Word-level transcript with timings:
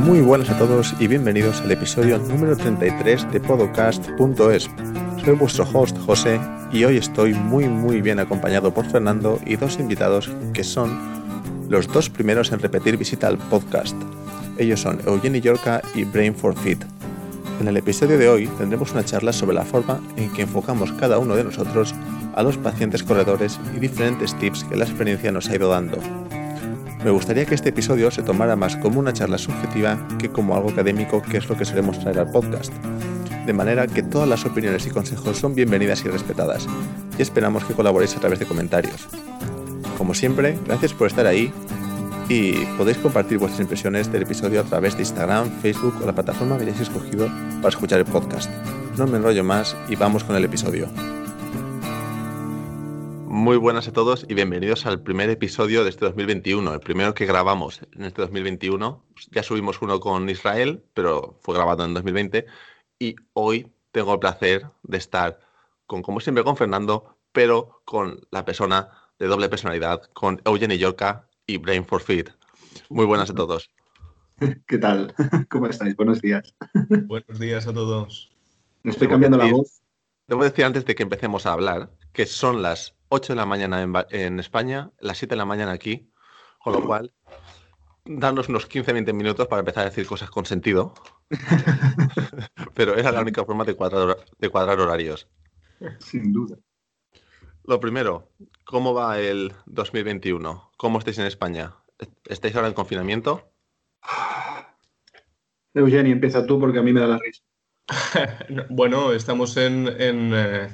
Muy 0.00 0.22
buenas 0.22 0.48
a 0.48 0.56
todos 0.56 0.94
y 0.98 1.06
bienvenidos 1.08 1.60
al 1.60 1.72
episodio 1.72 2.16
número 2.16 2.56
33 2.56 3.30
de 3.32 3.38
Podcast.es. 3.38 4.70
Soy 5.22 5.34
vuestro 5.34 5.68
host 5.70 5.98
José 5.98 6.40
y 6.72 6.84
hoy 6.84 6.96
estoy 6.96 7.34
muy 7.34 7.68
muy 7.68 8.00
bien 8.00 8.18
acompañado 8.18 8.72
por 8.72 8.86
Fernando 8.86 9.38
y 9.44 9.56
dos 9.56 9.78
invitados 9.78 10.30
que 10.54 10.64
son 10.64 10.98
los 11.68 11.86
dos 11.86 12.08
primeros 12.08 12.50
en 12.50 12.60
repetir 12.60 12.96
visita 12.96 13.28
al 13.28 13.36
podcast. 13.36 13.94
Ellos 14.56 14.80
son 14.80 15.00
Eugenie 15.06 15.42
Yorca 15.42 15.82
y 15.94 16.04
Brain 16.04 16.34
for 16.34 16.56
Fit. 16.56 16.82
En 17.60 17.68
el 17.68 17.76
episodio 17.76 18.16
de 18.16 18.28
hoy 18.30 18.46
tendremos 18.56 18.92
una 18.92 19.04
charla 19.04 19.34
sobre 19.34 19.54
la 19.54 19.66
forma 19.66 20.00
en 20.16 20.32
que 20.32 20.42
enfocamos 20.42 20.92
cada 20.94 21.18
uno 21.18 21.36
de 21.36 21.44
nosotros 21.44 21.94
a 22.34 22.42
los 22.42 22.56
pacientes 22.56 23.02
corredores 23.02 23.60
y 23.76 23.80
diferentes 23.80 24.34
tips 24.38 24.64
que 24.64 24.76
la 24.76 24.86
experiencia 24.86 25.30
nos 25.30 25.50
ha 25.50 25.56
ido 25.56 25.68
dando. 25.68 25.98
Me 27.04 27.10
gustaría 27.10 27.46
que 27.46 27.54
este 27.54 27.70
episodio 27.70 28.10
se 28.10 28.22
tomara 28.22 28.56
más 28.56 28.76
como 28.76 29.00
una 29.00 29.14
charla 29.14 29.38
subjetiva 29.38 29.98
que 30.18 30.28
como 30.28 30.54
algo 30.54 30.70
académico, 30.70 31.22
que 31.22 31.38
es 31.38 31.48
lo 31.48 31.56
que 31.56 31.64
solemos 31.64 31.98
traer 31.98 32.18
al 32.18 32.30
podcast. 32.30 32.72
De 33.46 33.54
manera 33.54 33.86
que 33.86 34.02
todas 34.02 34.28
las 34.28 34.44
opiniones 34.44 34.86
y 34.86 34.90
consejos 34.90 35.38
son 35.38 35.54
bienvenidas 35.54 36.04
y 36.04 36.08
respetadas, 36.08 36.66
y 37.18 37.22
esperamos 37.22 37.64
que 37.64 37.72
colaboréis 37.72 38.14
a 38.16 38.20
través 38.20 38.38
de 38.38 38.44
comentarios. 38.44 39.08
Como 39.96 40.12
siempre, 40.12 40.58
gracias 40.66 40.92
por 40.92 41.06
estar 41.06 41.26
ahí 41.26 41.50
y 42.28 42.52
podéis 42.76 42.98
compartir 42.98 43.38
vuestras 43.38 43.62
impresiones 43.62 44.12
del 44.12 44.22
episodio 44.22 44.60
a 44.60 44.64
través 44.64 44.94
de 44.94 45.02
Instagram, 45.02 45.50
Facebook 45.62 45.94
o 46.02 46.06
la 46.06 46.14
plataforma 46.14 46.58
que 46.58 46.64
hayáis 46.64 46.80
escogido 46.80 47.28
para 47.56 47.70
escuchar 47.70 48.00
el 48.00 48.04
podcast. 48.04 48.50
No 48.98 49.06
me 49.06 49.16
enrollo 49.16 49.42
más 49.42 49.74
y 49.88 49.96
vamos 49.96 50.22
con 50.22 50.36
el 50.36 50.44
episodio. 50.44 50.86
Muy 53.32 53.58
buenas 53.58 53.86
a 53.86 53.92
todos 53.92 54.26
y 54.28 54.34
bienvenidos 54.34 54.86
al 54.86 55.04
primer 55.04 55.30
episodio 55.30 55.84
de 55.84 55.90
este 55.90 56.04
2021, 56.04 56.74
el 56.74 56.80
primero 56.80 57.14
que 57.14 57.26
grabamos 57.26 57.80
en 57.92 58.04
este 58.04 58.22
2021. 58.22 59.04
Ya 59.30 59.44
subimos 59.44 59.80
uno 59.82 60.00
con 60.00 60.28
Israel, 60.28 60.82
pero 60.94 61.38
fue 61.40 61.54
grabado 61.54 61.84
en 61.84 61.94
2020 61.94 62.46
y 62.98 63.14
hoy 63.34 63.70
tengo 63.92 64.14
el 64.14 64.18
placer 64.18 64.66
de 64.82 64.98
estar 64.98 65.38
con, 65.86 66.02
como 66.02 66.18
siempre, 66.18 66.42
con 66.42 66.56
Fernando, 66.56 67.18
pero 67.30 67.82
con 67.84 68.18
la 68.32 68.44
persona 68.44 68.88
de 69.20 69.28
doble 69.28 69.48
personalidad, 69.48 70.02
con 70.12 70.42
Eugenie 70.44 70.78
Yorca 70.78 71.28
y 71.46 71.58
Brain 71.58 71.84
for 71.84 72.02
Fit. 72.02 72.30
Muy 72.88 73.06
buenas 73.06 73.30
a 73.30 73.34
todos. 73.36 73.70
¿Qué 74.66 74.78
tal? 74.78 75.14
¿Cómo 75.48 75.68
estáis? 75.68 75.94
Buenos 75.94 76.20
días. 76.20 76.52
Buenos 77.06 77.38
días 77.38 77.68
a 77.68 77.72
todos. 77.72 78.32
Me 78.82 78.90
estoy 78.90 79.06
cambiando 79.06 79.38
la 79.38 79.52
voz. 79.52 79.82
Debo 80.26 80.42
decir 80.42 80.64
antes 80.64 80.84
de 80.84 80.96
que 80.96 81.04
empecemos 81.04 81.46
a 81.46 81.52
hablar 81.52 81.92
que 82.12 82.26
son 82.26 82.62
las 82.62 82.96
8 83.08 83.32
de 83.32 83.36
la 83.36 83.46
mañana 83.46 83.82
en, 84.10 84.40
España, 84.40 84.90
las 85.00 85.18
7 85.18 85.32
de 85.32 85.36
la 85.36 85.44
mañana 85.44 85.72
aquí, 85.72 86.10
con 86.58 86.74
lo 86.74 86.84
cual, 86.84 87.12
darnos 88.04 88.48
unos 88.48 88.68
15-20 88.68 89.12
minutos 89.12 89.46
para 89.48 89.60
empezar 89.60 89.82
a 89.82 89.90
decir 89.90 90.06
cosas 90.06 90.30
con 90.30 90.46
sentido. 90.46 90.94
Pero 92.74 92.96
era 92.96 93.12
la 93.12 93.20
única 93.20 93.44
forma 93.44 93.64
de 93.64 93.74
cuadrar, 93.74 94.16
de 94.38 94.48
cuadrar 94.48 94.80
horarios. 94.80 95.28
Sin 95.98 96.32
duda. 96.32 96.56
Lo 97.64 97.78
primero, 97.78 98.30
¿cómo 98.64 98.94
va 98.94 99.18
el 99.18 99.52
2021? 99.66 100.72
¿Cómo 100.76 100.98
estáis 100.98 101.18
en 101.18 101.26
España? 101.26 101.74
¿Estáis 102.26 102.56
ahora 102.56 102.68
en 102.68 102.74
confinamiento? 102.74 103.52
Eugenia, 105.74 106.12
empieza 106.12 106.46
tú 106.46 106.58
porque 106.58 106.78
a 106.78 106.82
mí 106.82 106.92
me 106.92 107.00
da 107.00 107.06
la 107.06 107.18
risa. 107.18 107.44
bueno, 108.70 109.12
estamos 109.12 109.56
en, 109.56 109.88
eh, 109.88 110.68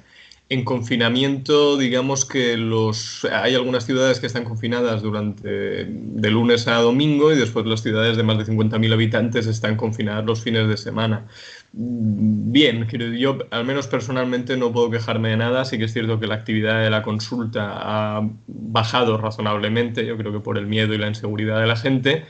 en 0.49 0.65
confinamiento, 0.65 1.77
digamos 1.77 2.25
que 2.25 2.57
los 2.57 3.25
hay 3.25 3.57
algunas 3.57 3.85
ciudades 3.85 4.21
que 4.21 4.29
están 4.29 4.45
confinadas 4.45 5.03
durante 5.03 5.87
de 5.87 6.31
lunes 6.31 6.69
a 6.69 6.77
domingo 6.77 7.33
y 7.33 7.37
después 7.37 7.67
las 7.67 7.83
ciudades 7.83 8.17
de 8.17 8.23
más 8.23 8.39
de 8.39 8.45
50.000 8.53 8.93
habitantes 8.93 9.49
están 9.49 9.77
confinadas 9.77 10.25
los 10.25 10.43
fines 10.43 10.69
de 10.69 10.77
semana. 10.77 11.27
Bien, 11.73 12.87
yo 13.19 13.39
al 13.51 13.65
menos 13.65 13.89
personalmente 13.89 14.57
no 14.57 14.73
puedo 14.73 14.89
quejarme 14.89 15.31
de 15.31 15.37
nada, 15.37 15.65
sí 15.65 15.79
que 15.79 15.85
es 15.85 15.93
cierto 15.93 16.21
que 16.21 16.29
la 16.29 16.37
actividad 16.37 16.81
de 16.81 16.91
la 16.91 17.03
consulta 17.03 17.73
ha 17.73 18.31
bajado 18.47 19.19
razonablemente, 19.19 20.07
yo 20.07 20.17
creo 20.17 20.33
que 20.33 20.41
por 20.41 20.59
el 20.59 20.69
miedo 20.69 20.95
y 20.95 20.99
la 20.99 21.09
inseguridad 21.09 21.61
de 21.61 21.67
la 21.67 21.77
gente, 21.77 22.25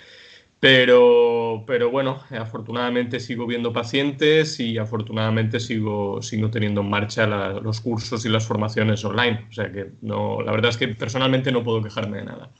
pero, 0.58 1.64
pero 1.66 1.90
bueno, 1.90 2.20
afortunadamente 2.30 3.20
sigo 3.20 3.46
viendo 3.46 3.72
pacientes 3.72 4.58
y 4.58 4.78
afortunadamente 4.78 5.60
sigo, 5.60 6.22
sigo 6.22 6.50
teniendo 6.50 6.80
en 6.80 6.90
marcha 6.90 7.26
los 7.26 7.80
cursos 7.82 8.24
y 8.24 8.30
las 8.30 8.46
formaciones 8.46 9.04
online. 9.04 9.46
O 9.50 9.52
sea 9.52 9.70
que 9.70 9.92
no, 10.00 10.40
la 10.40 10.52
verdad 10.52 10.70
es 10.70 10.78
que 10.78 10.88
personalmente 10.88 11.52
no 11.52 11.62
puedo 11.62 11.82
quejarme 11.82 12.18
de 12.18 12.24
nada. 12.24 12.50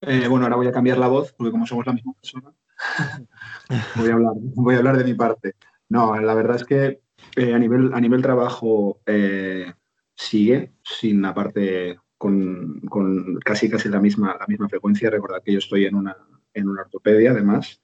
Eh, 0.00 0.26
bueno, 0.28 0.46
ahora 0.46 0.56
voy 0.56 0.66
a 0.66 0.72
cambiar 0.72 0.98
la 0.98 1.08
voz 1.08 1.32
porque 1.32 1.52
como 1.52 1.66
somos 1.66 1.86
la 1.86 1.92
misma 1.92 2.12
persona, 2.12 2.52
voy, 3.96 4.10
a 4.10 4.14
hablar, 4.14 4.32
voy 4.36 4.74
a 4.74 4.78
hablar 4.78 4.98
de 4.98 5.04
mi 5.04 5.14
parte. 5.14 5.54
No, 5.88 6.18
la 6.20 6.34
verdad 6.34 6.56
es 6.56 6.64
que 6.64 7.00
eh, 7.36 7.54
a, 7.54 7.58
nivel, 7.58 7.94
a 7.94 8.00
nivel 8.00 8.20
trabajo 8.20 9.00
eh, 9.06 9.72
sigue 10.14 10.72
sin 10.82 11.22
la 11.22 11.32
parte 11.32 11.98
con, 12.18 12.80
con, 12.80 13.38
casi 13.44 13.70
casi 13.70 13.88
la 13.88 14.00
misma, 14.00 14.36
la 14.38 14.46
misma 14.48 14.68
frecuencia. 14.68 15.08
Recordad 15.08 15.42
que 15.42 15.52
yo 15.52 15.58
estoy 15.58 15.86
en 15.86 15.94
una, 15.94 16.16
en 16.54 16.68
una 16.68 16.82
ortopedia 16.82 17.32
además. 17.32 17.80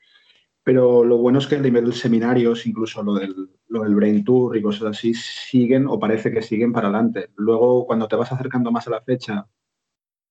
Pero 0.63 1.05
lo 1.05 1.17
bueno 1.19 1.39
es 1.39 1.47
que 1.47 1.57
a 1.57 1.61
nivel 1.61 1.93
seminarios, 1.95 2.67
incluso 2.67 3.03
lo 3.03 3.15
del, 3.15 3.51
lo 3.69 3.83
del 3.83 3.95
Brain 3.95 4.25
Tour 4.25 4.57
y 4.57 4.63
cosas 4.63 4.97
así, 4.97 5.15
siguen 5.15 5.87
o 5.87 5.99
parece 5.99 6.31
que 6.31 6.43
siguen 6.43 6.73
para 6.73 6.89
adelante. 6.89 7.31
Luego, 7.37 7.87
cuando 7.87 8.07
te 8.09 8.17
vas 8.17 8.31
acercando 8.31 8.71
más 8.71 8.87
a 8.87 8.91
la 8.91 9.01
fecha 9.01 9.47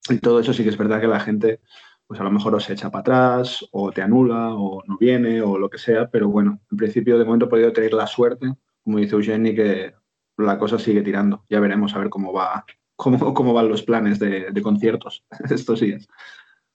y 0.08 0.20
todo 0.20 0.40
eso, 0.40 0.54
sí 0.54 0.64
que 0.64 0.70
es 0.70 0.78
verdad 0.78 1.02
que 1.02 1.08
la 1.08 1.20
gente, 1.20 1.62
pues 2.06 2.20
a 2.20 2.24
lo 2.24 2.32
mejor 2.32 2.54
o 2.56 2.60
se 2.60 2.74
echa 2.74 2.92
para 2.92 3.02
atrás, 3.02 3.68
o 3.72 3.92
te 3.92 4.02
anula, 4.02 4.54
o 4.54 4.84
no 4.88 4.98
viene, 4.98 5.42
o 5.42 5.58
lo 5.58 5.70
que 5.70 5.80
sea. 5.80 6.10
Pero 6.10 6.30
bueno, 6.30 6.62
en 6.72 6.78
principio, 6.78 7.18
de 7.18 7.26
momento 7.26 7.48
he 7.48 7.50
podido 7.50 7.74
tener 7.74 7.94
la 7.94 8.08
suerte, 8.08 8.54
como 8.84 9.00
dice 9.00 9.16
Eugenie, 9.16 9.56
que 9.56 9.94
la 10.38 10.60
cosa 10.60 10.78
sigue 10.78 11.02
tirando. 11.02 11.44
Ya 11.50 11.60
veremos 11.60 11.96
a 11.96 12.00
ver 12.00 12.10
cómo 12.10 12.32
va, 12.32 12.66
cómo, 12.96 13.34
cómo 13.34 13.54
van 13.54 13.68
los 13.68 13.82
planes 13.82 14.20
de, 14.20 14.52
de 14.52 14.62
conciertos 14.62 15.26
estos 15.50 15.80
días. 15.80 16.08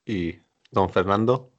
¿Y 0.05 0.35
don 0.73 0.91
Fernando? 0.91 1.54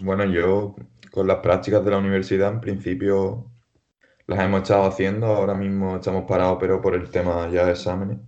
Bueno, 0.00 0.24
yo 0.24 0.74
con 1.10 1.26
las 1.26 1.38
prácticas 1.38 1.84
de 1.84 1.90
la 1.90 1.98
universidad 1.98 2.52
en 2.52 2.60
principio 2.60 3.50
las 4.26 4.40
hemos 4.40 4.62
estado 4.62 4.84
haciendo, 4.84 5.26
ahora 5.26 5.54
mismo 5.54 5.96
estamos 5.96 6.24
parados, 6.24 6.58
pero 6.60 6.80
por 6.80 6.94
el 6.94 7.08
tema 7.10 7.48
ya 7.50 7.64
de 7.64 7.72
exámenes. 7.72 8.18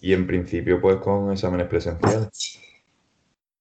Y 0.00 0.12
en 0.12 0.26
principio 0.26 0.80
pues 0.80 0.96
con 0.98 1.32
exámenes 1.32 1.66
presenciales. 1.66 2.60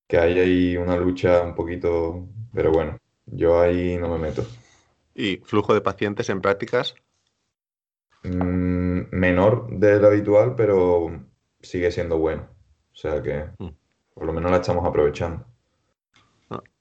Que 0.07 0.17
hay 0.17 0.39
ahí 0.39 0.77
una 0.77 0.97
lucha 0.97 1.41
un 1.41 1.55
poquito, 1.55 2.27
pero 2.53 2.71
bueno, 2.71 2.97
yo 3.25 3.61
ahí 3.61 3.97
no 3.97 4.09
me 4.09 4.19
meto. 4.19 4.45
¿Y 5.15 5.37
flujo 5.37 5.73
de 5.73 5.81
pacientes 5.81 6.29
en 6.29 6.41
prácticas? 6.41 6.95
Mm, 8.23 9.03
menor 9.11 9.67
de 9.69 9.99
lo 9.99 10.07
habitual, 10.07 10.55
pero 10.55 11.25
sigue 11.61 11.91
siendo 11.91 12.17
bueno. 12.17 12.47
O 12.91 12.95
sea 12.95 13.21
que 13.23 13.45
mm. 13.57 13.69
por 14.13 14.25
lo 14.25 14.33
menos 14.33 14.51
la 14.51 14.57
estamos 14.57 14.85
aprovechando. 14.85 15.45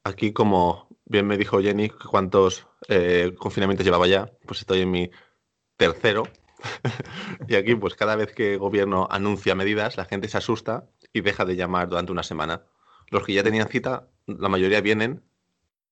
Aquí, 0.05 0.33
como 0.33 0.89
bien 1.05 1.27
me 1.27 1.37
dijo 1.37 1.61
Jenny, 1.61 1.89
cuántos 1.89 2.67
eh, 2.89 3.35
confinamientos 3.39 3.85
llevaba 3.85 4.07
ya, 4.07 4.31
pues 4.47 4.61
estoy 4.61 4.81
en 4.81 4.91
mi 4.91 5.11
tercero. 5.77 6.25
y 7.49 7.55
aquí, 7.55 7.75
pues 7.75 7.95
cada 7.95 8.17
vez 8.17 8.33
que 8.33 8.55
el 8.55 8.59
gobierno 8.59 9.07
anuncia 9.11 9.55
medidas, 9.55 9.97
la 9.97 10.05
gente 10.05 10.29
se 10.29 10.39
asusta 10.39 10.89
y 11.13 11.21
deja 11.21 11.45
de 11.45 11.57
llamar 11.57 11.89
durante 11.89 12.13
una 12.13 12.23
semana. 12.23 12.63
Los 13.11 13.25
que 13.25 13.35
ya 13.35 13.43
tenían 13.43 13.69
cita, 13.69 14.09
la 14.27 14.49
mayoría 14.49 14.81
vienen, 14.81 15.23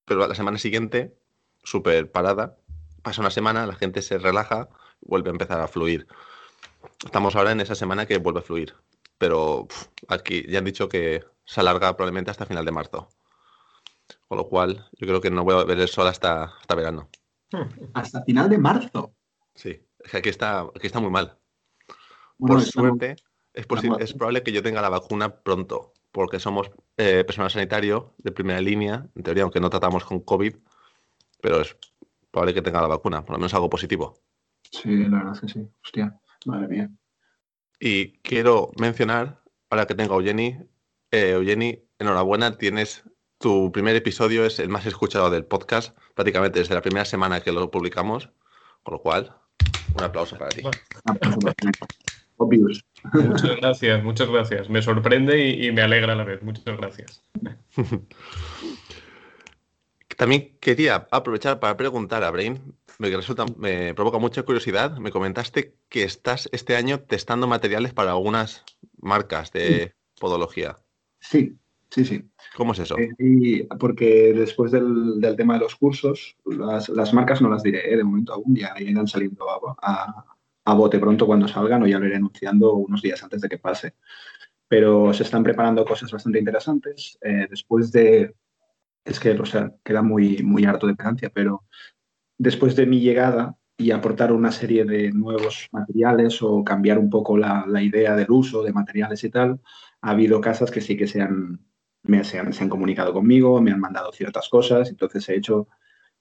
pero 0.04 0.24
a 0.24 0.28
la 0.28 0.34
semana 0.34 0.58
siguiente, 0.58 1.14
súper 1.62 2.10
parada, 2.10 2.56
pasa 3.02 3.20
una 3.20 3.30
semana, 3.30 3.66
la 3.66 3.74
gente 3.74 4.02
se 4.02 4.18
relaja 4.18 4.68
vuelve 5.00 5.30
a 5.30 5.32
empezar 5.32 5.60
a 5.60 5.68
fluir. 5.68 6.06
Estamos 7.04 7.36
ahora 7.36 7.52
en 7.52 7.60
esa 7.60 7.74
semana 7.74 8.06
que 8.06 8.18
vuelve 8.18 8.40
a 8.40 8.42
fluir, 8.42 8.74
pero 9.18 9.66
aquí 10.08 10.44
ya 10.48 10.58
han 10.58 10.64
dicho 10.64 10.88
que 10.88 11.24
se 11.44 11.60
alarga 11.60 11.96
probablemente 11.96 12.30
hasta 12.30 12.46
final 12.46 12.64
de 12.64 12.72
marzo. 12.72 13.08
Con 14.28 14.38
lo 14.38 14.48
cual, 14.48 14.88
yo 14.92 15.06
creo 15.06 15.20
que 15.20 15.30
no 15.30 15.44
voy 15.44 15.54
a 15.54 15.64
ver 15.64 15.78
el 15.80 15.88
sol 15.88 16.06
hasta, 16.06 16.44
hasta 16.44 16.74
verano. 16.74 17.08
Hasta 17.94 18.22
final 18.22 18.48
de 18.48 18.58
marzo. 18.58 19.14
Sí, 19.54 19.84
es 19.98 20.10
que 20.10 20.16
aquí 20.18 20.28
está, 20.28 20.60
aquí 20.60 20.86
está 20.86 21.00
muy 21.00 21.10
mal. 21.10 21.36
Por 22.38 22.62
suerte, 22.62 23.16
es, 23.52 23.66
es, 23.98 24.14
probable 24.14 24.42
que 24.42 24.52
yo 24.52 24.62
tenga 24.62 24.80
la 24.80 24.88
vacuna 24.88 25.42
pronto, 25.42 25.92
porque 26.12 26.38
somos 26.38 26.70
eh, 26.96 27.24
personal 27.24 27.50
sanitario 27.50 28.14
de 28.18 28.32
primera 28.32 28.60
línea, 28.60 29.08
en 29.14 29.22
teoría, 29.22 29.42
aunque 29.42 29.60
no 29.60 29.68
tratamos 29.68 30.04
con 30.04 30.20
COVID, 30.20 30.56
pero 31.42 31.60
es 31.60 31.76
probable 32.30 32.54
que 32.54 32.62
tenga 32.62 32.80
la 32.80 32.88
vacuna, 32.88 33.24
por 33.24 33.32
lo 33.32 33.38
menos 33.38 33.54
algo 33.54 33.68
positivo. 33.68 34.22
Sí, 34.70 34.96
la 34.96 35.18
verdad 35.18 35.34
es 35.34 35.40
que 35.40 35.48
sí. 35.48 35.68
Hostia, 35.84 36.20
madre 36.46 36.68
mía. 36.68 36.90
Y 37.78 38.18
quiero 38.18 38.70
mencionar, 38.78 39.42
ahora 39.68 39.86
que 39.86 39.94
tengo 39.94 40.14
a 40.14 40.18
Eugeni, 40.18 40.58
eh, 41.10 41.30
Eugeni, 41.30 41.82
enhorabuena, 41.98 42.56
tienes 42.56 43.04
tu 43.40 43.72
primer 43.72 43.96
episodio 43.96 44.44
es 44.44 44.58
el 44.58 44.68
más 44.68 44.84
escuchado 44.84 45.30
del 45.30 45.46
podcast, 45.46 45.96
prácticamente 46.14 46.58
desde 46.58 46.74
la 46.74 46.82
primera 46.82 47.06
semana 47.06 47.40
que 47.40 47.52
lo 47.52 47.70
publicamos, 47.70 48.28
con 48.82 48.92
lo 48.92 49.00
cual, 49.00 49.34
un 49.94 50.04
aplauso 50.04 50.36
para 50.36 50.50
ti. 50.50 50.62
Muchas 52.38 53.56
gracias, 53.56 54.04
muchas 54.04 54.28
gracias. 54.28 54.68
Me 54.68 54.82
sorprende 54.82 55.48
y, 55.48 55.72
me 55.72 55.80
alegra 55.80 56.12
a 56.12 56.16
la 56.16 56.24
vez. 56.24 56.42
Muchas 56.42 56.76
gracias. 56.76 57.22
También 60.18 60.58
quería 60.60 61.08
aprovechar 61.10 61.60
para 61.60 61.78
preguntar 61.78 62.22
a 62.24 62.30
Brain, 62.30 62.74
me, 62.98 63.08
resulta, 63.08 63.46
me 63.56 63.94
provoca 63.94 64.18
mucha 64.18 64.42
curiosidad. 64.42 64.98
Me 64.98 65.10
comentaste 65.10 65.76
que 65.88 66.04
estás 66.04 66.50
este 66.52 66.76
año 66.76 67.00
testando 67.00 67.46
materiales 67.46 67.94
para 67.94 68.10
algunas 68.10 68.64
marcas 69.00 69.50
de 69.50 69.94
podología. 70.18 70.76
Sí, 71.20 71.59
sí, 71.90 72.04
sí. 72.04 72.30
¿Cómo 72.56 72.72
es 72.72 72.80
eso? 72.80 72.96
Eh, 72.98 73.68
porque 73.78 74.32
después 74.34 74.72
del, 74.72 75.20
tema 75.36 75.54
de 75.54 75.60
los 75.60 75.76
cursos, 75.76 76.36
las, 76.44 77.14
marcas 77.14 77.40
no 77.40 77.48
las 77.48 77.62
diré, 77.62 77.92
¿eh? 77.92 77.96
de 77.96 78.04
momento 78.04 78.32
aún 78.32 78.54
ya 78.54 78.74
irán 78.78 79.06
saliendo 79.06 79.46
a, 79.48 80.74
bote 80.74 81.00
pronto 81.00 81.26
cuando 81.26 81.48
salgan 81.48 81.82
o 81.82 81.86
ya 81.86 81.98
lo 81.98 82.06
iré 82.06 82.16
anunciando 82.16 82.74
unos 82.74 83.02
días 83.02 83.22
antes 83.22 83.40
de 83.40 83.48
que 83.48 83.58
pase. 83.58 83.94
Pero 84.68 85.12
se 85.12 85.24
están 85.24 85.42
preparando 85.42 85.84
cosas 85.84 86.12
bastante 86.12 86.38
interesantes. 86.38 87.18
Eh, 87.22 87.48
después 87.50 87.90
de, 87.90 88.34
es 89.04 89.18
que, 89.18 89.32
o 89.32 89.44
sea, 89.44 89.74
queda 89.84 90.02
muy, 90.02 90.42
muy 90.44 90.64
harto 90.64 90.86
de 90.86 90.94
pedancia, 90.94 91.30
pero 91.34 91.64
después 92.38 92.76
de 92.76 92.86
mi 92.86 93.00
llegada 93.00 93.56
y 93.76 93.90
aportar 93.90 94.30
una 94.30 94.52
serie 94.52 94.84
de 94.84 95.10
nuevos 95.10 95.68
materiales 95.72 96.40
o 96.42 96.62
cambiar 96.62 96.98
un 96.98 97.10
poco 97.10 97.36
la, 97.36 97.64
la 97.66 97.82
idea 97.82 98.14
del 98.14 98.30
uso 98.30 98.62
de 98.62 98.72
materiales 98.72 99.24
y 99.24 99.30
tal, 99.30 99.60
ha 100.02 100.10
habido 100.10 100.40
casas 100.40 100.70
que 100.70 100.80
sí 100.80 100.96
que 100.96 101.06
se 101.06 101.22
han, 101.22 101.60
me, 102.02 102.24
se, 102.24 102.38
han, 102.38 102.68
comunicado 102.68 103.12
conmigo, 103.12 103.60
me 103.60 103.72
han 103.72 103.80
mandado 103.80 104.12
ciertas 104.12 104.48
cosas, 104.48 104.90
entonces 104.90 105.28
he 105.28 105.36
hecho 105.36 105.68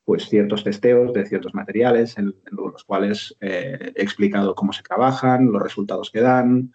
pues 0.04 0.28
ciertos 0.28 0.64
testeos 0.64 1.14
de 1.14 1.26
ciertos 1.26 1.54
materiales 1.54 2.18
en, 2.18 2.34
los 2.52 2.84
cuales 2.84 3.36
eh, 3.42 3.94
he 3.96 4.02
explicado 4.02 4.56
cómo 4.56 4.74
se 4.74 4.82
trabajan, 4.82 5.52
los 5.52 5.62
resultados 5.62 6.10
que 6.10 6.22
dan 6.22 6.74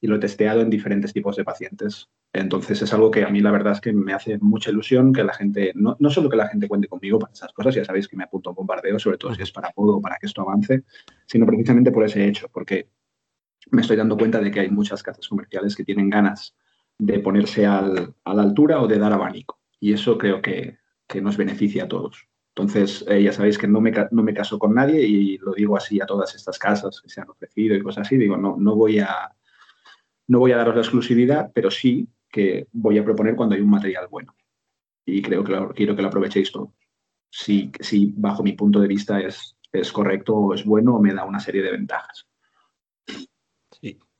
y 0.00 0.08
lo 0.08 0.16
he 0.16 0.18
testeado 0.18 0.62
en 0.62 0.70
diferentes 0.70 1.12
tipos 1.12 1.36
de 1.36 1.44
pacientes. 1.44 2.10
Entonces 2.32 2.82
es 2.82 2.92
algo 2.92 3.10
que 3.10 3.24
a 3.24 3.28
mí 3.28 3.40
la 3.40 3.52
verdad 3.52 3.74
es 3.74 3.80
que 3.80 3.92
me 3.92 4.14
hace 4.14 4.38
mucha 4.38 4.70
ilusión 4.70 5.12
que 5.12 5.22
la 5.22 5.34
gente, 5.34 5.72
no, 5.76 5.96
no 6.00 6.10
solo 6.10 6.28
que 6.28 6.36
la 6.36 6.48
gente 6.48 6.66
cuente 6.66 6.88
conmigo 6.88 7.20
para 7.20 7.32
esas 7.32 7.52
cosas, 7.52 7.74
ya 7.74 7.84
sabéis 7.84 8.08
que 8.08 8.16
me 8.16 8.24
apunto 8.24 8.50
a 8.50 8.52
un 8.52 8.56
bombardeo, 8.56 8.98
sobre 8.98 9.18
todo 9.18 9.34
si 9.34 9.42
es 9.42 9.52
para 9.52 9.70
todo, 9.70 10.00
para 10.00 10.16
que 10.16 10.26
esto 10.26 10.42
avance, 10.42 10.82
sino 11.26 11.46
precisamente 11.46 11.92
por 11.92 12.04
ese 12.04 12.26
hecho, 12.26 12.48
porque 12.48 12.88
me 13.70 13.82
estoy 13.82 13.96
dando 13.96 14.16
cuenta 14.16 14.40
de 14.40 14.50
que 14.50 14.60
hay 14.60 14.70
muchas 14.70 15.02
casas 15.02 15.28
comerciales 15.28 15.76
que 15.76 15.84
tienen 15.84 16.10
ganas 16.10 16.56
de 17.04 17.18
ponerse 17.18 17.66
al, 17.66 18.14
a 18.24 18.34
la 18.34 18.42
altura 18.42 18.80
o 18.80 18.86
de 18.86 18.98
dar 18.98 19.12
abanico. 19.12 19.58
Y 19.80 19.92
eso 19.92 20.16
creo 20.16 20.40
que, 20.40 20.80
nos 21.20 21.36
beneficia 21.36 21.84
a 21.84 21.88
todos. 21.88 22.26
Entonces, 22.54 23.04
eh, 23.06 23.22
ya 23.22 23.34
sabéis 23.34 23.58
que 23.58 23.68
no 23.68 23.82
me, 23.82 23.92
no 24.12 24.22
me 24.22 24.32
caso 24.32 24.58
con 24.58 24.74
nadie 24.74 25.02
y 25.02 25.36
lo 25.36 25.52
digo 25.52 25.76
así 25.76 26.00
a 26.00 26.06
todas 26.06 26.34
estas 26.34 26.58
casas 26.58 27.02
que 27.02 27.10
se 27.10 27.20
han 27.20 27.28
ofrecido 27.28 27.76
y 27.76 27.82
cosas 27.82 28.06
así. 28.06 28.16
Digo, 28.16 28.38
no, 28.38 28.56
no, 28.58 28.74
voy 28.74 29.00
a, 29.00 29.30
no 30.28 30.38
voy 30.38 30.52
a 30.52 30.56
daros 30.56 30.74
la 30.74 30.80
exclusividad, 30.80 31.50
pero 31.54 31.70
sí 31.70 32.08
que 32.30 32.66
voy 32.72 32.96
a 32.96 33.04
proponer 33.04 33.36
cuando 33.36 33.56
hay 33.56 33.60
un 33.60 33.68
material 33.68 34.08
bueno. 34.10 34.34
Y 35.04 35.20
creo 35.20 35.44
que 35.44 35.52
quiero 35.74 35.94
que 35.94 36.00
lo 36.00 36.08
aprovechéis 36.08 36.50
todo. 36.50 36.72
Si, 37.28 37.70
si 37.80 38.14
bajo 38.16 38.42
mi 38.42 38.52
punto 38.52 38.80
de 38.80 38.88
vista 38.88 39.20
es, 39.20 39.54
es 39.70 39.92
correcto 39.92 40.34
o 40.34 40.54
es 40.54 40.64
bueno 40.64 40.98
me 40.98 41.12
da 41.12 41.24
una 41.24 41.40
serie 41.40 41.62
de 41.62 41.72
ventajas. 41.72 42.26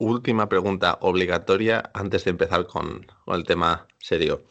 Última 0.03 0.49
pregunta 0.49 0.97
obligatoria 0.99 1.89
antes 1.93 2.25
de 2.25 2.31
empezar 2.31 2.67
con, 2.67 3.05
el 3.27 3.45
tema 3.45 3.87
serio. 3.99 4.43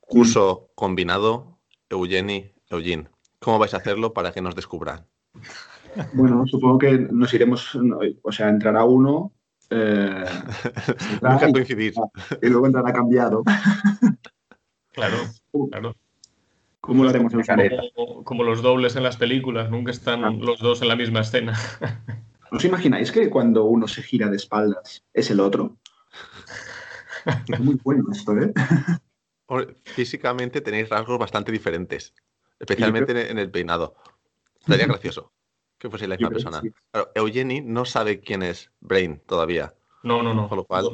Curso 0.00 0.68
combinado, 0.74 1.58
Eugeni, 1.88 2.52
Eugene. 2.68 3.08
¿Cómo 3.38 3.58
vais 3.58 3.72
a 3.72 3.78
hacerlo 3.78 4.12
para 4.12 4.32
que 4.32 4.42
nos 4.42 4.54
descubran? 4.54 5.06
Bueno, 6.12 6.46
supongo 6.46 6.76
que 6.76 6.98
nos 7.10 7.32
iremos, 7.32 7.74
o 8.22 8.32
sea, 8.32 8.50
entrará 8.50 8.84
uno. 8.84 9.32
Eh, 9.70 10.24
Nunca 11.22 11.52
coincidir. 11.52 11.94
Y 12.42 12.48
luego 12.50 12.66
entrará 12.66 12.92
cambiado. 12.92 13.44
Claro, 14.92 15.16
claro. 15.70 15.94
¿Cómo 16.80 17.04
lo 17.04 17.10
haremos 17.10 17.32
en 17.32 17.42
como, 17.94 18.24
como 18.24 18.42
los 18.42 18.60
dobles 18.60 18.94
en 18.96 19.04
las 19.04 19.16
películas, 19.16 19.70
nunca 19.70 19.90
están 19.90 20.24
ah. 20.24 20.30
los 20.30 20.60
dos 20.60 20.82
en 20.82 20.88
la 20.88 20.96
misma 20.96 21.20
escena. 21.20 21.54
¿Os 22.50 22.64
imagináis 22.64 23.12
que 23.12 23.30
cuando 23.30 23.64
uno 23.64 23.88
se 23.88 24.02
gira 24.02 24.28
de 24.28 24.36
espaldas 24.36 25.04
es 25.12 25.30
el 25.30 25.40
otro? 25.40 25.76
Es 27.48 27.60
muy 27.60 27.78
bueno 27.82 28.04
esto, 28.12 28.32
¿eh? 28.38 28.52
Físicamente 29.84 30.60
tenéis 30.60 30.88
rasgos 30.88 31.18
bastante 31.18 31.52
diferentes, 31.52 32.14
especialmente 32.58 33.30
en 33.30 33.38
el 33.38 33.50
peinado. 33.50 33.96
Sería 34.66 34.86
gracioso 34.86 35.32
que 35.78 35.88
fuese 35.88 36.08
la 36.08 36.16
misma 36.16 36.30
persona. 36.30 36.62
Eugenie 37.14 37.62
no 37.62 37.84
sabe 37.84 38.20
quién 38.20 38.42
es 38.42 38.70
Brain 38.80 39.20
todavía. 39.26 39.74
No, 40.02 40.22
no, 40.22 40.34
no. 40.34 40.48
Con 40.48 40.58
lo 40.58 40.64
cual... 40.64 40.86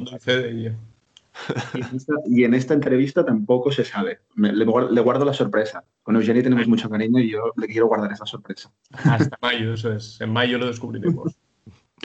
Y 2.27 2.45
en, 2.45 2.53
esta, 2.53 2.73
entrevista 2.73 3.25
tampoco 3.25 3.69
se 3.71 3.83
sabe. 3.83 4.19
le, 4.35 4.63
guardo 4.63 5.25
la 5.25 5.33
sorpresa. 5.33 5.83
Con 6.01 6.15
Eugenie 6.15 6.41
tenemos 6.41 6.67
mucho 6.67 6.89
cariño 6.89 7.19
y 7.19 7.31
yo 7.31 7.51
le 7.57 7.67
quiero 7.67 7.87
guardar 7.87 8.11
esa 8.11 8.25
sorpresa. 8.25 8.71
Hasta 8.91 9.37
mayo, 9.41 9.73
eso 9.73 9.91
es. 9.91 10.21
En 10.21 10.31
mayo 10.31 10.57
lo 10.57 10.67
descubriremos. 10.67 11.35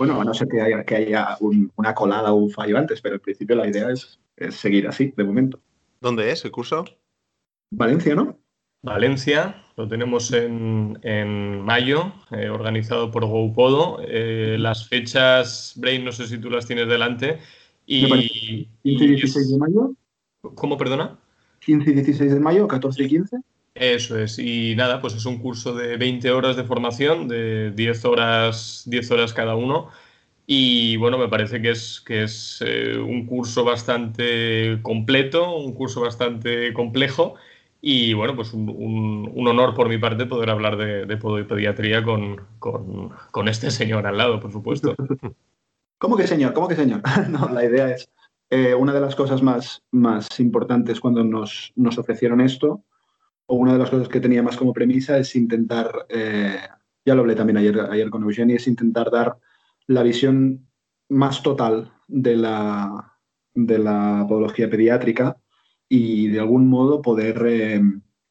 Bueno, 0.01 0.19
a 0.19 0.25
no 0.25 0.33
ser 0.33 0.49
que 0.49 0.63
haya, 0.63 0.83
que 0.83 0.97
haya 0.97 1.37
una 1.77 1.95
colada 1.95 2.33
o 2.33 2.37
un 2.37 2.51
fallo 2.51 2.79
antes, 2.79 3.03
pero 3.03 3.17
en 3.17 3.21
principio 3.21 3.55
la 3.55 3.69
idea 3.69 3.91
es, 3.91 4.19
seguir 4.49 4.89
así, 4.89 5.13
de 5.15 5.25
momento. 5.25 5.61
¿Dónde 6.01 6.31
es 6.31 6.43
el 6.47 6.51
curso? 6.51 6.87
Valencia, 7.71 8.15
¿no? 8.15 8.39
Valencia, 8.81 9.63
lo 9.77 9.87
tenemos 9.87 10.33
en, 10.33 11.61
mayo, 11.61 12.15
eh, 12.31 12.49
organizado 12.49 13.11
por 13.11 13.27
GoPodo. 13.27 14.01
Eh, 14.09 14.57
las 14.59 14.89
fechas, 14.89 15.75
Brain, 15.77 16.03
no 16.03 16.13
sé 16.13 16.27
si 16.27 16.39
tú 16.39 16.49
las 16.49 16.65
tienes 16.65 16.89
delante. 16.89 17.39
Y, 17.85 18.07
15 18.83 19.05
y 19.05 19.07
16 19.07 19.51
de 19.51 19.59
mayo. 19.59 19.93
¿Cómo, 20.55 20.79
perdona? 20.79 21.19
15 21.59 21.91
y 21.91 21.93
16 21.93 22.33
de 22.33 22.41
mayo, 22.41 22.67
14 22.67 23.03
y 23.03 23.07
15. 23.07 23.37
Eso 23.81 24.19
es, 24.19 24.39
y 24.39 24.77
nada, 24.77 25.01
pues 25.01 25.15
es 25.15 25.25
un 25.25 25.39
curso 25.39 25.73
de 25.73 25.97
20 25.97 26.31
horas 26.33 26.55
de 26.55 26.65
formación, 26.65 27.29
de 27.29 27.71
10 27.71 28.05
horas, 28.05 28.83
10 28.85 29.11
horas 29.11 29.33
cada 29.33 29.55
uno. 29.55 29.89
Y 30.47 30.99
bueno, 30.99 31.17
me 31.17 31.29
parece 31.29 31.63
que 31.63 31.71
es, 31.71 32.03
que 32.03 32.25
es 32.25 32.63
eh, 32.67 32.99
un 32.99 33.25
curso 33.25 33.65
bastante 33.65 34.81
completo, 34.83 35.57
un 35.57 35.73
curso 35.73 36.03
bastante 36.03 36.75
complejo. 36.75 37.37
Y 37.81 38.13
bueno, 38.13 38.37
pues 38.37 38.53
un, 38.53 38.69
un, 38.69 39.49
honor 39.49 39.75
por 39.75 39.89
mi 39.89 39.97
parte 39.97 40.27
poder 40.27 40.51
hablar 40.51 40.77
de, 40.77 41.07
de 41.07 42.05
con, 42.05 42.43
con, 43.31 43.49
este 43.49 43.71
señor 43.71 44.07
al 44.07 44.19
lado, 44.19 44.41
por 44.41 44.53
supuesto. 44.53 44.95
¿Cómo 45.97 46.19
que 46.19 46.27
señor? 46.27 46.53
¿Cómo 46.53 46.69
que 46.69 46.77
señor? 46.77 47.01
no, 47.31 47.49
la 47.49 47.65
idea 47.65 47.89
es, 47.93 48.11
eh, 48.51 48.75
una 48.75 48.93
de 48.93 49.01
las 49.01 49.17
cosas 49.17 49.43
más, 49.43 49.83
más 49.91 50.39
importantes 50.39 51.01
cuando 51.01 51.25
nos, 51.25 51.73
nos 51.77 51.97
ofrecieron 51.97 52.43
esto 52.43 52.85
o 53.51 53.57
una 53.57 53.73
de 53.73 53.81
las 53.81 53.91
cosas 53.91 54.09
que 54.09 54.21
tenía 54.21 54.45
más 54.45 54.57
como 54.57 54.73
premisa 54.73 55.19
es 55.19 55.35
intentar, 55.35 56.07
eh, 56.09 56.61
ya 57.05 57.15
lo 57.17 57.23
hablé 57.23 57.35
también 57.35 57.57
ayer, 57.57 57.81
ayer 57.81 58.09
con 58.09 58.23
Eugenia, 58.23 58.55
es 58.55 58.69
intentar 58.69 59.11
dar 59.11 59.39
la 59.89 60.05
visión 60.05 60.69
más 61.09 61.43
total 61.43 61.93
de 62.07 62.37
la, 62.37 63.19
de 63.53 63.79
la 63.81 64.25
podología 64.29 64.71
pediátrica 64.71 65.37
y 65.89 66.29
de 66.29 66.39
algún 66.39 66.69
modo 66.69 67.03
poder 67.03 67.45
eh, 67.45 67.83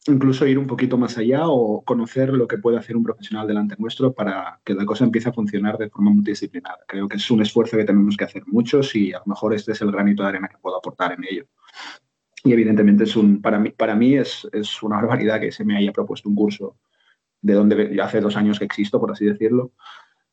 incluso 0.07 0.47
ir 0.47 0.57
un 0.57 0.67
poquito 0.67 0.97
más 0.97 1.17
allá 1.17 1.49
o 1.49 1.83
conocer 1.83 2.29
lo 2.29 2.47
que 2.47 2.57
puede 2.57 2.77
hacer 2.77 2.95
un 2.95 3.03
profesional 3.03 3.45
delante 3.45 3.75
nuestro 3.77 4.13
para 4.13 4.61
que 4.63 4.73
la 4.73 4.85
cosa 4.85 5.03
empiece 5.03 5.27
a 5.27 5.33
funcionar 5.33 5.77
de 5.77 5.89
forma 5.89 6.11
multidisciplinar. 6.11 6.77
Creo 6.87 7.09
que 7.09 7.17
es 7.17 7.29
un 7.29 7.41
esfuerzo 7.41 7.75
que 7.75 7.83
tenemos 7.83 8.15
que 8.15 8.23
hacer 8.23 8.43
muchos 8.47 8.95
y 8.95 9.11
a 9.11 9.19
lo 9.19 9.25
mejor 9.25 9.53
este 9.53 9.73
es 9.73 9.81
el 9.81 9.91
granito 9.91 10.23
de 10.23 10.29
arena 10.29 10.47
que 10.47 10.59
puedo 10.59 10.77
aportar 10.77 11.11
en 11.11 11.25
ello. 11.29 11.45
Y 12.49 12.53
evidentemente 12.53 13.03
es 13.03 13.15
un, 13.15 13.43
para 13.43 13.59
mí, 13.59 13.69
para 13.69 13.93
mí 13.93 14.15
es, 14.15 14.47
es 14.51 14.81
una 14.81 14.95
barbaridad 14.95 15.39
que 15.39 15.51
se 15.51 15.63
me 15.63 15.77
haya 15.77 15.91
propuesto 15.91 16.27
un 16.27 16.33
curso 16.33 16.77
de 17.43 17.53
donde 17.53 17.95
ya 17.95 18.05
hace 18.05 18.21
dos 18.21 18.35
años 18.35 18.57
que 18.57 18.65
existo, 18.65 18.99
por 18.99 19.11
así 19.11 19.23
decirlo, 19.25 19.73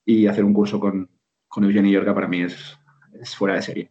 y 0.03 0.27
hacer 0.27 0.43
un 0.43 0.55
curso 0.55 0.81
con, 0.81 1.11
con 1.47 1.65
Eugenio 1.65 1.93
Yorga 1.93 2.15
para 2.15 2.27
mí 2.27 2.41
es, 2.41 2.79
es 3.21 3.37
fuera 3.37 3.57
de 3.57 3.61
serie. 3.61 3.91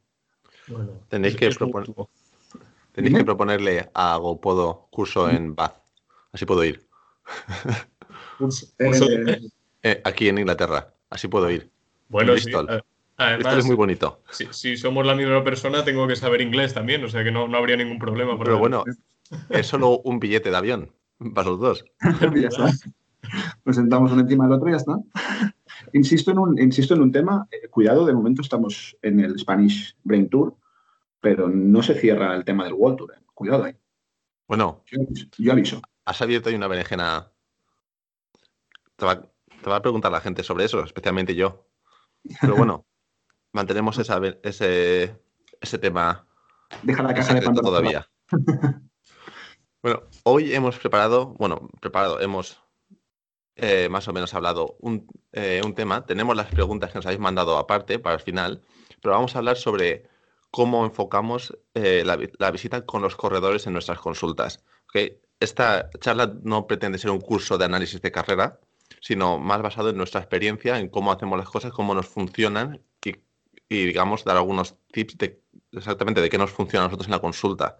tenéis 1.07 1.35
que, 1.35 1.51
tenéis 2.93 3.15
que 3.15 3.23
proponerle 3.23 3.91
a 3.93 4.17
GoPodo 4.17 4.87
curso 4.89 5.29
en 5.29 5.53
Bath. 5.53 5.77
Así 6.31 6.47
puedo 6.47 6.63
ir. 6.63 6.81
Eh, 8.79 9.39
eh, 9.81 10.01
aquí 10.03 10.27
en 10.27 10.39
Inglaterra. 10.39 10.93
Así 11.09 11.29
puedo 11.29 11.49
ir. 11.49 11.71
Bueno, 12.09 12.35
sí, 12.37 12.51
Además, 13.17 13.57
es 13.57 13.65
muy 13.65 13.75
bonito. 13.75 14.21
Si, 14.29 14.77
somos 14.77 15.05
la 15.05 15.15
misma 15.15 15.43
persona, 15.43 15.85
tengo 15.85 16.07
que 16.07 16.15
saber 16.15 16.41
inglés 16.41 16.73
también, 16.73 17.03
o 17.03 17.09
sea 17.09 17.23
que 17.23 17.31
no, 17.31 17.47
no 17.47 17.57
habría 17.57 17.77
ningún 17.77 17.97
problema. 17.97 18.37
Pero 18.37 18.57
bueno, 18.57 18.83
es 19.49 19.67
solo 19.67 19.99
un 19.99 20.19
billete 20.19 20.51
de 20.51 20.57
avión 20.57 20.91
para 21.33 21.49
los 21.49 21.59
dos. 21.59 21.85
Nos 23.65 23.75
sentamos 23.75 24.11
uno 24.11 24.21
encima 24.21 24.45
del 24.45 24.53
otro 24.53 24.69
y 24.69 24.71
ya 24.71 24.77
está. 24.77 24.97
Insisto 25.93 26.31
en 26.31 26.39
un, 26.39 26.59
insisto 26.61 26.93
en 26.93 27.01
un 27.01 27.11
tema, 27.11 27.47
eh, 27.51 27.67
cuidado, 27.69 28.05
de 28.05 28.13
momento 28.13 28.41
estamos 28.41 28.95
en 29.01 29.19
el 29.19 29.39
Spanish 29.39 29.95
Brain 30.03 30.29
Tour, 30.29 30.55
pero 31.21 31.49
no 31.49 31.81
se 31.81 31.95
cierra 31.95 32.35
el 32.35 32.45
tema 32.45 32.65
del 32.65 32.73
World 32.73 32.97
Tour. 32.97 33.13
Eh. 33.15 33.21
Cuidado 33.33 33.63
ahí. 33.63 33.75
Bueno, 34.47 34.83
yo, 35.37 35.51
aviso. 35.51 35.81
Has 36.05 36.21
abierto 36.21 36.49
ahí 36.49 36.55
una 36.55 36.67
berenjena. 36.67 37.31
Te 38.95 39.05
va, 39.05 39.21
te 39.21 39.69
va 39.69 39.77
a 39.77 39.81
preguntar 39.81 40.11
la 40.11 40.21
gente 40.21 40.43
sobre 40.43 40.65
eso, 40.65 40.83
especialmente 40.83 41.33
yo. 41.33 41.67
Pero 42.41 42.55
bueno, 42.55 42.85
mantenemos 43.55 43.97
esa, 43.97 44.21
ese, 44.43 45.15
ese 45.61 45.77
tema. 45.79 46.27
Deja 46.83 47.01
la 47.01 47.13
caja 47.13 47.33
de 47.33 47.41
Pandora 47.41 47.65
todavía. 47.65 48.09
Bueno, 49.81 50.01
hoy 50.23 50.51
hemos 50.51 50.79
preparado, 50.79 51.35
bueno, 51.37 51.69
preparado, 51.79 52.19
hemos 52.19 52.59
eh, 53.55 53.87
más 53.87 54.07
o 54.07 54.13
menos 54.13 54.33
hablado 54.33 54.75
un, 54.79 55.07
eh, 55.31 55.61
un, 55.63 55.75
tema. 55.75 56.07
Tenemos 56.07 56.35
las 56.35 56.47
preguntas 56.47 56.91
que 56.91 56.97
nos 56.97 57.05
habéis 57.05 57.19
mandado 57.19 57.55
aparte 57.59 57.99
para 57.99 58.15
el 58.15 58.21
final, 58.21 58.63
pero 58.99 59.13
vamos 59.13 59.35
a 59.35 59.37
hablar 59.37 59.57
sobre 59.57 60.09
cómo 60.49 60.85
enfocamos 60.85 61.55
eh, 61.75 62.01
la, 62.03 62.17
la, 62.39 62.49
visita 62.49 62.83
con 62.83 63.03
los 63.03 63.15
corredores 63.15 63.67
en 63.67 63.73
nuestras 63.73 63.99
consultas. 63.99 64.65
¿okay? 64.89 65.19
Esta 65.39 65.91
charla 65.99 66.33
no 66.41 66.65
pretende 66.65 66.97
ser 66.97 67.11
un 67.11 67.21
curso 67.21 67.59
de 67.59 67.65
análisis 67.65 68.01
de 68.01 68.11
carrera, 68.11 68.59
sino 69.01 69.37
más 69.37 69.61
basado 69.61 69.91
en 69.91 69.97
nuestra 69.97 70.19
experiencia, 70.19 70.79
en 70.79 70.89
cómo 70.89 71.11
hacemos 71.11 71.37
las 71.37 71.47
cosas, 71.47 71.71
cómo 71.71 71.93
nos 71.93 72.07
funcionan 72.07 72.81
y, 73.69 73.85
digamos, 73.85 74.23
dar 74.23 74.37
algunos 74.37 74.75
tips 74.91 75.17
de 75.17 75.41
exactamente 75.71 76.21
de 76.21 76.29
qué 76.29 76.37
nos 76.37 76.51
funciona 76.51 76.85
a 76.85 76.87
nosotros 76.87 77.07
en 77.07 77.11
la 77.11 77.19
consulta. 77.19 77.79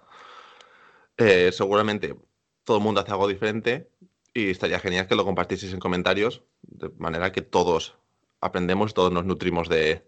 Eh, 1.18 1.52
seguramente 1.52 2.16
todo 2.64 2.78
el 2.78 2.84
mundo 2.84 3.02
hace 3.02 3.12
algo 3.12 3.28
diferente 3.28 3.90
y 4.34 4.50
estaría 4.50 4.80
genial 4.80 5.08
que 5.08 5.16
lo 5.16 5.24
compartieseis 5.24 5.74
en 5.74 5.80
comentarios, 5.80 6.44
de 6.62 6.90
manera 6.98 7.32
que 7.32 7.42
todos 7.42 7.98
aprendemos, 8.42 8.94
todos 8.94 9.12
nos 9.12 9.26
nutrimos 9.26 9.70
de, 9.70 10.08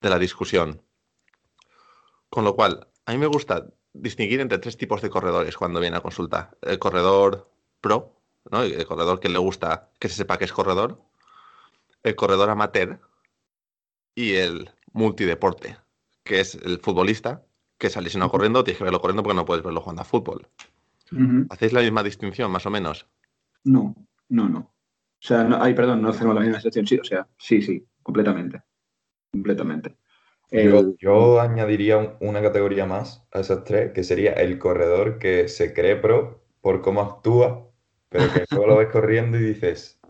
de 0.00 0.10
la 0.10 0.18
discusión. 0.18 0.82
Con 2.28 2.44
lo 2.44 2.54
cual, 2.54 2.88
a 3.06 3.12
mí 3.12 3.18
me 3.18 3.26
gusta 3.26 3.66
distinguir 3.94 4.40
entre 4.40 4.58
tres 4.58 4.76
tipos 4.76 5.02
de 5.02 5.10
corredores 5.10 5.56
cuando 5.56 5.80
viene 5.80 5.96
a 5.96 6.00
consulta. 6.00 6.50
El 6.60 6.78
corredor 6.78 7.50
pro, 7.80 8.20
¿no? 8.50 8.62
el 8.62 8.86
corredor 8.86 9.20
que 9.20 9.28
le 9.28 9.38
gusta 9.38 9.90
que 9.98 10.08
se 10.08 10.16
sepa 10.16 10.38
que 10.38 10.44
es 10.44 10.52
corredor, 10.52 11.00
el 12.02 12.16
corredor 12.16 12.50
amateur 12.50 13.00
y 14.14 14.34
el 14.34 14.70
multideporte, 14.92 15.76
que 16.24 16.40
es 16.40 16.54
el 16.54 16.78
futbolista 16.80 17.42
que 17.78 17.90
sale 17.90 18.10
si 18.10 18.18
no 18.18 18.30
corriendo, 18.30 18.62
tienes 18.62 18.78
que 18.78 18.84
verlo 18.84 19.00
corriendo 19.00 19.22
porque 19.22 19.36
no 19.36 19.44
puedes 19.44 19.64
verlo 19.64 19.80
jugando 19.80 20.02
a 20.02 20.04
fútbol. 20.04 20.46
Uh 21.10 21.16
-huh. 21.16 21.46
¿Hacéis 21.50 21.72
la 21.72 21.80
misma 21.80 22.02
distinción, 22.02 22.50
más 22.50 22.64
o 22.64 22.70
menos? 22.70 23.08
No, 23.64 23.94
no, 24.28 24.48
no. 24.48 24.58
O 24.60 25.24
sea, 25.24 25.44
no, 25.44 25.60
ay, 25.60 25.74
perdón, 25.74 26.00
no 26.02 26.10
hacemos 26.10 26.34
la 26.34 26.40
misma 26.40 26.58
distinción, 26.58 26.86
sí, 26.86 26.98
o 26.98 27.04
sea, 27.04 27.26
sí, 27.38 27.62
sí, 27.62 27.84
completamente. 28.02 28.62
Completamente. 29.32 29.96
Yo, 30.50 30.80
el... 30.80 30.96
yo, 30.98 31.40
añadiría 31.40 32.16
una 32.20 32.42
categoría 32.42 32.86
más 32.86 33.26
a 33.32 33.40
esas 33.40 33.64
tres, 33.64 33.92
que 33.92 34.04
sería 34.04 34.32
el 34.32 34.58
corredor 34.58 35.18
que 35.18 35.48
se 35.48 35.72
cree 35.72 35.96
pro 35.96 36.44
por 36.60 36.82
cómo 36.82 37.00
actúa, 37.00 37.68
pero 38.08 38.32
que 38.32 38.44
luego 38.50 38.66
lo 38.66 38.76
ves 38.76 38.88
corriendo 38.88 39.38
y 39.38 39.42
dices, 39.42 40.00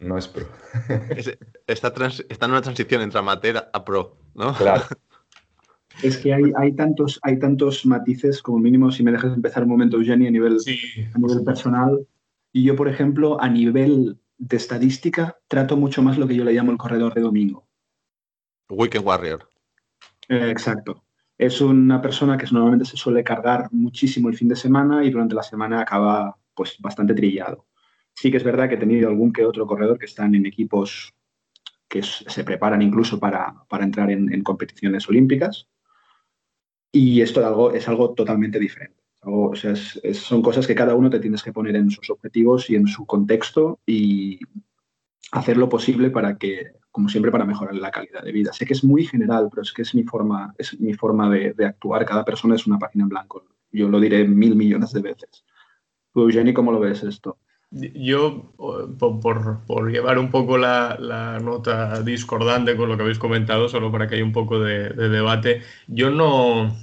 no 0.00 0.18
es 0.18 0.28
pro. 0.28 0.46
está, 1.66 1.92
trans, 1.92 2.24
está 2.28 2.46
en 2.46 2.52
una 2.52 2.62
transición 2.62 3.02
entre 3.02 3.18
amateur 3.18 3.68
a 3.72 3.84
pro, 3.84 4.16
¿no? 4.34 4.54
Claro. 4.54 4.84
Es 6.02 6.16
que 6.16 6.32
hay, 6.32 6.44
hay, 6.56 6.72
tantos, 6.72 7.20
hay 7.22 7.38
tantos 7.38 7.84
matices, 7.84 8.40
como 8.40 8.58
mínimo, 8.58 8.90
si 8.90 9.02
me 9.02 9.12
dejas 9.12 9.34
empezar 9.34 9.64
un 9.64 9.68
momento, 9.68 9.98
Eugeni, 9.98 10.28
a 10.28 10.30
nivel, 10.30 10.58
sí. 10.60 10.78
a 11.12 11.18
nivel 11.18 11.44
personal. 11.44 12.06
Y 12.52 12.64
yo, 12.64 12.74
por 12.74 12.88
ejemplo, 12.88 13.38
a 13.38 13.50
nivel 13.50 14.18
de 14.38 14.56
estadística, 14.56 15.36
trato 15.46 15.76
mucho 15.76 16.02
más 16.02 16.16
lo 16.16 16.26
que 16.26 16.34
yo 16.34 16.44
le 16.44 16.54
llamo 16.54 16.72
el 16.72 16.78
corredor 16.78 17.12
de 17.12 17.20
domingo. 17.20 17.66
Weekend 18.70 19.04
Warrior. 19.04 19.46
Eh, 20.28 20.50
exacto. 20.50 21.04
Es 21.36 21.60
una 21.60 22.00
persona 22.00 22.38
que 22.38 22.46
normalmente 22.50 22.86
se 22.86 22.96
suele 22.96 23.22
cargar 23.22 23.68
muchísimo 23.72 24.28
el 24.28 24.36
fin 24.36 24.48
de 24.48 24.56
semana 24.56 25.04
y 25.04 25.10
durante 25.10 25.34
la 25.34 25.42
semana 25.42 25.82
acaba 25.82 26.36
pues 26.54 26.76
bastante 26.80 27.14
trillado. 27.14 27.66
Sí 28.20 28.30
que 28.30 28.36
es 28.36 28.44
verdad 28.44 28.68
que 28.68 28.74
he 28.74 28.78
tenido 28.78 29.08
algún 29.08 29.32
que 29.32 29.46
otro 29.46 29.66
corredor 29.66 29.98
que 29.98 30.04
están 30.04 30.34
en 30.34 30.44
equipos 30.44 31.14
que 31.88 32.02
se 32.02 32.44
preparan 32.44 32.82
incluso 32.82 33.18
para, 33.18 33.64
para 33.66 33.82
entrar 33.82 34.10
en, 34.10 34.42
competiciones 34.42 35.08
olímpicas. 35.08 35.68
Y 36.92 37.22
esto 37.22 37.40
es 37.40 37.46
algo, 37.46 37.72
es 37.72 37.88
algo 37.88 38.12
totalmente 38.12 38.58
diferente. 38.58 39.02
O 39.22 39.54
sea, 39.56 39.74
son 39.74 40.42
cosas 40.42 40.66
que 40.66 40.74
cada 40.74 40.94
uno 40.94 41.08
te 41.08 41.18
tienes 41.18 41.42
que 41.42 41.54
poner 41.54 41.76
en 41.76 41.90
sus 41.90 42.10
objetivos 42.10 42.68
y 42.68 42.76
en 42.76 42.88
su 42.88 43.06
contexto 43.06 43.80
y 43.86 44.38
hacer 45.32 45.56
lo 45.56 45.70
posible 45.70 46.10
para 46.10 46.36
que, 46.36 46.72
como 46.90 47.08
siempre, 47.08 47.32
para 47.32 47.46
mejorar 47.46 47.74
la 47.76 47.90
calidad 47.90 48.22
de 48.22 48.32
vida. 48.32 48.52
Sé 48.52 48.66
que 48.66 48.74
es 48.74 48.84
muy 48.84 49.06
general, 49.06 49.48
pero 49.48 49.62
es 49.62 49.72
que 49.72 49.80
es 49.80 49.94
mi 49.94 50.02
forma, 50.02 50.54
es 50.58 50.78
mi 50.78 50.92
forma 50.92 51.30
de, 51.30 51.54
actuar. 51.64 52.04
Cada 52.04 52.26
persona 52.26 52.54
es 52.54 52.66
una 52.66 52.78
página 52.78 53.04
en 53.04 53.08
blanco. 53.08 53.46
Yo 53.72 53.88
lo 53.88 53.98
diré 53.98 54.28
mil 54.28 54.56
millones 54.56 54.92
de 54.92 55.00
veces. 55.00 55.42
¿Tú, 56.12 56.20
Eugeni, 56.20 56.52
cómo 56.52 56.70
lo 56.70 56.80
ves 56.80 57.02
esto? 57.02 57.38
Yo, 57.72 58.52
por, 58.98 59.60
por, 59.64 59.92
llevar 59.92 60.18
un 60.18 60.30
poco 60.32 60.58
la, 60.58 61.38
nota 61.40 62.02
discordante 62.02 62.76
con 62.76 62.88
lo 62.88 62.96
que 62.96 63.02
habéis 63.04 63.20
comentado, 63.20 63.68
solo 63.68 63.92
para 63.92 64.08
que 64.08 64.16
haya 64.16 64.24
un 64.24 64.32
poco 64.32 64.58
de, 64.58 64.88
de 64.88 65.08
debate, 65.08 65.62
yo 65.86 66.10
no, 66.10 66.76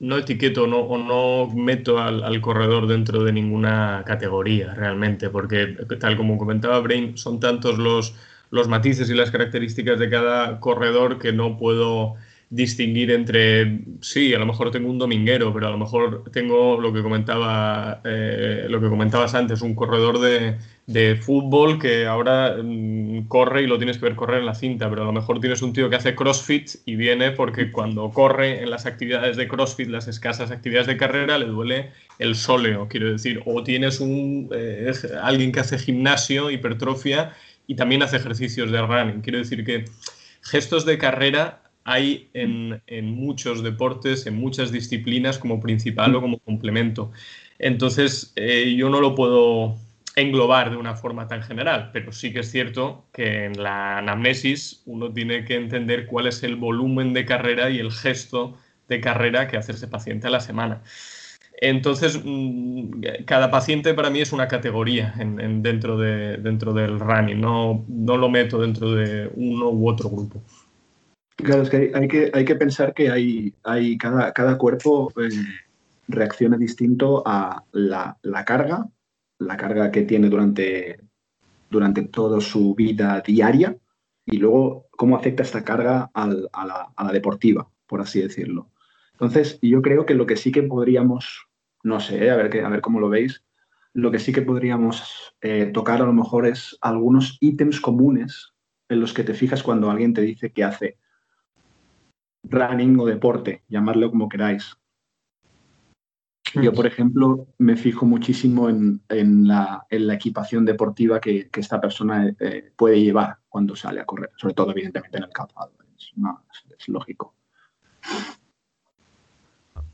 no 0.00 0.18
etiqueto 0.18 0.66
no, 0.66 0.80
o 0.80 0.98
no 0.98 1.54
meto 1.54 2.00
al, 2.00 2.24
al, 2.24 2.40
corredor 2.40 2.88
dentro 2.88 3.22
de 3.22 3.32
ninguna 3.32 4.02
categoría 4.04 4.74
realmente, 4.74 5.30
porque 5.30 5.76
tal 6.00 6.16
como 6.16 6.36
comentaba 6.36 6.80
Brain, 6.80 7.16
son 7.16 7.38
tantos 7.38 7.78
los, 7.78 8.16
los 8.50 8.66
matices 8.66 9.08
y 9.10 9.14
las 9.14 9.30
características 9.30 10.00
de 10.00 10.10
cada 10.10 10.58
corredor 10.58 11.20
que 11.20 11.32
no 11.32 11.56
puedo 11.56 12.16
distinguir 12.52 13.10
entre, 13.10 13.80
sí, 14.02 14.34
a 14.34 14.38
lo 14.38 14.44
mejor 14.44 14.70
tengo 14.70 14.90
un 14.90 14.98
dominguero, 14.98 15.54
pero 15.54 15.68
a 15.68 15.70
lo 15.70 15.78
mejor 15.78 16.30
tengo 16.32 16.78
lo 16.78 16.92
que 16.92 17.00
comentaba, 17.00 18.02
eh, 18.04 18.66
lo 18.68 18.78
que 18.78 18.90
comentabas 18.90 19.34
antes, 19.34 19.62
un 19.62 19.74
corredor 19.74 20.20
de, 20.20 20.58
de 20.86 21.16
fútbol 21.16 21.78
que 21.78 22.04
ahora 22.04 22.58
mmm, 22.62 23.22
corre 23.26 23.62
y 23.62 23.66
lo 23.66 23.78
tienes 23.78 23.96
que 23.96 24.04
ver 24.04 24.16
correr 24.16 24.40
en 24.40 24.46
la 24.46 24.54
cinta, 24.54 24.90
pero 24.90 25.00
a 25.00 25.06
lo 25.06 25.12
mejor 25.12 25.40
tienes 25.40 25.62
un 25.62 25.72
tío 25.72 25.88
que 25.88 25.96
hace 25.96 26.14
CrossFit 26.14 26.68
y 26.84 26.96
viene 26.96 27.30
porque 27.30 27.70
cuando 27.70 28.10
corre 28.10 28.62
en 28.62 28.68
las 28.68 28.84
actividades 28.84 29.38
de 29.38 29.48
CrossFit, 29.48 29.88
las 29.88 30.06
escasas 30.06 30.50
actividades 30.50 30.88
de 30.88 30.98
carrera, 30.98 31.38
le 31.38 31.46
duele 31.46 31.92
el 32.18 32.34
sóleo, 32.34 32.86
quiero 32.86 33.10
decir, 33.10 33.40
o 33.46 33.62
tienes 33.62 33.98
un 33.98 34.50
eh, 34.54 34.92
alguien 35.22 35.52
que 35.52 35.60
hace 35.60 35.78
gimnasio, 35.78 36.50
hipertrofia 36.50 37.32
y 37.66 37.76
también 37.76 38.02
hace 38.02 38.18
ejercicios 38.18 38.70
de 38.70 38.82
running, 38.82 39.22
quiero 39.22 39.38
decir 39.38 39.64
que 39.64 39.86
gestos 40.42 40.84
de 40.84 40.98
carrera 40.98 41.61
hay 41.84 42.28
en, 42.34 42.82
en, 42.86 43.10
muchos 43.10 43.62
deportes, 43.62 44.26
en 44.26 44.36
muchas 44.36 44.72
disciplinas 44.72 45.38
como 45.38 45.60
principal 45.60 46.14
o 46.14 46.20
como 46.20 46.38
complemento. 46.38 47.10
Entonces, 47.58 48.32
eh, 48.36 48.74
yo 48.76 48.88
no 48.88 49.00
lo 49.00 49.14
puedo 49.14 49.76
englobar 50.16 50.70
de 50.70 50.76
una 50.76 50.94
forma 50.94 51.26
tan 51.26 51.42
general, 51.42 51.90
pero 51.92 52.12
sí 52.12 52.32
que 52.32 52.40
es 52.40 52.50
cierto 52.50 53.06
que 53.12 53.46
en 53.46 53.62
la 53.62 53.98
anamnesis 53.98 54.82
uno 54.86 55.12
tiene 55.12 55.44
que 55.44 55.54
entender 55.54 56.06
cuál 56.06 56.26
es 56.26 56.42
el 56.42 56.56
volumen 56.56 57.12
de 57.12 57.24
carrera 57.24 57.70
y 57.70 57.78
el 57.78 57.90
gesto 57.90 58.58
de 58.88 59.00
carrera 59.00 59.48
que 59.48 59.56
hace 59.56 59.72
ese 59.72 59.88
paciente 59.88 60.26
a 60.26 60.30
la 60.30 60.40
semana. 60.40 60.82
Entonces, 61.60 62.20
mm, 62.22 63.02
cada 63.24 63.50
paciente 63.50 63.94
para 63.94 64.10
mí 64.10 64.20
es 64.20 64.32
una 64.32 64.48
categoría 64.48 65.14
en, 65.18 65.40
en 65.40 65.62
dentro, 65.62 65.96
de, 65.96 66.36
dentro 66.38 66.72
del 66.72 66.98
running, 66.98 67.40
no, 67.40 67.84
no 67.88 68.16
lo 68.16 68.28
meto 68.28 68.60
dentro 68.60 68.92
de 68.92 69.30
uno 69.34 69.70
u 69.70 69.88
otro 69.88 70.10
grupo. 70.10 70.42
Claro, 71.36 71.62
es 71.62 71.70
que 71.70 71.92
hay, 71.94 72.08
que, 72.08 72.30
hay 72.32 72.44
que 72.44 72.54
pensar 72.54 72.94
que 72.94 73.10
hay, 73.10 73.54
hay 73.64 73.96
cada, 73.98 74.32
cada 74.32 74.58
cuerpo 74.58 75.12
eh, 75.20 75.30
reacciona 76.08 76.56
distinto 76.56 77.22
a 77.26 77.64
la, 77.72 78.16
la, 78.22 78.44
carga, 78.44 78.88
la 79.38 79.56
carga 79.56 79.90
que 79.90 80.02
tiene 80.02 80.28
durante, 80.28 81.00
durante 81.70 82.02
toda 82.02 82.40
su 82.40 82.74
vida 82.74 83.22
diaria 83.26 83.76
y 84.26 84.36
luego 84.36 84.86
cómo 84.90 85.16
afecta 85.16 85.42
esta 85.42 85.64
carga 85.64 86.10
a, 86.14 86.26
la, 86.26 86.92
a, 86.94 87.04
la, 87.04 87.12
deportiva, 87.12 87.68
por 87.86 88.00
así 88.00 88.20
decirlo. 88.20 88.70
Entonces, 89.12 89.58
yo 89.62 89.82
creo 89.82 90.06
que 90.06 90.14
lo 90.14 90.26
que 90.26 90.36
sí 90.36 90.52
que 90.52 90.62
podríamos, 90.62 91.46
no 91.82 91.98
sé, 92.00 92.30
a 92.30 92.36
ver, 92.36 92.64
a 92.64 92.68
ver 92.68 92.80
cómo 92.80 93.00
lo 93.00 93.08
veis, 93.08 93.42
lo 93.94 94.10
que 94.10 94.18
sí 94.18 94.32
que 94.32 94.42
podríamos 94.42 95.34
eh, 95.40 95.66
tocar 95.72 96.00
a 96.00 96.06
lo 96.06 96.12
mejor 96.12 96.46
es 96.46 96.78
algunos 96.80 97.36
ítems 97.40 97.80
comunes 97.80 98.52
en 98.88 99.00
los 99.00 99.12
que 99.12 99.24
te 99.24 99.34
fijas 99.34 99.62
cuando 99.62 99.90
alguien 99.90 100.14
te 100.14 100.22
dice 100.22 100.52
que 100.52 100.64
hace 100.64 100.98
running 102.44 102.98
o 102.98 103.06
deporte, 103.06 103.62
llamarlo 103.68 104.10
como 104.10 104.28
queráis. 104.28 104.76
Yo, 106.54 106.72
por 106.74 106.86
ejemplo, 106.86 107.46
me 107.58 107.76
fijo 107.76 108.04
muchísimo 108.04 108.68
en, 108.68 109.00
en, 109.08 109.48
la, 109.48 109.86
en 109.88 110.06
la, 110.06 110.14
equipación 110.14 110.66
deportiva 110.66 111.18
que, 111.18 111.48
que 111.48 111.60
esta 111.60 111.80
persona 111.80 112.34
eh, 112.40 112.72
puede 112.76 113.00
llevar 113.00 113.38
cuando 113.48 113.74
sale 113.74 114.00
a 114.00 114.04
correr, 114.04 114.30
sobre 114.36 114.52
todo, 114.52 114.70
evidentemente, 114.72 115.16
en 115.16 115.24
el 115.24 115.30
calzado. 115.30 115.72
Es, 115.96 116.10
no, 116.16 116.44
es, 116.52 116.78
es 116.78 116.88
lógico. 116.88 117.34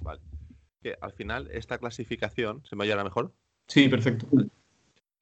Vale. 0.01 0.21
Que 0.83 0.97
al 1.01 1.13
final, 1.13 1.49
esta 1.53 1.79
clasificación, 1.79 2.65
¿se 2.65 2.75
me 2.75 2.83
oye 2.83 2.93
ahora 2.93 3.05
mejor? 3.05 3.33
Sí, 3.69 3.89
perfecto. 3.89 4.27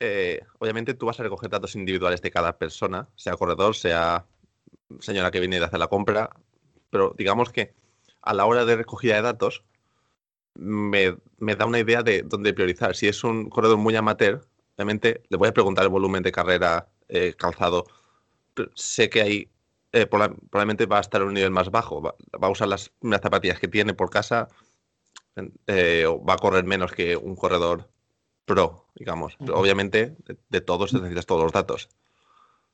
Eh, 0.01 0.41
obviamente, 0.59 0.95
tú 0.95 1.07
vas 1.07 1.21
a 1.21 1.23
recoger 1.23 1.51
datos 1.51 1.75
individuales 1.75 2.23
de 2.23 2.31
cada 2.31 2.57
persona, 2.57 3.09
sea 3.15 3.37
corredor, 3.37 3.75
sea 3.75 4.27
señora 5.01 5.31
que 5.31 5.41
viene 5.41 5.59
de 5.59 5.65
hacer 5.65 5.79
la 5.79 5.89
compra, 5.89 6.31
pero 6.97 7.15
digamos 7.15 7.53
que 7.53 7.75
a 8.23 8.33
la 8.33 8.47
hora 8.47 8.65
de 8.65 8.75
recogida 8.75 9.17
de 9.17 9.21
datos 9.21 9.65
me, 10.55 11.15
me, 11.37 11.55
da 11.55 11.67
una 11.67 11.79
idea 11.79 12.03
de 12.03 12.23
dónde 12.23 12.55
priorizar. 12.55 12.97
Si 12.97 13.07
es 13.07 13.23
un 13.23 13.51
corredor 13.51 13.77
muy 13.77 13.95
amateur, 13.95 14.41
obviamente 14.77 15.23
le 15.29 15.37
voy 15.37 15.49
a 15.49 15.53
preguntar 15.53 15.85
el 15.85 15.91
volumen 15.91 16.23
de 16.23 16.33
carrera 16.33 16.89
eh, 17.09 17.35
calzado. 17.37 17.85
Pero 18.55 18.71
sé 18.75 19.11
que 19.11 19.21
ahí 19.21 19.51
eh, 19.93 20.07
probablemente 20.07 20.87
va 20.87 20.97
a 20.97 21.01
estar 21.03 21.21
a 21.21 21.27
un 21.27 21.35
nivel 21.35 21.51
más 21.51 21.71
bajo, 21.71 22.01
va, 22.01 22.15
va, 22.43 22.49
a 22.49 22.51
usar 22.51 22.69
las, 22.69 22.91
las 23.03 23.21
zapatillas 23.21 23.61
que 23.61 23.69
tiene 23.69 23.93
por 23.93 24.09
casa. 24.09 24.49
eh, 25.67 26.07
va 26.27 26.33
a 26.33 26.39
correr 26.39 26.65
menos 26.65 26.93
que 26.93 27.15
un 27.15 27.37
corredor 27.37 27.91
pro, 28.47 28.87
digamos. 28.95 29.37
obviamente, 29.53 30.17
de, 30.49 30.61
todos 30.63 30.95
necesitas 30.95 31.27
todos 31.27 31.43
los 31.43 31.53
datos. 31.53 31.91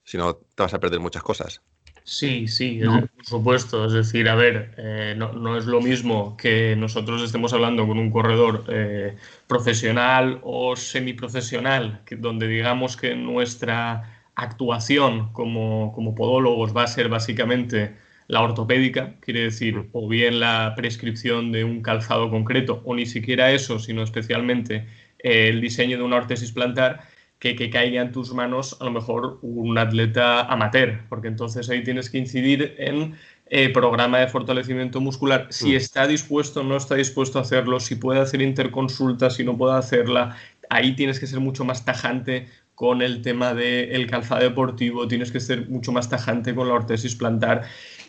Si 0.05 0.17
no, 0.17 0.37
te 0.37 0.62
vas 0.62 0.75
a 0.75 0.79
perder 0.79 1.00
muchas 1.00 1.25
cosas. 1.25 1.61
Sí, 2.05 2.49
sí, 2.49 2.81
por 2.83 3.09
supuesto. 3.25 3.87
Es 3.87 3.93
decir, 3.93 4.29
a 4.29 4.35
ver, 4.35 4.75
eh, 4.77 5.15
no, 5.17 5.57
es 5.57 5.67
lo 5.67 5.81
mismo 5.81 6.37
que 6.37 6.75
nosotros 6.77 7.23
estemos 7.23 7.53
hablando 7.53 7.87
con 7.87 7.99
un 7.99 8.11
corredor 8.11 8.65
eh, 8.69 9.17
profesional 9.47 10.41
o 10.43 10.75
semiprofesional, 10.75 12.03
que, 12.05 12.17
donde 12.17 12.49
digamos 12.49 12.97
que 12.97 13.15
nuestra 13.15 14.25
actuación 14.35 15.33
como, 15.33 15.93
como 15.95 16.15
podólogos 16.15 16.77
va 16.77 16.85
a 16.85 16.87
ser 16.89 17.09
básicamente 17.09 17.95
la 18.29 18.43
ortopédica, 18.43 19.17
quiere 19.21 19.41
decir, 19.45 19.89
o 19.93 20.09
bien 20.09 20.41
la 20.41 20.73
prescripción 20.77 21.53
de 21.53 21.65
un 21.65 21.83
calzado 21.83 22.31
concreto, 22.31 22.83
o 22.85 22.95
ni 22.95 23.07
siquiera 23.07 23.53
eso, 23.53 23.79
sino 23.79 24.03
especialmente 24.03 24.87
eh, 25.19 25.49
el 25.49 25.61
diseño 25.61 25.99
de 25.99 26.03
una 26.03 26.17
órtesis 26.17 26.51
plantar, 26.53 27.03
que, 27.43 27.57
que, 27.57 27.71
caiga 27.71 28.01
en 28.01 28.13
tus 28.13 28.33
manos 28.33 28.77
a 28.81 28.85
lo 28.85 28.93
mejor 28.93 29.41
un 29.43 29.77
atleta 29.77 30.43
amateur, 30.43 31.01
porque 31.09 31.27
entonces 31.27 31.69
ahí 31.69 31.83
tienes 31.83 32.09
que 32.09 32.19
incidir 32.19 32.77
en 32.79 33.17
eh, 33.47 33.69
programa 33.71 34.21
de 34.21 34.29
fortalecimiento 34.29 35.01
muscular, 35.01 35.49
si 35.51 35.73
mm. 35.73 35.77
está 35.77 36.07
dispuesto 36.07 36.61
o 36.61 36.63
no 36.63 36.77
está 36.77 36.95
dispuesto 36.95 37.41
a 37.41 37.43
hacerlo, 37.43 37.81
si 37.81 37.97
puede 37.97 38.21
hacer 38.21 38.43
interconsulta, 38.43 39.29
si 39.29 39.43
no 39.43 39.59
puede 39.59 39.77
hacerla, 39.77 40.37
ahí 40.71 40.95
tienes 40.95 41.19
que 41.19 41.27
ser 41.27 41.41
mucho 41.41 41.65
más 41.65 41.85
tajante 41.85 42.47
con 42.77 43.03
el 43.03 43.23
tema 43.23 43.55
del 43.55 44.07
calzado 44.07 44.43
deportivo, 44.43 45.09
tienes 45.09 45.33
que 45.33 45.41
ser 45.41 45.69
mucho 45.69 45.91
más 45.91 46.09
tajante 46.09 46.55
con 46.55 46.69
la 46.69 46.75
ortesis 46.75 47.17
plantar 47.17 47.63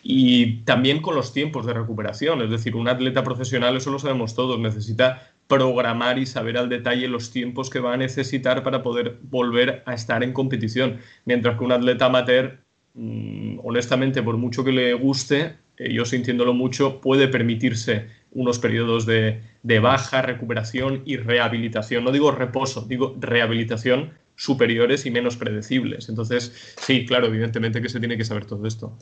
y 0.03 0.57
también 0.57 1.01
con 1.01 1.15
los 1.15 1.33
tiempos 1.33 1.65
de 1.65 1.73
recuperación. 1.73 2.43
Es 2.43 2.51
decir, 2.51 2.75
un 2.75 2.87
atleta 2.87 3.23
profesional, 3.23 3.75
eso 3.75 3.89
lo 3.89 3.97
sabemos 3.97 4.35
todos, 4.35 4.59
necesita 4.59 5.32
programar 5.47 6.17
y 6.19 6.25
saber 6.25 6.57
al 6.57 6.69
detalle 6.69 7.07
los 7.07 7.31
tiempos 7.31 7.69
que 7.69 7.79
va 7.79 7.93
a 7.93 7.97
necesitar 7.97 8.63
para 8.63 8.81
poder 8.81 9.19
volver 9.23 9.83
a 9.85 9.93
estar 9.93 10.23
en 10.23 10.33
competición. 10.33 10.99
Mientras 11.25 11.57
que 11.57 11.63
un 11.63 11.71
atleta 11.71 12.05
amateur, 12.05 12.59
mm, 12.93 13.59
honestamente, 13.63 14.23
por 14.23 14.37
mucho 14.37 14.63
que 14.63 14.71
le 14.71 14.93
guste, 14.93 15.57
eh, 15.77 15.93
yo 15.93 16.05
sintiéndolo 16.05 16.53
mucho, 16.53 17.01
puede 17.01 17.27
permitirse 17.27 18.07
unos 18.31 18.59
periodos 18.59 19.05
de, 19.05 19.41
de 19.63 19.79
baja, 19.79 20.21
recuperación 20.21 21.01
y 21.05 21.17
rehabilitación. 21.17 22.03
No 22.03 22.11
digo 22.11 22.31
reposo, 22.31 22.85
digo 22.87 23.15
rehabilitación 23.19 24.11
superiores 24.35 25.05
y 25.05 25.11
menos 25.11 25.37
predecibles. 25.37 26.09
Entonces, 26.09 26.75
sí, 26.79 27.05
claro, 27.05 27.27
evidentemente 27.27 27.81
que 27.81 27.89
se 27.89 27.99
tiene 27.99 28.17
que 28.17 28.25
saber 28.25 28.45
todo 28.45 28.65
esto. 28.65 28.97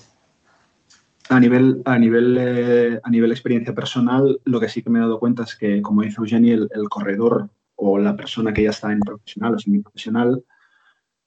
A 1.30 1.40
nivel, 1.40 1.82
a, 1.86 1.98
nivel, 1.98 2.38
eh, 2.40 3.00
a 3.02 3.10
nivel 3.10 3.32
experiencia 3.32 3.74
personal, 3.74 4.42
lo 4.44 4.60
que 4.60 4.70
sí 4.70 4.82
que 4.82 4.90
me 4.90 5.00
he 5.00 5.02
dado 5.02 5.20
cuenta 5.20 5.44
es 5.44 5.56
que, 5.56 5.82
como 5.82 6.02
dice 6.02 6.18
Eugenie, 6.20 6.54
el, 6.54 6.90
corredor 6.90 7.50
o 7.76 7.98
la 7.98 8.16
persona 8.16 8.54
que 8.54 8.64
ya 8.64 8.72
está 8.72 8.92
en 8.92 9.00
profesional 9.00 9.56
o 9.56 9.60
semiprofesional 9.60 10.44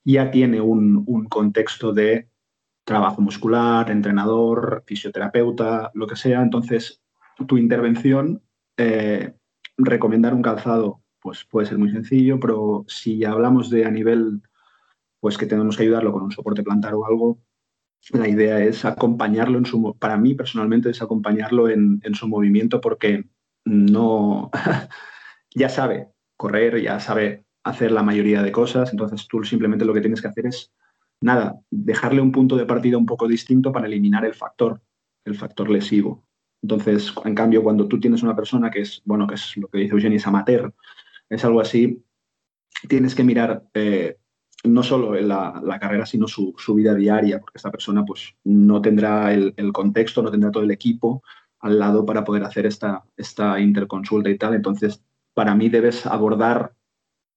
ya 0.04 0.30
tiene 0.30 0.60
un, 0.60 1.04
contexto 1.28 1.92
de 1.92 2.28
trabajo 2.84 3.22
muscular, 3.22 3.90
entrenador, 3.90 4.84
fisioterapeuta, 4.86 5.90
lo 5.94 6.06
que 6.06 6.16
sea. 6.16 6.42
Entonces, 6.42 7.02
tu 7.46 7.56
intervención, 7.56 8.42
eh, 8.76 9.34
recomendar 9.78 10.34
un 10.34 10.42
calzado, 10.42 11.00
pues 11.20 11.44
puede 11.44 11.66
ser 11.66 11.78
muy 11.78 11.90
sencillo, 11.90 12.38
pero 12.38 12.84
si 12.86 13.24
hablamos 13.24 13.70
de 13.70 13.86
a 13.86 13.90
nivel, 13.90 14.42
pues 15.20 15.38
que 15.38 15.46
tenemos 15.46 15.76
que 15.76 15.84
ayudarlo 15.84 16.12
con 16.12 16.22
un 16.22 16.32
soporte 16.32 16.62
plantar 16.62 16.94
o 16.94 17.06
algo, 17.06 17.38
la 18.11 18.28
idea 18.28 18.61
es 18.61 18.84
acompañarlo 18.84 19.58
en 19.58 19.66
su, 19.66 19.96
para 19.99 20.16
mí 20.16 20.34
personalmente 20.34 20.90
es 20.90 21.02
acompañarlo 21.02 21.68
en, 21.68 22.00
su 22.14 22.28
movimiento 22.28 22.80
porque 22.80 23.25
no, 23.64 24.50
ya 25.54 25.68
sabe 25.68 26.08
correr, 26.37 26.82
ya 26.82 27.00
sabe 27.00 27.44
hacer 27.62 27.92
la 27.92 28.02
mayoría 28.02 28.42
de 28.42 28.52
cosas, 28.52 28.92
entonces 28.92 29.26
tú 29.26 29.42
simplemente 29.42 29.85
lo 29.85 29.94
que 29.94 30.02
tienes 30.02 30.20
que 30.20 30.28
hacer 30.28 30.46
es, 30.46 30.72
nada, 31.20 31.59
dejarle 31.70 32.20
un 32.20 32.33
punto 32.33 32.57
de 32.57 32.66
partida 32.66 32.98
un 32.98 33.07
poco 33.07 33.26
distinto 33.26 33.72
para 33.72 33.87
eliminar 33.87 34.24
el 34.24 34.35
factor, 34.35 34.83
el 35.24 35.35
factor 35.35 35.70
lesivo. 35.70 36.26
Entonces, 36.62 37.12
en 37.24 37.35
cambio, 37.35 37.62
cuando 37.62 37.88
tú 37.88 37.98
tienes 38.00 38.22
una 38.22 38.37
persona 38.37 38.70
que 38.70 38.81
es, 38.81 39.02
bueno, 39.05 39.26
que 39.26 39.35
es 39.35 39.57
lo 39.57 39.68
que 39.68 39.78
dice 39.78 39.94
Eugenia, 39.94 40.16
es 40.16 40.26
amateur, 40.26 40.74
es 41.31 41.44
algo 41.44 41.61
así, 41.61 42.05
tienes 42.88 43.14
que 43.14 43.24
mirar 43.24 43.64
eh, 43.74 44.18
no 44.64 44.83
solo 44.83 45.14
en 45.14 45.29
la, 45.29 45.79
carrera, 45.81 46.07
sino 46.07 46.27
su, 46.27 46.55
vida 46.74 46.94
diaria, 46.94 47.38
porque 47.40 47.59
esta 47.59 47.70
persona 47.70 48.05
pues, 48.05 48.35
no 48.44 48.81
tendrá 48.81 49.33
el, 49.33 49.55
contexto, 49.72 50.22
no 50.22 50.31
tendrá 50.31 50.50
todo 50.50 50.62
el 50.62 50.70
equipo 50.70 51.22
al 51.61 51.79
lado 51.79 52.05
para 52.05 52.24
poder 52.24 52.44
hacer 52.44 52.66
esta, 52.66 53.05
esta 53.16 53.61
interconsulta 53.61 54.31
y 54.31 54.38
tal. 54.38 54.55
Entonces, 54.55 55.03
para 55.35 55.55
mí 55.55 55.68
debes 55.68 56.07
abordar 56.07 56.74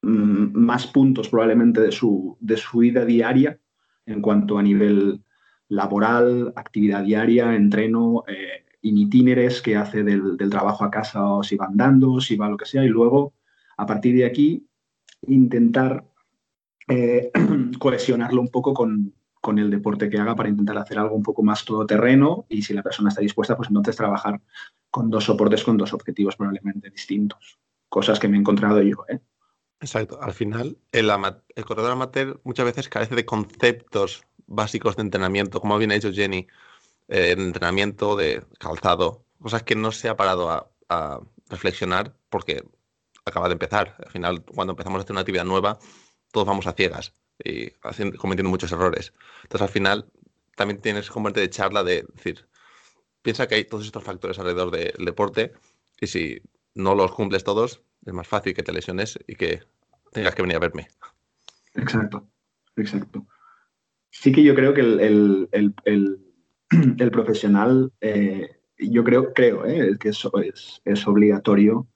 mm, 0.01 0.57
más 0.57 0.87
puntos 0.87 1.29
probablemente 1.29 1.81
de 1.81 1.91
su, 1.91 2.37
de 2.39 2.57
su 2.57 2.79
vida 2.79 3.05
diaria 3.05 3.59
en 4.05 4.21
cuanto 4.21 4.57
a 4.57 4.63
nivel 4.63 5.21
laboral, 5.69 6.53
actividad 6.55 7.03
diaria, 7.03 7.55
entreno, 7.55 8.23
eh, 8.27 8.65
in 8.81 9.09
que 9.09 9.75
hace 9.75 10.03
del, 10.03 10.37
del 10.37 10.49
trabajo 10.49 10.85
a 10.85 10.91
casa 10.91 11.25
o 11.25 11.43
si 11.43 11.57
va 11.57 11.65
andando, 11.65 12.21
si 12.21 12.37
va 12.37 12.49
lo 12.49 12.55
que 12.55 12.65
sea, 12.65 12.85
y 12.85 12.87
luego, 12.87 13.33
a 13.75 13.85
partir 13.85 14.15
de 14.15 14.25
aquí, 14.25 14.65
intentar 15.23 16.05
eh, 16.87 17.31
cohesionarlo 17.79 18.41
un 18.41 18.49
poco 18.49 18.73
con, 18.73 19.13
el 19.55 19.69
deporte 19.71 20.09
que 20.09 20.17
haga 20.17 20.35
para 20.35 20.49
intentar 20.49 20.77
hacer 20.77 20.99
algo 20.99 21.15
un 21.15 21.23
poco 21.23 21.41
más 21.41 21.63
todoterreno 21.63 22.45
y 22.49 22.63
si 22.63 22.73
la 22.73 22.83
persona 22.83 23.07
está 23.07 23.21
dispuesta, 23.21 23.55
pues 23.55 23.69
entonces 23.69 23.95
trabajar 23.95 24.41
con 24.89 25.09
dos 25.09 25.23
soportes 25.23 25.63
con 25.63 25.77
dos 25.77 25.93
objetivos 25.93 26.35
probablemente 26.35 26.89
distintos. 26.89 27.57
Cosas 27.87 28.19
que 28.19 28.27
me 28.27 28.35
he 28.35 28.41
encontrado 28.41 28.81
yo. 28.81 29.05
¿eh? 29.07 29.21
Exacto. 29.79 30.21
Al 30.21 30.33
final, 30.33 30.77
el, 30.91 31.09
el 31.55 31.65
corredor 31.65 31.91
amateur 31.91 32.41
muchas 32.43 32.65
veces 32.65 32.89
carece 32.89 33.15
de 33.15 33.25
conceptos 33.25 34.25
básicos 34.47 34.97
de 34.97 35.03
entrenamiento, 35.03 35.61
como 35.61 35.77
bien 35.77 35.91
ha 35.91 35.95
dicho 35.95 36.11
Jenny, 36.11 36.45
eh, 37.07 37.33
entrenamiento 37.37 38.17
de 38.17 38.43
calzado, 38.59 39.23
cosas 39.41 39.63
que 39.63 39.75
no 39.75 39.93
se 39.93 40.09
ha 40.09 40.17
parado 40.17 40.49
a, 40.49 40.69
a 40.89 41.21
reflexionar 41.49 42.17
porque 42.29 42.65
acaba 43.23 43.47
de 43.47 43.53
empezar. 43.53 43.95
Al 44.03 44.11
final, 44.11 44.43
cuando 44.43 44.73
empezamos 44.73 44.99
a 44.99 45.03
hacer 45.03 45.13
una 45.13 45.21
actividad 45.21 45.45
nueva, 45.45 45.79
todos 46.31 46.47
vamos 46.47 46.67
a 46.67 46.73
ciegas 46.73 47.13
y 47.43 47.69
cometiendo 47.71 48.49
muchos 48.49 48.71
errores. 48.71 49.13
Entonces, 49.43 49.61
al 49.61 49.73
final, 49.73 50.09
también 50.55 50.81
tienes 50.81 51.09
como 51.09 51.29
de 51.29 51.49
charla 51.49 51.83
de 51.83 52.05
decir, 52.13 52.47
piensa 53.21 53.47
que 53.47 53.55
hay 53.55 53.65
todos 53.65 53.85
estos 53.85 54.03
factores 54.03 54.39
alrededor 54.39 54.71
del 54.71 55.05
deporte 55.05 55.53
y 55.99 56.07
si 56.07 56.41
no 56.73 56.95
los 56.95 57.11
cumples 57.11 57.43
todos, 57.43 57.81
es 58.05 58.13
más 58.13 58.27
fácil 58.27 58.53
que 58.53 58.63
te 58.63 58.73
lesiones 58.73 59.19
y 59.27 59.35
que 59.35 59.61
tengas 60.11 60.33
que 60.35 60.41
venir 60.41 60.57
a 60.57 60.61
verme. 60.61 60.87
Exacto, 61.75 62.27
exacto. 62.75 63.27
Sí 64.09 64.31
que 64.31 64.43
yo 64.43 64.55
creo 64.55 64.73
que 64.73 64.81
el, 64.81 65.49
profesional, 67.11 67.93
eh, 68.01 68.61
yo 68.77 69.03
creo, 69.03 69.33
creo 69.33 69.65
eh, 69.65 69.97
que 69.99 70.09
eso 70.09 70.31
es, 70.41 70.81
es 70.85 71.07
obligatorio 71.07 71.87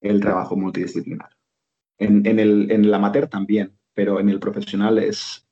el 0.00 0.20
trabajo 0.20 0.56
multidisciplinar. 0.56 1.30
En, 1.98 2.26
en, 2.26 2.38
el, 2.38 2.70
en 2.70 2.84
el 2.84 2.94
amateur 2.94 3.28
también, 3.28 3.77
pero 3.98 4.20
en 4.20 4.28
el 4.28 4.38
profesional 4.38 4.96
es 4.98 5.44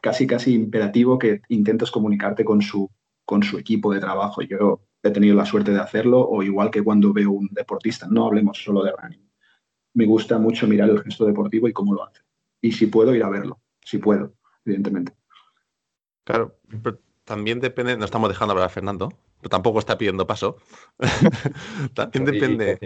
casi, 0.00 0.24
casi 0.28 0.54
imperativo 0.54 1.18
que 1.18 1.40
intentes 1.48 1.90
comunicarte 1.90 2.44
con 2.44 2.62
su, 2.62 2.88
con 3.24 3.42
su 3.42 3.58
equipo 3.58 3.92
de 3.92 3.98
trabajo. 3.98 4.40
Yo 4.42 4.82
he 5.02 5.10
tenido 5.10 5.34
la 5.34 5.44
suerte 5.44 5.72
de 5.72 5.80
hacerlo, 5.80 6.20
o 6.20 6.44
igual 6.44 6.70
que 6.70 6.84
cuando 6.84 7.12
veo 7.12 7.32
un 7.32 7.48
deportista, 7.50 8.06
no 8.08 8.26
hablemos 8.26 8.62
solo 8.62 8.84
de 8.84 8.92
running. 8.92 9.28
Me 9.94 10.06
gusta 10.06 10.38
mucho 10.38 10.68
mirar 10.68 10.90
el 10.90 11.02
gesto 11.02 11.26
deportivo 11.26 11.66
y 11.66 11.72
cómo 11.72 11.92
lo 11.92 12.06
hace. 12.06 12.20
Y 12.60 12.70
si 12.70 12.86
puedo, 12.86 13.12
ir 13.16 13.24
a 13.24 13.30
verlo, 13.30 13.58
si 13.82 13.98
puedo, 13.98 14.32
evidentemente. 14.64 15.14
Claro, 16.22 16.56
pero 16.84 17.00
también 17.24 17.58
depende, 17.58 17.96
no 17.96 18.04
estamos 18.04 18.28
dejando 18.28 18.52
hablar 18.52 18.66
a 18.66 18.70
Fernando, 18.70 19.08
pero 19.40 19.50
tampoco 19.50 19.80
está 19.80 19.98
pidiendo 19.98 20.24
paso. 20.24 20.58
también 21.94 22.24
depende 22.26 22.78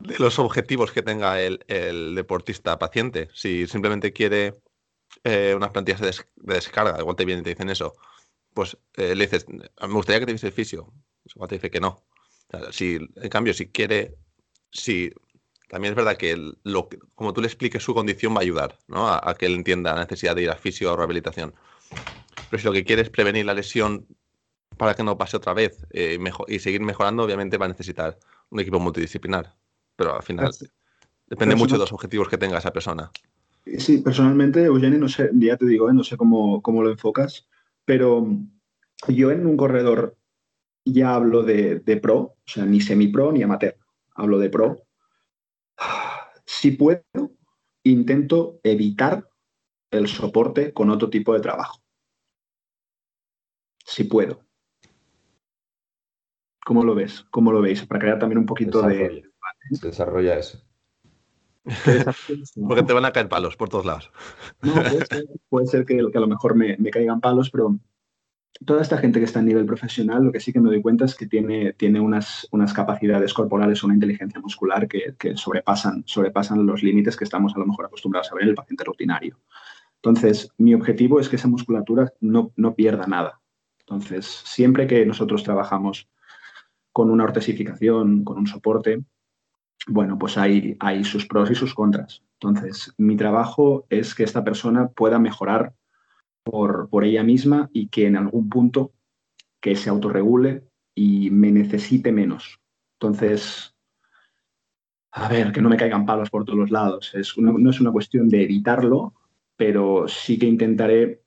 de 0.00 0.18
los 0.18 0.38
objetivos 0.38 0.92
que 0.92 1.02
tenga 1.02 1.40
el, 1.40 2.14
deportista 2.14 2.78
paciente. 2.78 3.28
Si 3.34 3.66
simplemente 3.66 4.12
quiere 4.12 4.54
eh, 5.24 5.54
unas 5.56 5.70
plantillas 5.70 6.00
de, 6.00 6.14
descarga, 6.54 6.98
igual 6.98 7.16
te 7.16 7.24
vienen 7.24 7.42
y 7.42 7.44
te 7.44 7.50
dicen 7.50 7.70
eso, 7.70 7.94
pues 8.52 8.76
eh, 8.94 9.14
le 9.14 9.24
dices, 9.24 9.46
me 9.48 9.94
gustaría 9.94 10.20
que 10.20 10.26
te 10.26 10.32
viese 10.32 10.48
el 10.48 10.52
fisio. 10.52 10.92
Igual 11.24 11.48
te 11.48 11.56
dice 11.56 11.70
que 11.70 11.80
no. 11.80 12.02
si, 12.70 12.96
en 12.96 13.28
cambio, 13.30 13.54
si 13.54 13.68
quiere, 13.68 14.14
si 14.70 15.12
también 15.68 15.92
es 15.92 15.96
verdad 15.96 16.16
que 16.16 16.36
lo, 16.62 16.88
como 17.14 17.32
tú 17.32 17.40
le 17.40 17.46
expliques 17.46 17.82
su 17.82 17.94
condición 17.94 18.34
va 18.34 18.38
a 18.38 18.42
ayudar 18.42 18.78
¿no? 18.86 19.08
a, 19.08 19.34
que 19.34 19.46
él 19.46 19.54
entienda 19.54 19.94
la 19.94 20.02
necesidad 20.02 20.36
de 20.36 20.42
ir 20.42 20.50
a 20.50 20.56
fisio 20.56 20.92
o 20.92 20.96
rehabilitación. 20.96 21.54
Pero 22.50 22.60
si 22.60 22.66
lo 22.66 22.72
que 22.72 22.84
quiere 22.84 23.02
es 23.02 23.10
prevenir 23.10 23.46
la 23.46 23.54
lesión 23.54 24.06
para 24.76 24.94
que 24.94 25.02
no 25.02 25.16
pase 25.16 25.36
otra 25.36 25.54
vez 25.54 25.86
eh, 25.90 26.18
y 26.48 26.58
seguir 26.58 26.80
mejorando, 26.82 27.24
obviamente 27.24 27.56
va 27.56 27.66
a 27.66 27.68
necesitar 27.68 28.18
un 28.50 28.60
equipo 28.60 28.78
multidisciplinar 28.78 29.54
pero 29.96 30.16
al 30.16 30.22
final 30.22 30.52
depende 31.26 31.56
mucho 31.56 31.74
de 31.74 31.80
los 31.80 31.92
objetivos 31.92 32.28
que 32.28 32.38
tenga 32.38 32.58
esa 32.58 32.72
persona. 32.72 33.10
Sí, 33.78 33.98
personalmente, 33.98 34.64
Eugeni, 34.64 34.98
no 34.98 35.08
sé, 35.08 35.30
ya 35.34 35.56
te 35.56 35.66
digo, 35.66 35.88
¿eh? 35.88 35.94
no 35.94 36.04
sé 36.04 36.16
cómo, 36.16 36.60
cómo, 36.60 36.82
lo 36.82 36.90
enfocas, 36.90 37.48
pero 37.84 38.26
yo 39.08 39.30
en 39.30 39.46
un 39.46 39.56
corredor 39.56 40.18
ya 40.84 41.14
hablo 41.14 41.42
de, 41.42 41.80
pro, 42.02 42.18
o 42.18 42.36
sea, 42.44 42.66
ni 42.66 42.80
semi-pro 42.80 43.32
ni 43.32 43.42
amateur. 43.42 43.76
hablo 44.14 44.38
de 44.38 44.50
pro, 44.50 44.82
si 46.44 46.72
puedo, 46.72 47.02
intento 47.84 48.60
evitar 48.62 49.28
el 49.90 50.08
soporte 50.08 50.72
con 50.72 50.90
otro 50.90 51.08
tipo 51.08 51.32
de 51.32 51.40
trabajo. 51.40 51.80
Si 53.84 54.04
puedo. 54.04 54.40
¿Cómo 56.64 56.82
lo 56.84 56.94
ves? 56.94 57.26
¿Cómo 57.30 57.52
lo 57.52 57.60
veis? 57.60 57.84
Para 57.86 58.00
crear 58.00 58.18
también 58.18 58.38
un 58.38 58.46
poquito 58.46 58.82
de... 58.82 59.30
Desarrolla 59.70 60.38
eso. 60.38 60.58
Porque 62.68 62.82
te 62.82 62.92
van 62.92 63.04
a 63.04 63.12
caer 63.12 63.28
palos 63.28 63.56
por 63.56 63.68
todos 63.68 63.86
lados. 63.86 64.10
No, 64.62 64.74
puede 65.48 65.66
ser, 65.66 65.84
que, 65.86 65.98
a 65.98 66.20
lo 66.20 66.26
mejor 66.26 66.54
me, 66.54 66.76
caigan 66.90 67.20
palos, 67.20 67.50
pero 67.50 67.78
toda 68.64 68.82
esta 68.82 68.98
gente 68.98 69.18
que 69.18 69.24
está 69.24 69.40
a 69.40 69.42
nivel 69.42 69.64
profesional, 69.64 70.24
lo 70.24 70.32
que 70.32 70.40
sí 70.40 70.52
que 70.52 70.60
me 70.60 70.68
doy 70.68 70.82
cuenta 70.82 71.06
es 71.06 71.14
que 71.14 71.26
tiene, 71.26 71.72
tiene 71.72 72.00
unas, 72.00 72.46
unas 72.50 72.72
capacidades 72.72 73.32
corporales, 73.32 73.82
una 73.82 73.94
inteligencia 73.94 74.40
muscular 74.40 74.86
que, 74.88 75.16
sobrepasan, 75.36 76.04
sobrepasan 76.06 76.66
los 76.66 76.82
límites 76.82 77.16
que 77.16 77.24
estamos 77.24 77.54
a 77.54 77.58
lo 77.58 77.66
mejor 77.66 77.86
acostumbrados 77.86 78.30
a 78.30 78.34
ver 78.34 78.44
en 78.44 78.50
el 78.50 78.54
paciente 78.54 78.84
rutinario. 78.84 79.40
Entonces, 79.96 80.50
mi 80.58 80.74
objetivo 80.74 81.18
es 81.18 81.30
que 81.30 81.36
esa 81.36 81.48
musculatura 81.48 82.12
no, 82.20 82.52
no 82.56 82.74
pierda 82.74 83.06
nada. 83.06 83.40
Entonces, 83.80 84.26
siempre 84.26 84.86
que 84.86 85.04
nosotros 85.06 85.42
trabajamos 85.42 86.08
con 86.92 87.10
una 87.10 87.24
ortesificación, 87.24 88.22
con 88.22 88.38
un 88.38 88.46
soporte, 88.46 89.02
bueno, 89.86 90.18
pues 90.18 90.38
hay, 90.38 90.76
hay 90.80 91.04
sus 91.04 91.26
pros 91.26 91.50
y 91.50 91.54
sus 91.54 91.74
contras. 91.74 92.22
Entonces, 92.40 92.92
mi 92.98 93.16
trabajo 93.16 93.86
es 93.90 94.14
que 94.14 94.24
esta 94.24 94.44
persona 94.44 94.88
pueda 94.88 95.18
mejorar 95.18 95.74
por, 96.42 96.88
por 96.88 97.04
ella 97.04 97.22
misma 97.22 97.70
y 97.72 97.88
que 97.88 98.06
en 98.06 98.16
algún 98.16 98.48
punto 98.48 98.92
que 99.60 99.76
se 99.76 99.90
autorregule 99.90 100.64
y 100.94 101.30
me 101.30 101.50
necesite 101.50 102.12
menos. 102.12 102.60
Entonces, 103.00 103.74
a 105.12 105.28
ver, 105.28 105.52
que 105.52 105.62
no 105.62 105.68
me 105.68 105.76
caigan 105.76 106.06
palos 106.06 106.30
por 106.30 106.44
todos 106.44 106.58
los 106.58 106.70
lados. 106.70 107.14
Es 107.14 107.36
no 107.38 107.70
es 107.70 107.80
una 107.80 107.92
cuestión 107.92 108.28
de 108.28 108.42
evitarlo, 108.42 109.14
pero 109.56 110.08
sí 110.08 110.38
que 110.38 110.46
intentaré 110.46 111.22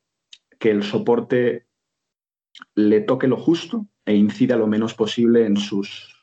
que 0.59 0.71
el 0.71 0.83
soporte 0.83 1.67
le 2.75 3.01
toque 3.01 3.27
lo 3.27 3.37
justo 3.37 3.87
e 4.05 4.15
incida 4.15 4.55
lo 4.55 4.67
menos 4.67 4.93
posible 4.93 5.45
en 5.45 5.57
sus 5.57 6.16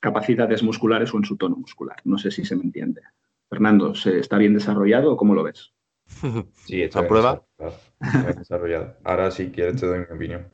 capacidades 0.00 0.62
musculares 0.62 1.12
o 1.12 1.16
en 1.16 1.24
su 1.24 1.36
tono 1.36 1.56
muscular. 1.56 1.96
No 2.04 2.18
sé 2.18 2.30
si 2.30 2.44
se 2.44 2.56
me 2.56 2.62
entiende. 2.62 3.02
Fernando, 3.48 3.94
¿se 3.94 4.18
¿está 4.18 4.38
bien 4.38 4.54
desarrollado 4.54 5.12
o 5.12 5.16
cómo 5.16 5.34
lo 5.34 5.42
ves? 5.42 5.72
Sí, 6.66 6.82
está 6.82 7.06
prueba? 7.06 7.44
desarrollado. 8.36 8.96
Ahora 9.04 9.30
sí 9.30 9.50
quieres 9.50 9.80
te 9.80 9.86
doy 9.86 10.00
mi 10.00 10.14
opinión. 10.14 10.48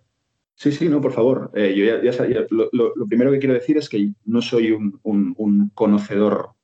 Sí, 0.54 0.70
sí, 0.70 0.88
no, 0.88 1.00
por 1.00 1.12
favor. 1.12 1.50
Eh, 1.54 1.74
yo 1.74 1.84
ya, 2.02 2.46
lo, 2.50 3.06
primero 3.08 3.32
que 3.32 3.38
quiero 3.38 3.54
decir 3.54 3.76
es 3.78 3.88
que 3.88 4.12
no 4.24 4.40
soy 4.42 4.70
un, 4.70 5.70
conocedor 5.74 6.54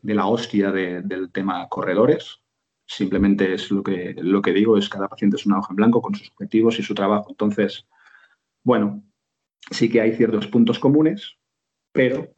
de 0.00 0.14
la 0.14 0.26
hostia 0.26 0.72
del 0.72 1.30
tema 1.32 1.68
corredores. 1.68 2.40
Simplemente 2.86 3.54
es 3.54 3.70
lo 3.70 3.82
que, 3.82 4.14
lo 4.18 4.40
que 4.40 4.52
digo, 4.52 4.76
es 4.76 4.88
cada 4.88 5.08
paciente 5.08 5.36
es 5.36 5.46
una 5.46 5.58
hoja 5.58 5.72
en 5.72 5.76
blanco 5.76 6.00
con 6.00 6.14
sus 6.14 6.30
objetivos 6.30 6.78
y 6.78 6.82
su 6.82 6.94
trabajo. 6.94 7.26
Entonces, 7.30 7.86
bueno, 8.62 9.02
sí 9.70 9.88
que 9.88 10.00
hay 10.00 10.16
ciertos 10.16 10.46
puntos 10.46 10.78
comunes, 10.78 11.36
pero 11.94 12.34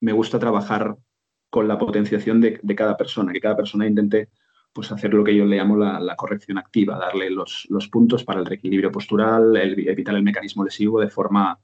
me 0.00 0.12
gusta 0.12 0.38
trabajar 0.38 0.96
con 1.50 1.66
la 1.66 1.76
potenciación 1.76 2.40
de, 2.40 2.60
cada 2.76 2.96
persona, 2.96 3.32
que 3.32 3.40
cada 3.40 3.56
persona 3.56 3.86
intente 3.86 4.28
pues, 4.72 4.92
hacer 4.92 5.12
lo 5.12 5.24
que 5.24 5.34
yo 5.34 5.44
le 5.44 5.56
llamo 5.56 5.76
la, 5.76 6.16
corrección 6.16 6.56
activa, 6.56 6.98
darle 6.98 7.28
los, 7.28 7.66
puntos 7.90 8.24
para 8.24 8.38
el 8.40 8.46
reequilibrio 8.46 8.92
postural, 8.92 9.54
evitar 9.56 10.14
el 10.14 10.22
mecanismo 10.22 10.64
lesivo 10.64 11.00
de 11.00 11.10
forma 11.10 11.58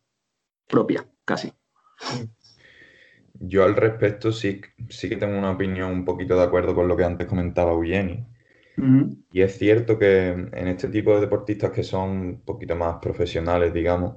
propia, 0.66 1.06
casi. 1.24 1.52
Yo 3.34 3.64
al 3.64 3.76
respecto 3.76 4.32
sí, 4.32 4.60
sí 4.88 5.08
que 5.08 5.16
tengo 5.16 5.38
una 5.38 5.52
opinión 5.52 5.92
un 5.92 6.04
poquito 6.04 6.34
de 6.36 6.42
acuerdo 6.42 6.74
con 6.74 6.88
lo 6.88 6.96
que 6.96 7.04
antes 7.04 7.28
comentaba 7.28 7.72
Eugeni. 7.72 8.26
Y 9.32 9.40
es 9.40 9.58
cierto 9.58 9.98
que 9.98 10.28
en 10.28 10.68
este 10.68 10.88
tipo 10.88 11.14
de 11.14 11.20
deportistas 11.20 11.70
que 11.70 11.82
son 11.82 12.10
un 12.10 12.40
poquito 12.44 12.76
más 12.76 12.98
profesionales, 13.00 13.72
digamos, 13.72 14.16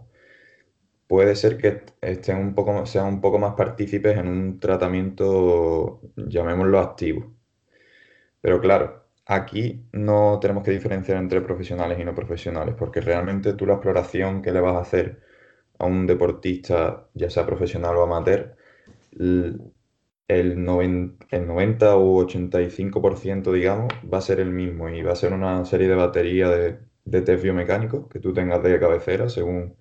puede 1.12 1.36
ser 1.36 1.58
que 1.58 1.84
estén 2.02 2.38
un 2.38 2.56
poco, 2.56 2.86
sean 2.86 3.08
un 3.08 3.22
poco 3.22 3.38
más 3.38 3.54
partícipes 3.56 4.18
en 4.18 4.28
un 4.30 4.62
tratamiento, 4.62 6.00
llamémoslo 6.16 6.80
activo. 6.80 7.36
Pero 8.42 8.60
claro, 8.62 9.06
aquí 9.26 9.86
no 9.92 10.40
tenemos 10.42 10.64
que 10.64 10.72
diferenciar 10.72 11.18
entre 11.18 11.42
profesionales 11.42 12.00
y 12.00 12.06
no 12.06 12.16
profesionales, 12.16 12.76
porque 12.78 13.02
realmente 13.02 13.54
tú 13.54 13.66
la 13.66 13.74
exploración 13.74 14.42
que 14.42 14.52
le 14.52 14.62
vas 14.62 14.76
a 14.76 14.82
hacer 14.82 15.22
a 15.80 15.86
un 15.86 16.08
deportista, 16.08 17.08
ya 17.14 17.30
sea 17.30 17.46
profesional 17.46 17.98
o 17.98 18.04
amateur, 18.04 18.56
el 20.28 20.64
90, 20.64 21.28
el 21.32 21.48
90 21.48 21.98
u 21.98 22.20
85%, 22.22 23.52
digamos, 23.52 23.92
va 24.12 24.20
a 24.20 24.22
ser 24.22 24.40
el 24.40 24.52
mismo 24.52 24.90
y 24.90 25.02
va 25.04 25.14
a 25.14 25.16
ser 25.16 25.34
una 25.34 25.66
serie 25.66 25.88
de 25.88 25.96
batería 25.96 26.50
de, 26.50 26.80
de 27.06 27.22
test 27.22 27.44
biomecánicos 27.44 28.08
que 28.08 28.20
tú 28.20 28.34
tengas 28.34 28.64
de 28.64 28.80
cabecera 28.80 29.30
según 29.30 29.76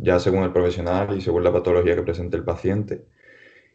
ya 0.00 0.18
según 0.20 0.44
el 0.44 0.52
profesional 0.52 1.16
y 1.16 1.20
según 1.20 1.44
la 1.44 1.52
patología 1.52 1.94
que 1.96 2.02
presente 2.02 2.36
el 2.36 2.44
paciente. 2.44 3.06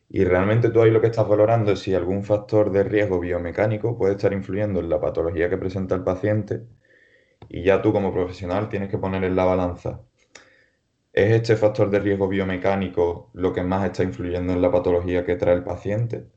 Y 0.09 0.25
realmente 0.25 0.69
tú 0.69 0.81
ahí 0.81 0.91
lo 0.91 1.01
que 1.01 1.07
estás 1.07 1.27
valorando 1.27 1.71
es 1.71 1.79
si 1.79 1.95
algún 1.95 2.23
factor 2.23 2.71
de 2.71 2.83
riesgo 2.83 3.19
biomecánico 3.19 3.97
puede 3.97 4.13
estar 4.15 4.33
influyendo 4.33 4.79
en 4.79 4.89
la 4.89 5.01
patología 5.01 5.49
que 5.49 5.57
presenta 5.57 5.95
el 5.95 6.03
paciente 6.03 6.63
y 7.49 7.63
ya 7.63 7.81
tú 7.81 7.93
como 7.93 8.13
profesional 8.13 8.69
tienes 8.69 8.89
que 8.89 8.97
poner 8.97 9.23
en 9.23 9.35
la 9.35 9.45
balanza. 9.45 10.01
¿Es 11.13 11.31
este 11.31 11.55
factor 11.55 11.89
de 11.89 11.99
riesgo 11.99 12.27
biomecánico 12.27 13.29
lo 13.33 13.53
que 13.53 13.63
más 13.63 13.85
está 13.85 14.03
influyendo 14.03 14.53
en 14.53 14.61
la 14.61 14.71
patología 14.71 15.25
que 15.25 15.35
trae 15.35 15.55
el 15.55 15.63
paciente? 15.63 16.27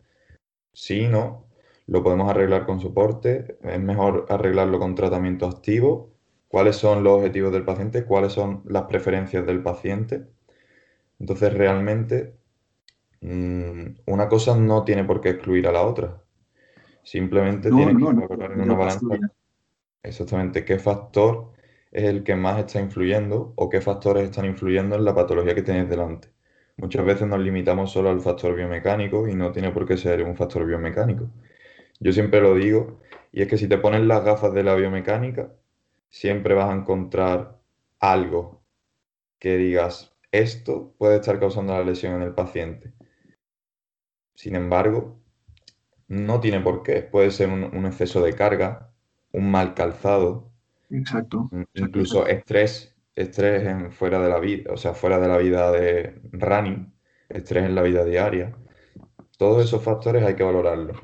Si 0.73 1.09
no, 1.09 1.49
lo 1.87 2.03
podemos 2.03 2.31
arreglar 2.31 2.67
con 2.67 2.81
soporte, 2.81 3.59
es 3.63 3.81
mejor 3.81 4.27
arreglarlo 4.29 4.79
con 4.79 4.95
tratamiento 4.95 5.47
activo 5.47 6.16
cuáles 6.57 6.77
son 6.77 7.05
los 7.05 7.19
objetivos 7.19 7.53
del 7.53 7.67
paciente, 7.67 8.07
cuáles 8.07 8.33
son 8.33 8.63
las 8.65 8.85
preferencias 8.85 9.45
del 9.45 9.63
paciente. 9.63 10.25
Entonces, 11.21 11.53
realmente, 11.53 12.33
mm, 13.21 13.85
una 14.07 14.27
cosa 14.27 14.57
no 14.57 14.83
tiene 14.83 15.05
por 15.05 15.21
qué 15.21 15.29
excluir 15.29 15.69
a 15.69 15.73
la 15.73 15.83
otra. 15.83 16.23
Simplemente 17.03 17.71
tiene 17.71 17.95
que 17.95 18.03
valorar 18.03 18.53
en 18.53 18.63
una 18.63 18.75
balanza 18.75 19.07
exactamente 20.03 20.65
qué 20.65 20.79
factor 20.79 21.53
es 21.91 22.05
el 22.05 22.25
que 22.25 22.35
más 22.37 22.59
está 22.59 22.81
influyendo 22.81 23.53
o 23.57 23.69
qué 23.69 23.83
factores 23.83 24.25
están 24.25 24.47
influyendo 24.47 24.97
en 24.97 25.05
la 25.05 25.15
patología 25.15 25.55
que 25.55 25.61
tenéis 25.61 25.91
delante. 25.91 26.29
Muchas 26.79 27.05
veces 27.05 27.29
nos 27.29 27.41
limitamos 27.41 27.93
solo 27.93 28.09
al 28.09 28.23
factor 28.23 28.55
biomecánico 28.57 29.29
y 29.29 29.35
no 29.35 29.53
tiene 29.53 29.73
por 29.73 29.87
qué 29.87 29.99
ser 29.99 30.23
un 30.23 30.35
factor 30.35 30.65
biomecánico. 30.65 31.29
Yo 32.01 32.15
siempre 32.15 32.41
lo 32.41 32.55
digo, 32.55 33.03
y 33.31 33.43
es 33.43 33.49
que 33.49 33.59
si 33.59 33.69
te 33.69 33.77
pones 33.77 34.01
las 34.07 34.25
gafas 34.25 34.55
de 34.55 34.63
la 34.63 34.75
biomecánica, 34.75 35.53
siempre 36.09 36.55
vas 36.55 36.71
a 36.71 36.75
encontrar 36.75 37.59
algo 37.99 38.63
que 39.39 39.57
digas, 39.57 40.17
esto 40.33 40.95
puede 40.99 41.17
estar 41.17 41.39
causando 41.39 41.73
la 41.73 41.85
lesión 41.85 42.15
en 42.15 42.23
el 42.23 42.35
paciente. 42.35 42.93
Sin 44.35 44.55
embargo, 44.55 45.19
no 46.09 46.41
tiene 46.41 46.61
por 46.61 46.83
qué. 46.83 47.03
Puede 47.03 47.31
ser 47.31 47.49
un, 47.49 47.87
exceso 47.87 48.23
de 48.23 48.35
carga, 48.35 48.93
un 49.33 49.51
mal 49.51 49.75
calzado. 49.75 50.53
Exacto. 50.91 51.49
Incluso 51.75 52.27
estrés, 52.27 52.95
estrés 53.15 53.67
en, 53.67 53.91
fuera 53.93 54.21
de 54.21 54.29
la 54.29 54.39
vida, 54.39 54.73
o 54.73 54.77
sea, 54.77 54.95
fuera 54.95 55.19
de 55.19 55.29
la 55.29 55.39
vida 55.39 55.73
de 55.73 56.21
running, 56.33 56.93
estrés 57.29 57.65
en 57.65 57.75
la 57.75 57.83
vida 57.83 58.05
diaria. 58.05 58.57
Todos 59.39 59.65
esos 59.65 59.83
factores 59.83 60.23
hay 60.23 60.35
que 60.35 60.45
valorarlos. 60.45 60.99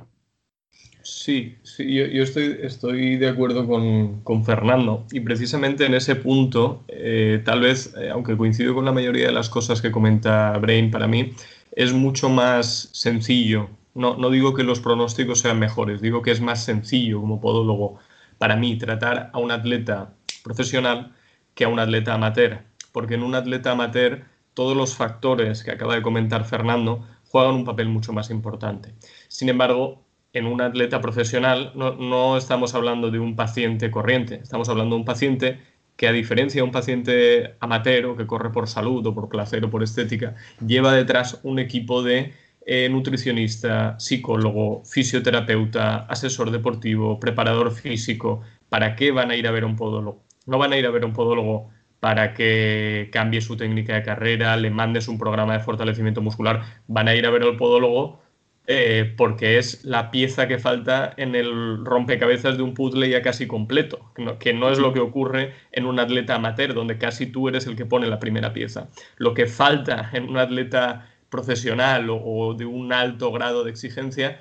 Sí, 1.05 1.57
sí 1.63 1.95
yo, 1.95 2.23
estoy, 2.23 2.59
estoy, 2.63 3.17
de 3.17 3.29
acuerdo 3.29 3.67
con, 3.67 4.45
Fernando 4.45 5.05
y 5.11 5.21
precisamente 5.21 5.85
en 5.87 5.95
ese 5.95 6.17
punto, 6.17 6.85
eh, 6.89 7.43
tal 7.45 7.61
vez, 7.61 7.95
eh, 7.97 8.11
aunque 8.11 8.37
coincido 8.37 8.75
con 8.75 8.85
la 8.85 8.93
mayoría 8.93 9.27
de 9.27 9.33
las 9.33 9.49
cosas 9.49 9.83
que 9.83 9.91
comenta 9.91 10.57
Brain, 10.59 10.91
para 10.91 11.09
mí 11.09 11.33
es 11.73 11.93
mucho 11.93 12.29
más 12.29 12.89
sencillo. 12.93 13.69
No, 13.95 14.17
no 14.17 14.31
digo 14.31 14.55
que 14.55 14.63
los 14.63 14.81
pronósticos 14.81 15.41
sean 15.41 15.59
mejores, 15.59 16.01
digo 16.01 16.23
que 16.23 16.31
es 16.31 16.41
más 16.41 16.65
sencillo 16.65 17.21
como 17.21 17.41
podólogo 17.41 17.99
para 18.39 18.57
mí 18.57 18.77
tratar 18.79 19.31
a 19.33 19.39
un 19.39 19.51
atleta 19.51 20.15
profesional 20.43 21.15
que 21.55 21.65
a 21.65 21.69
un 21.69 21.79
atleta 21.79 22.15
amateur, 22.15 22.63
porque 22.93 23.15
en 23.15 23.23
un 23.23 23.35
atleta 23.35 23.73
amateur 23.73 24.25
todos 24.55 24.77
los 24.77 24.95
factores 24.97 25.63
que 25.63 25.71
acaba 25.71 25.95
de 25.95 26.03
comentar 26.03 26.45
Fernando 26.45 27.07
juegan 27.29 27.55
un 27.55 27.65
papel 27.65 27.89
mucho 27.89 28.13
más 28.13 28.31
importante. 28.31 28.95
Sin 29.29 29.49
embargo, 29.49 30.03
en 30.33 30.47
un 30.47 30.61
atleta 30.61 31.01
profesional 31.01 31.73
no, 31.75 32.37
estamos 32.37 32.75
hablando 32.75 33.11
de 33.11 33.19
un 33.19 33.37
paciente 33.37 33.91
corriente, 33.91 34.37
estamos 34.43 34.69
hablando 34.69 34.95
de 34.95 35.01
un 35.01 35.05
paciente 35.05 35.59
que 35.97 36.09
a 36.09 36.13
diferencia 36.13 36.61
de 36.61 36.65
un 36.65 36.73
paciente 36.73 37.55
amateur 37.61 38.17
que 38.17 38.27
corre 38.27 38.51
por 38.51 38.67
salud 38.67 39.07
o 39.07 39.15
por 39.15 39.29
placer 39.29 39.65
o 39.65 39.71
por 39.71 39.83
estética, 39.83 40.35
lleva 40.67 40.95
detrás 40.95 41.39
un 41.43 41.59
equipo 41.59 42.03
de 42.03 42.33
eh, 42.65 42.89
nutricionista, 42.89 43.99
psicólogo, 43.99 44.83
fisioterapeuta, 44.85 46.07
asesor 46.07 46.51
deportivo, 46.51 47.19
preparador 47.21 47.73
físico. 47.73 48.41
¿Para 48.69 48.97
qué 48.97 49.11
van 49.11 49.31
a 49.31 49.37
ir 49.37 49.47
a 49.47 49.51
ver 49.51 49.65
un 49.65 49.77
podólogo? 49.77 50.23
No 50.47 50.59
van 50.59 50.73
a 50.73 50.79
ir 50.79 50.87
a 50.87 50.91
ver 50.91 51.05
un 51.05 51.13
podólogo 51.13 51.71
para 52.01 52.35
que 52.35 53.11
cambie 53.13 53.41
su 53.41 53.57
técnica 53.57 53.95
de 53.95 54.03
carrera, 54.03 54.57
le 54.57 54.71
mandes 54.71 55.09
un 55.09 55.19
programa 55.19 55.53
de 55.53 55.61
fortalecimiento 55.61 56.21
muscular, 56.21 56.63
van 56.89 57.09
a 57.09 57.15
ir 57.15 57.27
a 57.27 57.31
ver 57.31 57.43
al 57.43 57.57
podólogo 57.57 58.21
eh, 58.69 59.13
porque 59.17 59.59
es 59.59 59.85
la 59.85 60.13
pieza 60.13 60.47
que 60.47 60.59
falta 60.59 61.13
en 61.17 61.35
el 61.35 61.85
rompecabezas 61.85 62.57
de 62.57 62.63
un 62.63 62.75
puzzle 62.75 63.09
ya 63.09 63.21
casi 63.21 63.49
completo, 63.49 64.13
que 64.39 64.55
no, 64.55 64.71
es 64.71 64.79
lo 64.79 64.93
que 64.93 65.01
ocurre 65.01 65.53
en 65.73 65.85
un 65.85 65.99
atleta 65.99 66.37
amateur, 66.37 66.73
donde 66.73 66.97
casi 66.97 67.27
tú 67.27 67.49
eres 67.49 67.67
el 67.67 67.75
que 67.75 67.87
pone 67.87 68.07
la 68.07 68.21
primera 68.21 68.53
pieza. 68.53 68.89
Lo 69.17 69.35
que 69.35 69.47
falta 69.47 70.11
en 70.13 70.29
un 70.29 70.39
atleta 70.39 71.09
profesional 71.29 72.07
o, 72.09 72.55
de 72.55 72.65
un 72.65 72.93
alto 72.93 73.33
grado 73.33 73.65
de 73.65 73.71
exigencia 73.71 74.41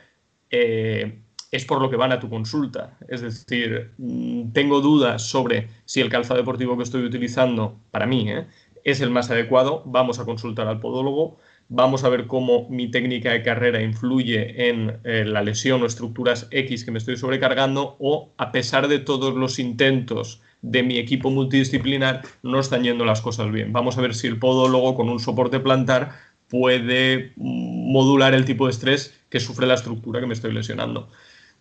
eh, 0.51 1.19
es 1.49 1.65
por 1.65 1.81
lo 1.81 1.89
que 1.89 1.95
van 1.95 2.11
a 2.11 2.19
tu 2.19 2.29
consulta. 2.29 2.97
Es 3.07 3.21
decir, 3.21 3.91
mm, 3.97 4.51
tengo 4.51 4.81
dudas 4.81 5.23
sobre 5.23 5.69
si 5.85 5.99
el 5.99 6.09
calzado 6.09 6.39
deportivo 6.39 6.77
que 6.77 6.83
estoy 6.83 7.03
utilizando, 7.03 7.79
para 7.89 8.05
mí, 8.05 8.29
¿eh? 8.29 8.45
es 8.83 9.01
el 9.01 9.09
más 9.09 9.31
adecuado, 9.31 9.83
vamos 9.85 10.19
a 10.19 10.25
consultar 10.25 10.67
al 10.67 10.79
podólogo, 10.79 11.37
vamos 11.73 12.03
a 12.03 12.09
ver 12.09 12.27
cómo 12.27 12.67
mi 12.69 12.91
técnica 12.91 13.31
de 13.31 13.43
carrera 13.43 13.81
influye 13.81 14.69
en 14.69 14.99
eh, 15.05 15.23
la 15.25 15.41
lesión 15.41 15.81
o 15.81 15.85
estructuras 15.85 16.47
X 16.51 16.83
que 16.83 16.91
me 16.91 16.97
estoy 16.97 17.15
sobrecargando 17.15 17.95
o 17.97 18.33
a 18.37 18.51
pesar 18.51 18.89
de 18.89 18.99
todos 18.99 19.33
los 19.35 19.57
intentos 19.57 20.41
de 20.61 20.83
mi 20.83 20.97
equipo 20.97 21.31
multidisciplinar 21.31 22.23
no 22.43 22.59
están 22.59 22.83
yendo 22.83 23.05
las 23.05 23.21
cosas 23.21 23.51
bien. 23.51 23.71
Vamos 23.71 23.97
a 23.97 24.01
ver 24.01 24.13
si 24.13 24.27
el 24.27 24.37
podólogo 24.37 24.95
con 24.95 25.09
un 25.09 25.21
soporte 25.21 25.61
plantar 25.61 26.11
puede 26.49 27.31
modular 27.37 28.33
el 28.33 28.43
tipo 28.43 28.65
de 28.65 28.71
estrés 28.71 29.17
que 29.29 29.39
sufre 29.39 29.65
la 29.65 29.75
estructura 29.75 30.19
que 30.19 30.27
me 30.27 30.33
estoy 30.33 30.51
lesionando. 30.51 31.09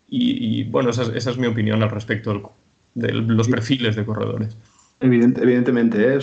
Y, 0.09 0.65
bueno, 0.65 0.91
esa 0.91 1.05
es, 1.15 1.39
mi 1.39 1.47
opinión 1.47 1.85
al 1.85 1.91
respecto 1.91 2.53
de 2.95 3.13
los 3.13 3.49
perfiles 3.49 3.95
de 3.95 4.05
corredores. 4.05 4.59
evidentemente, 4.99 6.17
¿eh? 6.17 6.19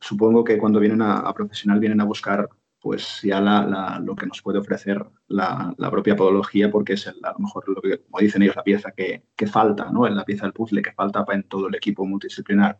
supongo 0.00 0.44
que 0.44 0.58
cuando 0.58 0.80
vienen 0.80 1.00
a, 1.00 1.32
profesional 1.32 1.80
vienen 1.80 2.02
a 2.02 2.04
buscar 2.04 2.46
pues 2.84 3.20
ya 3.22 3.40
lo 3.40 4.14
que 4.14 4.26
nos 4.26 4.42
puede 4.42 4.58
ofrecer 4.58 5.02
la, 5.28 5.74
propia 5.90 6.14
podología, 6.14 6.70
porque 6.70 6.92
es 6.92 7.08
a 7.08 7.14
lo 7.32 7.38
mejor 7.38 7.66
lo 7.66 7.80
que, 7.80 7.98
como 8.02 8.18
dicen 8.20 8.42
ellos, 8.42 8.56
la 8.56 8.62
pieza 8.62 8.90
que, 8.90 9.22
falta, 9.46 9.90
¿no? 9.90 10.06
En 10.06 10.14
la 10.14 10.26
pieza 10.26 10.44
del 10.44 10.52
puzzle 10.52 10.82
que 10.82 10.92
falta 10.92 11.24
en 11.32 11.44
todo 11.44 11.68
el 11.68 11.74
equipo 11.76 12.04
multidisciplinar. 12.04 12.76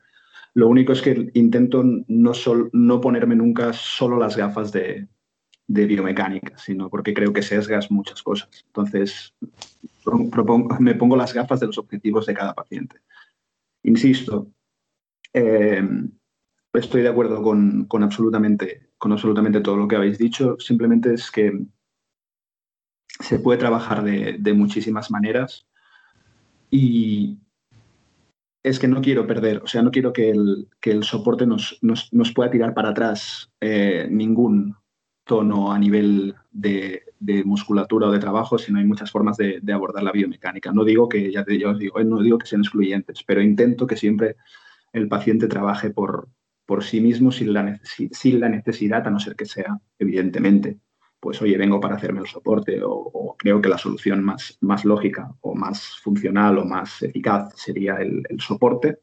Lo 0.52 0.68
único 0.68 0.92
es 0.92 1.00
que 1.00 1.30
intento 1.32 1.82
no, 1.82 2.32
no 2.72 3.00
ponerme 3.00 3.34
nunca 3.34 3.72
solo 3.72 4.18
las 4.18 4.36
gafas 4.36 4.72
de, 4.72 5.08
de 5.68 5.86
biomecánica, 5.86 6.58
sino 6.58 6.90
porque 6.90 7.14
creo 7.14 7.32
que 7.32 7.40
sesgas 7.40 7.90
muchas 7.90 8.22
cosas. 8.22 8.50
Entonces, 8.66 9.34
me 10.80 10.94
pongo 10.96 11.16
las 11.16 11.32
gafas 11.32 11.60
de 11.60 11.68
los 11.68 11.78
objetivos 11.78 12.26
de 12.26 12.34
cada 12.34 12.52
paciente. 12.52 12.98
Insisto, 13.84 14.48
eh, 15.32 15.82
estoy 16.74 17.02
de 17.02 17.08
acuerdo 17.08 17.42
con, 17.42 17.86
absolutamente, 18.02 18.88
con 18.98 19.12
absolutamente 19.12 19.60
todo 19.60 19.76
lo 19.76 19.88
que 19.88 19.96
habéis 19.96 20.18
dicho. 20.18 20.56
Simplemente 20.58 21.14
es 21.14 21.30
que 21.30 21.66
se 23.20 23.38
puede 23.38 23.58
trabajar 23.58 24.02
de, 24.02 24.54
muchísimas 24.54 25.10
maneras 25.10 25.66
y 26.70 27.38
es 28.62 28.78
que 28.78 28.88
no 28.88 29.00
quiero 29.00 29.26
perder, 29.26 29.62
o 29.62 29.66
sea, 29.66 29.82
no 29.82 29.90
quiero 29.90 30.12
que 30.12 30.30
el, 30.30 31.04
soporte 31.04 31.46
nos, 31.46 31.78
nos, 31.82 32.32
pueda 32.34 32.50
tirar 32.50 32.74
para 32.74 32.88
atrás 32.90 33.52
eh, 33.60 34.08
ningún 34.10 34.74
tono 35.24 35.70
a 35.72 35.78
nivel 35.78 36.34
de, 36.50 37.02
musculatura 37.44 38.08
o 38.08 38.10
de 38.10 38.18
trabajo, 38.18 38.58
sino 38.58 38.78
hay 38.78 38.84
muchas 38.84 39.10
formas 39.10 39.36
de, 39.36 39.60
abordar 39.72 40.02
la 40.02 40.12
biomecánica. 40.12 40.72
No 40.72 40.84
digo 40.84 41.08
que, 41.08 41.30
ya, 41.30 41.44
te, 41.44 41.64
os 41.64 41.78
digo, 41.78 42.02
no 42.02 42.20
digo 42.20 42.38
que 42.38 42.46
sean 42.46 42.62
excluyentes, 42.62 43.22
pero 43.22 43.40
intento 43.40 43.86
que 43.86 43.96
siempre 43.96 44.36
el 44.92 45.08
paciente 45.08 45.46
trabaje 45.46 45.90
por, 45.90 46.28
por 46.66 46.82
sí 46.82 47.00
mismo 47.00 47.30
sin 47.30 47.52
la, 47.52 47.62
necesidad, 47.62 49.06
a 49.06 49.10
no 49.10 49.18
ser 49.18 49.36
que 49.36 49.46
sea, 49.46 49.78
evidentemente, 49.98 50.78
pues 51.20 51.40
oye, 51.42 51.56
vengo 51.56 51.80
para 51.80 51.96
hacerme 51.96 52.20
el 52.20 52.26
soporte 52.26 52.80
o, 52.82 53.34
creo 53.38 53.60
que 53.60 53.68
la 53.68 53.78
solución 53.78 54.22
más, 54.22 54.56
más 54.60 54.84
lógica 54.84 55.34
o 55.40 55.54
más 55.54 55.98
funcional 56.02 56.58
o 56.58 56.64
más 56.64 57.02
eficaz 57.02 57.52
sería 57.56 57.96
el, 57.96 58.24
soporte. 58.38 59.00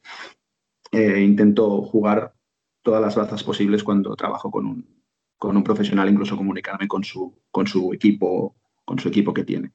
Eh, 0.92 1.22
intento 1.22 1.82
jugar 1.84 2.34
todas 2.82 3.02
las 3.02 3.16
bazas 3.16 3.44
posibles 3.44 3.84
cuando 3.84 4.16
trabajo 4.16 4.50
con 4.50 4.66
un, 4.66 5.04
con 5.38 5.58
un 5.58 5.64
profesional, 5.64 6.10
incluso 6.10 6.38
comunicarme 6.38 6.88
con 6.88 7.04
su, 7.04 7.42
con 7.52 7.68
su 7.68 7.94
equipo, 7.94 8.56
con 8.86 9.00
su 9.00 9.10
equipo 9.10 9.34
que 9.34 9.44
tiene. 9.44 9.72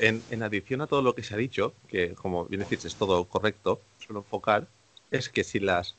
En, 0.00 0.22
en, 0.30 0.42
adición 0.42 0.80
a 0.80 0.86
todo 0.86 1.02
lo 1.02 1.14
que 1.14 1.22
se 1.22 1.34
ha 1.34 1.36
dicho, 1.36 1.74
que 1.88 2.14
como 2.14 2.46
bien 2.46 2.60
decís 2.60 2.84
es 2.84 2.96
todo 2.96 3.24
correcto, 3.24 3.80
suelo 3.98 4.20
enfocar, 4.20 4.66
es 5.10 5.28
que 5.28 5.44
si 5.44 5.60
las 5.60 5.96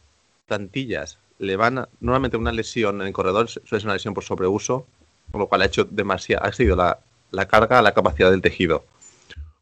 plantillas 0.47 1.19
le 1.39 1.55
van 1.55 1.77
a, 1.79 1.89
normalmente 1.99 2.37
una 2.37 2.51
lesión 2.51 3.01
en 3.01 3.07
el 3.07 3.13
corredor 3.13 3.47
suele 3.47 3.67
ser 3.69 3.85
una 3.85 3.93
lesión 3.93 4.13
por 4.13 4.23
sobreuso, 4.23 4.85
con 5.31 5.39
lo 5.39 5.47
cual 5.47 5.61
ha 5.61 5.65
hecho 5.65 5.85
demasiado, 5.85 6.45
ha 6.45 6.51
sido 6.51 6.75
la, 6.75 6.99
la 7.31 7.47
carga 7.47 7.79
a 7.79 7.81
la 7.81 7.93
capacidad 7.93 8.31
del 8.31 8.41
tejido. 8.41 8.85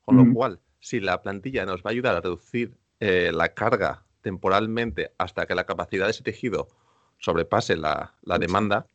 Con 0.06 0.18
lo 0.18 0.34
cual, 0.34 0.60
si 0.80 1.00
la 1.00 1.22
plantilla 1.22 1.66
nos 1.66 1.82
va 1.82 1.90
a 1.90 1.92
ayudar 1.92 2.16
a 2.16 2.22
reducir 2.22 2.74
eh, 3.00 3.32
la 3.34 3.54
carga 3.54 4.04
temporalmente 4.22 5.12
hasta 5.18 5.46
que 5.46 5.56
la 5.56 5.66
capacidad 5.66 6.06
de 6.06 6.12
ese 6.12 6.24
tejido 6.24 6.68
sobrepase 7.18 7.78
la, 7.78 8.14
demanda, 8.40 8.88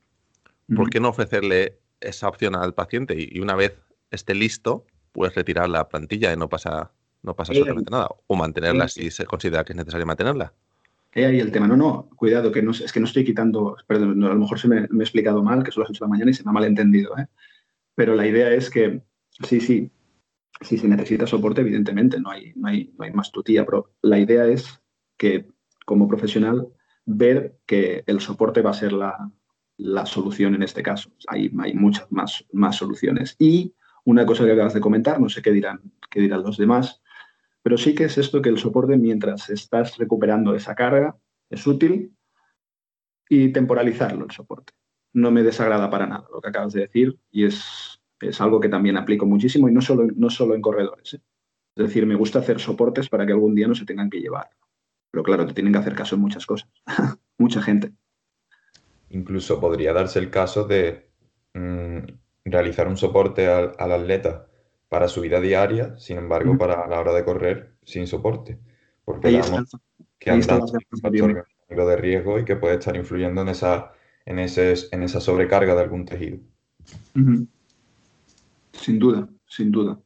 ¿por 0.74 0.90
qué 0.90 1.00
no 1.00 1.08
ofrecerle 1.08 1.78
esa 2.00 2.28
opción 2.28 2.54
al 2.54 2.74
paciente 2.74 3.16
y, 3.18 3.40
una 3.40 3.54
vez 3.54 3.78
esté 4.10 4.34
listo, 4.34 4.84
pues 5.16 5.34
retirar 5.34 5.68
la 5.68 5.88
plantilla 5.88 6.30
y 6.32 6.36
no 6.36 6.46
pasa, 6.46 6.90
no 7.22 7.34
pasa 7.34 7.52
absolutamente 7.52 7.90
nada? 7.90 8.08
O 8.26 8.36
mantenerla 8.36 8.86
si 8.86 9.10
se 9.10 9.24
considera 9.24 9.64
que 9.64 9.72
es 9.72 9.76
necesario 9.76 10.04
mantenerla. 10.04 10.52
ahí 11.14 11.40
el 11.40 11.50
tema. 11.50 11.66
No, 11.66 11.74
no, 11.74 12.10
cuidado, 12.14 12.52
que 12.52 12.60
no, 12.60 12.72
es 12.72 12.92
que 12.92 13.00
no 13.00 13.06
estoy 13.06 13.24
quitando, 13.24 13.78
perdón, 13.86 14.22
a 14.22 14.28
lo 14.28 14.36
mejor 14.36 14.58
se 14.60 14.68
me, 14.68 14.80
he 14.80 15.00
explicado 15.00 15.42
mal, 15.42 15.64
que 15.64 15.72
son 15.72 15.82
las 15.82 15.90
8 15.90 16.04
de 16.04 16.06
la 16.06 16.10
mañana 16.10 16.30
y 16.30 16.34
se 16.34 16.44
me 16.44 16.50
ha 16.50 16.52
malentendido, 16.52 17.16
¿eh? 17.16 17.26
Pero 17.94 18.14
la 18.14 18.26
idea 18.26 18.50
es 18.50 18.68
que, 18.68 19.00
sí, 19.42 19.58
sí, 19.58 19.90
si 20.60 20.76
se 20.76 20.86
necesita 20.86 21.26
soporte, 21.26 21.62
evidentemente, 21.62 22.20
no 22.20 22.30
hay, 22.30 22.52
no 22.54 22.68
hay, 22.68 22.92
no 22.98 23.06
hay 23.06 23.12
más 23.12 23.32
tutía, 23.32 23.64
pero 23.64 23.92
la 24.02 24.18
idea 24.18 24.46
es 24.46 24.82
que 25.16 25.46
como 25.86 26.06
profesional 26.08 26.68
ver 27.06 27.56
que 27.64 28.04
el 28.06 28.20
soporte 28.20 28.60
va 28.60 28.72
a 28.72 28.74
ser 28.74 28.92
la, 28.92 29.32
solución 30.04 30.54
en 30.54 30.62
este 30.62 30.82
caso. 30.82 31.10
Hay, 31.28 31.50
hay 31.58 31.72
muchas 31.72 32.12
más, 32.12 32.44
más 32.52 32.76
soluciones. 32.76 33.34
Y 33.38 33.72
una 34.06 34.24
cosa 34.24 34.44
que 34.44 34.52
acabas 34.52 34.74
de 34.74 34.80
comentar, 34.80 35.20
no 35.20 35.28
sé 35.28 35.42
qué 35.42 35.50
dirán, 35.50 35.80
qué 36.08 36.20
dirán 36.20 36.42
los 36.42 36.56
demás, 36.56 37.02
pero 37.62 37.76
sí 37.76 37.94
que 37.94 38.04
es 38.04 38.16
esto 38.16 38.40
que 38.40 38.48
el 38.48 38.58
soporte 38.58 38.96
mientras 38.96 39.50
estás 39.50 39.98
recuperando 39.98 40.54
esa 40.54 40.76
carga 40.76 41.16
es 41.50 41.66
útil 41.66 42.14
y 43.28 43.52
temporalizarlo 43.52 44.24
el 44.24 44.30
soporte. 44.30 44.72
No 45.12 45.32
me 45.32 45.42
desagrada 45.42 45.90
para 45.90 46.06
nada 46.06 46.28
lo 46.32 46.40
que 46.40 46.48
acabas 46.48 46.72
de 46.72 46.82
decir 46.82 47.18
y 47.32 47.46
es, 47.46 48.00
es 48.20 48.40
algo 48.40 48.60
que 48.60 48.68
también 48.68 48.96
aplico 48.96 49.26
muchísimo 49.26 49.68
y 49.68 49.72
no 49.72 49.80
solo, 49.80 50.06
no 50.14 50.30
solo 50.30 50.54
en 50.54 50.62
corredores. 50.62 51.14
¿eh? 51.14 51.20
Es 51.74 51.86
decir, 51.88 52.06
me 52.06 52.14
gusta 52.14 52.38
hacer 52.38 52.60
soportes 52.60 53.08
para 53.08 53.26
que 53.26 53.32
algún 53.32 53.56
día 53.56 53.66
no 53.66 53.74
se 53.74 53.84
tengan 53.84 54.08
que 54.08 54.20
llevar. 54.20 54.50
Pero 55.10 55.24
claro, 55.24 55.46
te 55.46 55.52
tienen 55.54 55.72
que 55.72 55.80
hacer 55.80 55.94
caso 55.94 56.14
en 56.14 56.20
muchas 56.20 56.46
cosas. 56.46 56.70
Mucha 57.38 57.60
gente. 57.60 57.92
Incluso 59.10 59.60
podría 59.60 59.92
darse 59.92 60.20
el 60.20 60.30
caso 60.30 60.64
de 60.66 61.10
mm, 61.54 61.98
realizar 62.50 62.88
un 62.88 62.96
soporte 62.96 63.48
al, 63.48 63.74
atleta 63.78 64.46
para 64.88 65.08
su 65.08 65.20
vida 65.20 65.40
diaria, 65.40 65.96
sin 65.98 66.18
embargo, 66.18 66.56
para 66.56 66.86
la 66.86 67.00
hora 67.00 67.12
de 67.12 67.24
correr 67.24 67.74
sin 67.82 68.06
soporte. 68.06 68.58
Porque 69.04 69.28
ahí 69.28 69.40
que 70.18 70.30
anda 70.30 70.58
un 70.58 71.86
de 71.86 71.96
riesgo 71.96 72.38
y 72.38 72.44
que 72.44 72.56
puede 72.56 72.74
estar 72.74 72.96
influyendo 72.96 73.42
en 73.42 73.48
esa, 73.48 73.92
en, 74.24 74.38
ese, 74.38 74.74
en 74.92 75.02
esa 75.02 75.20
sobrecarga 75.20 75.74
de 75.74 75.82
algún 75.82 76.04
tejido. 76.04 76.38
Sin 78.72 78.98
duda, 78.98 79.28
sin 79.46 79.70
duda. 79.70 79.98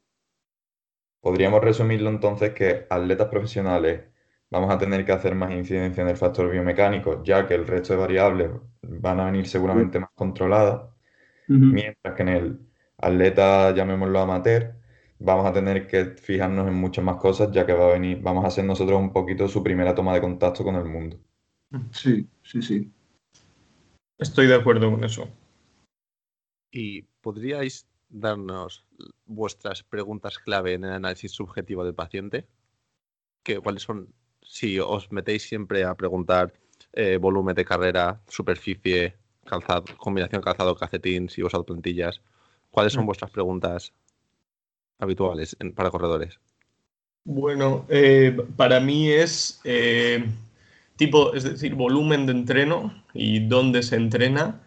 Podríamos 1.20 1.62
resumirlo 1.62 2.08
entonces 2.08 2.54
que 2.54 2.86
atletas 2.88 3.28
profesionales 3.28 4.04
vamos 4.50 4.70
a 4.70 4.78
tener 4.78 5.04
que 5.04 5.12
hacer 5.12 5.34
más 5.34 5.52
incidencia 5.52 6.02
en 6.02 6.08
el 6.08 6.16
factor 6.16 6.50
biomecánico, 6.50 7.22
ya 7.22 7.46
que 7.46 7.54
el 7.54 7.66
resto 7.66 7.92
de 7.92 8.00
variables 8.00 8.50
van 8.82 9.20
a 9.20 9.26
venir 9.26 9.46
seguramente 9.46 10.00
más 10.00 10.10
controladas, 10.14 10.82
mientras 11.58 12.14
que 12.14 12.22
en 12.22 12.28
el 12.28 12.60
atleta, 12.98 13.74
llamémoslo 13.74 14.20
amateur, 14.20 14.74
vamos 15.18 15.46
a 15.46 15.52
tener 15.52 15.86
que 15.86 16.04
fijarnos 16.16 16.68
en 16.68 16.74
muchas 16.74 17.04
más 17.04 17.16
cosas, 17.16 17.50
ya 17.52 17.66
que 17.66 17.72
va 17.72 17.88
a 17.88 17.92
venir, 17.92 18.20
vamos 18.22 18.44
a 18.44 18.50
ser 18.50 18.64
nosotros 18.64 18.98
un 18.98 19.12
poquito 19.12 19.48
su 19.48 19.62
primera 19.62 19.94
toma 19.94 20.14
de 20.14 20.20
contacto 20.20 20.64
con 20.64 20.76
el 20.76 20.84
mundo. 20.84 21.18
Sí, 21.92 22.26
sí, 22.42 22.62
sí. 22.62 22.90
Estoy 24.18 24.46
de 24.46 24.54
acuerdo 24.54 24.90
con 24.90 25.04
eso. 25.04 25.28
¿Y 26.70 27.02
podríais 27.20 27.86
darnos 28.08 28.84
vuestras 29.24 29.82
preguntas 29.82 30.38
clave 30.38 30.74
en 30.74 30.84
el 30.84 30.92
análisis 30.92 31.32
subjetivo 31.32 31.84
del 31.84 31.94
paciente? 31.94 32.46
¿Qué, 33.42 33.58
¿Cuáles 33.58 33.82
son 33.82 34.12
si 34.42 34.78
os 34.78 35.10
metéis 35.12 35.42
siempre 35.42 35.84
a 35.84 35.94
preguntar 35.94 36.52
eh, 36.92 37.18
volumen 37.18 37.54
de 37.54 37.64
carrera, 37.64 38.20
superficie, 38.26 39.16
calzado, 39.50 39.84
combinación 39.98 40.40
calzado-cacetín, 40.40 41.28
si 41.28 41.42
os 41.42 41.52
plantillas, 41.66 42.22
¿cuáles 42.70 42.92
son 42.92 43.04
mm. 43.04 43.06
vuestras 43.06 43.30
preguntas 43.30 43.92
habituales 44.98 45.56
para 45.74 45.90
corredores? 45.90 46.38
Bueno, 47.24 47.84
eh, 47.88 48.36
para 48.56 48.80
mí 48.80 49.10
es 49.10 49.60
eh, 49.64 50.24
tipo, 50.96 51.34
es 51.34 51.44
decir, 51.44 51.74
volumen 51.74 52.26
de 52.26 52.32
entreno 52.32 53.04
y 53.12 53.40
dónde 53.40 53.82
se 53.82 53.96
entrena, 53.96 54.60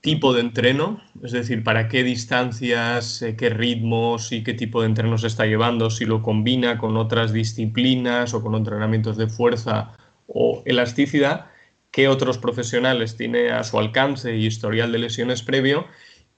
tipo 0.00 0.34
de 0.34 0.40
entreno, 0.40 1.00
es 1.22 1.32
decir, 1.32 1.64
para 1.64 1.88
qué 1.88 2.02
distancias, 2.02 3.22
eh, 3.22 3.36
qué 3.36 3.48
ritmos 3.48 4.32
y 4.32 4.42
qué 4.42 4.54
tipo 4.54 4.80
de 4.80 4.88
entreno 4.88 5.18
se 5.18 5.28
está 5.28 5.46
llevando, 5.46 5.88
si 5.88 6.04
lo 6.04 6.22
combina 6.22 6.78
con 6.78 6.96
otras 6.96 7.32
disciplinas 7.32 8.34
o 8.34 8.42
con 8.42 8.54
entrenamientos 8.54 9.16
de 9.16 9.28
fuerza 9.28 9.96
o 10.26 10.62
elasticidad, 10.66 11.46
qué 11.94 12.08
otros 12.08 12.38
profesionales 12.38 13.16
tiene 13.16 13.50
a 13.50 13.62
su 13.64 13.78
alcance 13.78 14.36
y 14.36 14.46
historial 14.46 14.90
de 14.92 14.98
lesiones 14.98 15.42
previo 15.42 15.86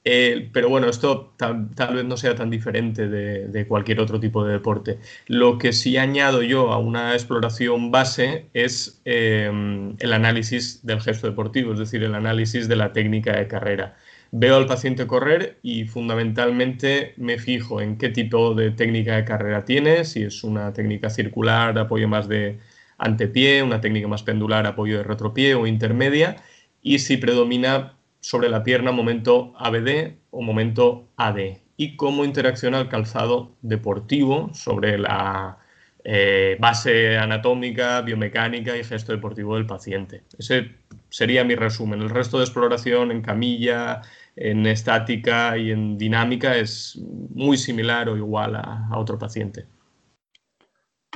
eh, 0.08 0.50
pero 0.52 0.68
bueno, 0.68 0.88
esto 0.88 1.34
tal, 1.36 1.66
vez 1.74 2.04
no 2.04 2.16
sea 2.16 2.36
tan 2.36 2.48
diferente 2.48 3.08
de, 3.08 3.66
cualquier 3.66 3.98
otro 3.98 4.20
tipo 4.20 4.44
de 4.44 4.52
deporte. 4.52 5.00
Lo 5.26 5.58
que 5.58 5.72
sí 5.72 5.96
añado 5.96 6.42
yo 6.42 6.70
a 6.70 6.78
una 6.78 7.12
exploración 7.14 7.90
base 7.90 8.46
es 8.54 9.00
em, 9.04 9.96
el 9.98 10.12
análisis 10.12 10.86
del 10.86 11.00
gesto 11.00 11.26
deportivo, 11.26 11.72
es 11.72 11.80
decir, 11.80 12.04
el 12.04 12.14
análisis 12.14 12.68
de 12.68 12.76
la 12.76 12.92
técnica 12.92 13.36
de 13.36 13.48
carrera. 13.48 13.96
Veo 14.30 14.56
al 14.56 14.66
paciente 14.66 15.08
correr 15.08 15.58
y 15.62 15.86
fundamentalmente 15.86 17.14
me 17.16 17.38
fijo 17.38 17.80
en 17.80 17.98
qué 17.98 18.08
tipo 18.10 18.54
de 18.54 18.70
técnica 18.70 19.16
de 19.16 19.24
carrera 19.24 19.64
tiene, 19.64 20.04
si 20.04 20.22
es 20.22 20.44
una 20.44 20.72
técnica 20.72 21.10
circular, 21.10 21.76
apoyo 21.76 22.06
más 22.06 22.28
de 22.28 22.60
antepié, 22.98 23.62
una 23.62 23.80
técnica 23.80 24.08
más 24.08 24.22
pendular, 24.22 24.66
apoyo 24.66 24.98
de 24.98 25.04
retropié 25.04 25.54
o 25.54 25.66
intermedia, 25.66 26.36
y 26.82 26.98
si 27.00 27.16
predomina 27.16 27.94
sobre 28.20 28.48
la 28.48 28.62
pierna 28.62 28.92
momento 28.92 29.52
ABD 29.56 30.14
o 30.30 30.42
momento 30.42 31.08
AD 31.16 31.58
y 31.76 31.96
cómo 31.96 32.24
interacciona 32.24 32.80
el 32.80 32.88
calzado 32.88 33.52
deportivo 33.62 34.50
sobre 34.54 34.98
la 34.98 35.58
eh, 36.04 36.56
base 36.58 37.18
anatómica, 37.18 38.00
biomecánica 38.00 38.76
y 38.76 38.84
gesto 38.84 39.12
deportivo 39.12 39.56
del 39.56 39.66
paciente. 39.66 40.22
Ese 40.38 40.70
sería 41.08 41.44
mi 41.44 41.54
resumen. 41.54 42.00
El 42.00 42.10
resto 42.10 42.38
de 42.38 42.44
exploración 42.44 43.10
en 43.10 43.22
camilla, 43.22 44.02
en 44.36 44.66
estática 44.66 45.56
y 45.58 45.70
en 45.70 45.98
dinámica 45.98 46.56
es 46.56 46.96
muy 47.34 47.56
similar 47.56 48.08
o 48.08 48.16
igual 48.16 48.54
a, 48.56 48.88
otro 48.94 49.18
paciente. 49.18 49.66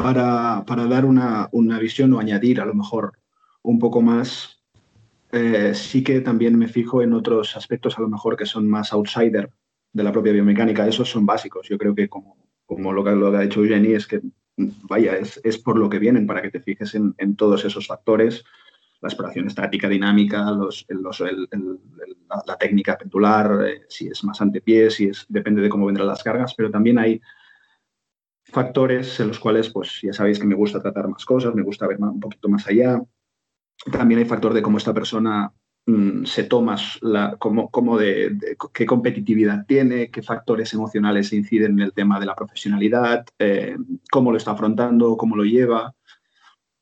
Para, 0.02 0.86
dar 0.86 1.04
una, 1.04 1.48
una 1.52 1.78
visión 1.78 2.12
o 2.14 2.20
añadir 2.20 2.60
a 2.60 2.64
lo 2.64 2.74
mejor 2.74 3.18
un 3.62 3.78
poco 3.78 4.00
más 4.00 4.62
eh, 5.32 5.72
sí 5.74 6.02
que 6.02 6.20
también 6.20 6.58
me 6.58 6.68
fijo 6.68 7.02
en 7.02 7.12
otros 7.12 7.54
aspectos 7.56 7.98
a 7.98 8.00
lo 8.00 8.08
mejor 8.08 8.36
que 8.36 8.46
son 8.46 8.66
más 8.66 8.92
outsider 8.94 9.50
de 9.92 10.02
la 10.02 10.10
propia 10.10 10.32
biomecánica. 10.32 10.86
Esos 10.88 11.10
son 11.10 11.26
básicos. 11.26 11.68
Yo 11.68 11.76
creo 11.76 11.94
que 11.94 12.08
como, 12.08 12.36
como 12.64 12.92
lo, 12.92 13.04
que, 13.04 13.10
lo 13.10 13.36
ha 13.36 13.44
hecho 13.44 13.60
Eugenie 13.60 13.94
es 13.94 14.06
que, 14.06 14.22
vaya, 14.56 15.16
es, 15.16 15.38
es, 15.44 15.58
por 15.58 15.78
lo 15.78 15.90
que 15.90 15.98
vienen, 15.98 16.26
para 16.26 16.40
que 16.40 16.50
te 16.50 16.60
fijes 16.60 16.94
en, 16.94 17.14
en 17.18 17.36
todos 17.36 17.64
esos 17.64 17.86
factores, 17.86 18.42
la 19.02 19.08
exploración 19.08 19.46
estática, 19.46 19.88
dinámica, 19.88 20.50
los, 20.50 20.86
los, 20.88 21.20
el, 21.20 21.48
la, 22.28 22.42
la, 22.46 22.56
técnica 22.56 22.98
pendular, 22.98 23.66
eh, 23.66 23.82
si 23.88 24.08
es 24.08 24.24
más 24.24 24.40
antepié, 24.40 24.90
si 24.90 25.06
es, 25.06 25.26
depende 25.28 25.62
de 25.62 25.68
cómo 25.68 25.86
vendrán 25.86 26.08
las 26.08 26.22
cargas, 26.22 26.54
pero 26.54 26.70
también 26.70 26.98
hay 26.98 27.20
factores 28.50 29.20
en 29.20 29.28
los 29.28 29.38
cuales, 29.38 29.70
pues 29.70 30.00
ya 30.02 30.12
sabéis 30.12 30.38
que 30.38 30.46
me 30.46 30.54
gusta 30.54 30.82
tratar 30.82 31.08
más 31.08 31.24
cosas, 31.24 31.54
me 31.54 31.62
gusta 31.62 31.86
ver 31.86 31.98
un 32.00 32.20
poquito 32.20 32.48
más 32.48 32.66
allá, 32.66 33.00
también 33.90 34.20
hay 34.20 34.26
factor 34.26 34.52
de 34.52 34.62
cómo 34.62 34.78
esta 34.78 34.92
persona 34.92 35.52
mm, 35.86 36.24
se 36.24 36.44
toma, 36.44 36.76
la, 37.00 37.36
cómo, 37.38 37.98
de, 37.98 38.36
qué 38.74 38.86
competitividad 38.86 39.64
tiene, 39.66 40.10
qué 40.10 40.22
factores 40.22 40.72
emocionales 40.74 41.32
inciden 41.32 41.72
en 41.72 41.80
el 41.80 41.92
tema 41.92 42.20
de 42.20 42.26
la 42.26 42.34
profesionalidad, 42.34 43.24
eh, 43.38 43.76
cómo 44.10 44.30
lo 44.30 44.36
está 44.36 44.52
afrontando, 44.52 45.16
cómo 45.16 45.36
lo 45.36 45.44
lleva. 45.44 45.94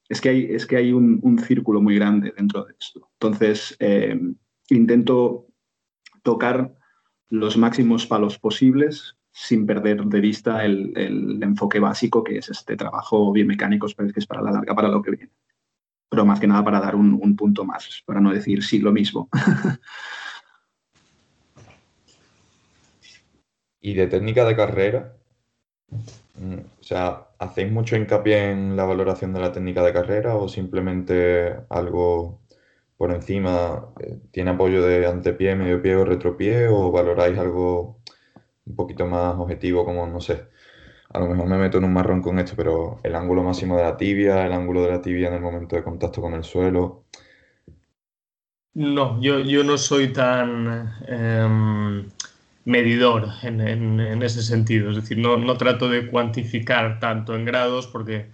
Es 0.08 0.20
que 0.20 0.30
hay, 0.30 0.44
es 0.50 0.66
que 0.66 0.76
hay 0.76 0.92
un, 0.92 1.38
círculo 1.46 1.80
muy 1.80 1.94
grande 1.96 2.32
dentro 2.36 2.64
de 2.64 2.74
esto. 2.80 3.10
Entonces, 3.20 3.76
eh, 3.78 4.18
intento 4.70 5.46
tocar 6.22 6.74
los 7.28 7.58
máximos 7.58 8.06
palos 8.06 8.38
posibles 8.38 9.17
sin 9.40 9.66
perder 9.66 10.04
de 10.04 10.20
vista 10.20 10.64
el, 10.64 10.92
el, 10.96 11.42
enfoque 11.42 11.78
básico 11.78 12.24
que 12.24 12.38
es 12.38 12.48
este 12.48 12.76
trabajo 12.76 13.32
biomecánico, 13.32 13.86
que 13.86 14.12
es 14.16 14.26
para 14.26 14.42
la 14.42 14.50
larga, 14.50 14.74
para 14.74 14.88
lo 14.88 15.00
que 15.02 15.12
viene 15.12 15.32
pero 16.08 16.24
más 16.24 16.40
que 16.40 16.46
nada 16.46 16.64
para 16.64 16.80
dar 16.80 16.96
un, 16.96 17.36
punto 17.36 17.64
más, 17.64 18.02
para 18.06 18.20
no 18.20 18.32
decir 18.32 18.62
sí 18.64 18.78
lo 18.78 18.92
mismo. 18.92 19.28
y 23.80 23.94
de 23.94 24.06
técnica 24.06 24.44
de 24.44 24.56
carrera, 24.56 25.16
o 25.90 26.82
sea, 26.82 27.28
¿hacéis 27.38 27.70
mucho 27.70 27.96
hincapié 27.96 28.50
en 28.50 28.76
la 28.76 28.84
valoración 28.84 29.32
de 29.32 29.40
la 29.40 29.52
técnica 29.52 29.82
de 29.82 29.92
carrera 29.92 30.36
o 30.36 30.48
simplemente 30.48 31.56
algo 31.68 32.40
por 32.96 33.12
encima? 33.12 33.92
Eh, 34.00 34.18
¿Tiene 34.30 34.50
apoyo 34.52 34.82
de 34.82 35.06
antepié, 35.06 35.56
medio 35.56 35.82
pie 35.82 35.96
o 35.96 36.04
retropié 36.04 36.68
o 36.68 36.90
valoráis 36.90 37.38
algo 37.38 37.97
un 38.68 38.76
poquito 38.76 39.06
más 39.06 39.34
objetivo 39.36 39.84
como, 39.84 40.06
no 40.06 40.20
sé, 40.20 40.46
a 41.10 41.18
lo 41.18 41.28
mejor 41.28 41.46
me 41.46 41.58
meto 41.58 41.78
en 41.78 41.84
un 41.84 41.92
marrón 41.92 42.22
con 42.22 42.38
esto, 42.38 42.54
pero 42.56 43.00
el 43.02 43.14
ángulo 43.14 43.42
máximo 43.42 43.76
de 43.76 43.82
la 43.82 43.96
tibia, 43.96 44.44
el 44.46 44.52
ángulo 44.52 44.82
de 44.82 44.90
la 44.90 45.00
tibia 45.00 45.28
en 45.28 45.34
el 45.34 45.40
momento 45.40 45.76
de 45.76 45.82
contacto 45.82 46.20
con 46.20 46.34
el 46.34 46.44
suelo. 46.44 47.04
No, 48.74 49.20
yo, 49.20 49.40
yo 49.40 49.64
no 49.64 49.78
soy 49.78 50.12
tan 50.12 50.94
em, 51.08 52.06
medidor 52.64 53.28
en, 53.42 54.22
ese 54.22 54.42
sentido. 54.42 54.90
Es 54.90 54.96
decir, 54.96 55.18
no, 55.18 55.36
no, 55.36 55.56
trato 55.56 55.88
de 55.88 56.06
cuantificar 56.06 57.00
tanto 57.00 57.34
en 57.34 57.44
grados 57.44 57.86
porque 57.86 58.26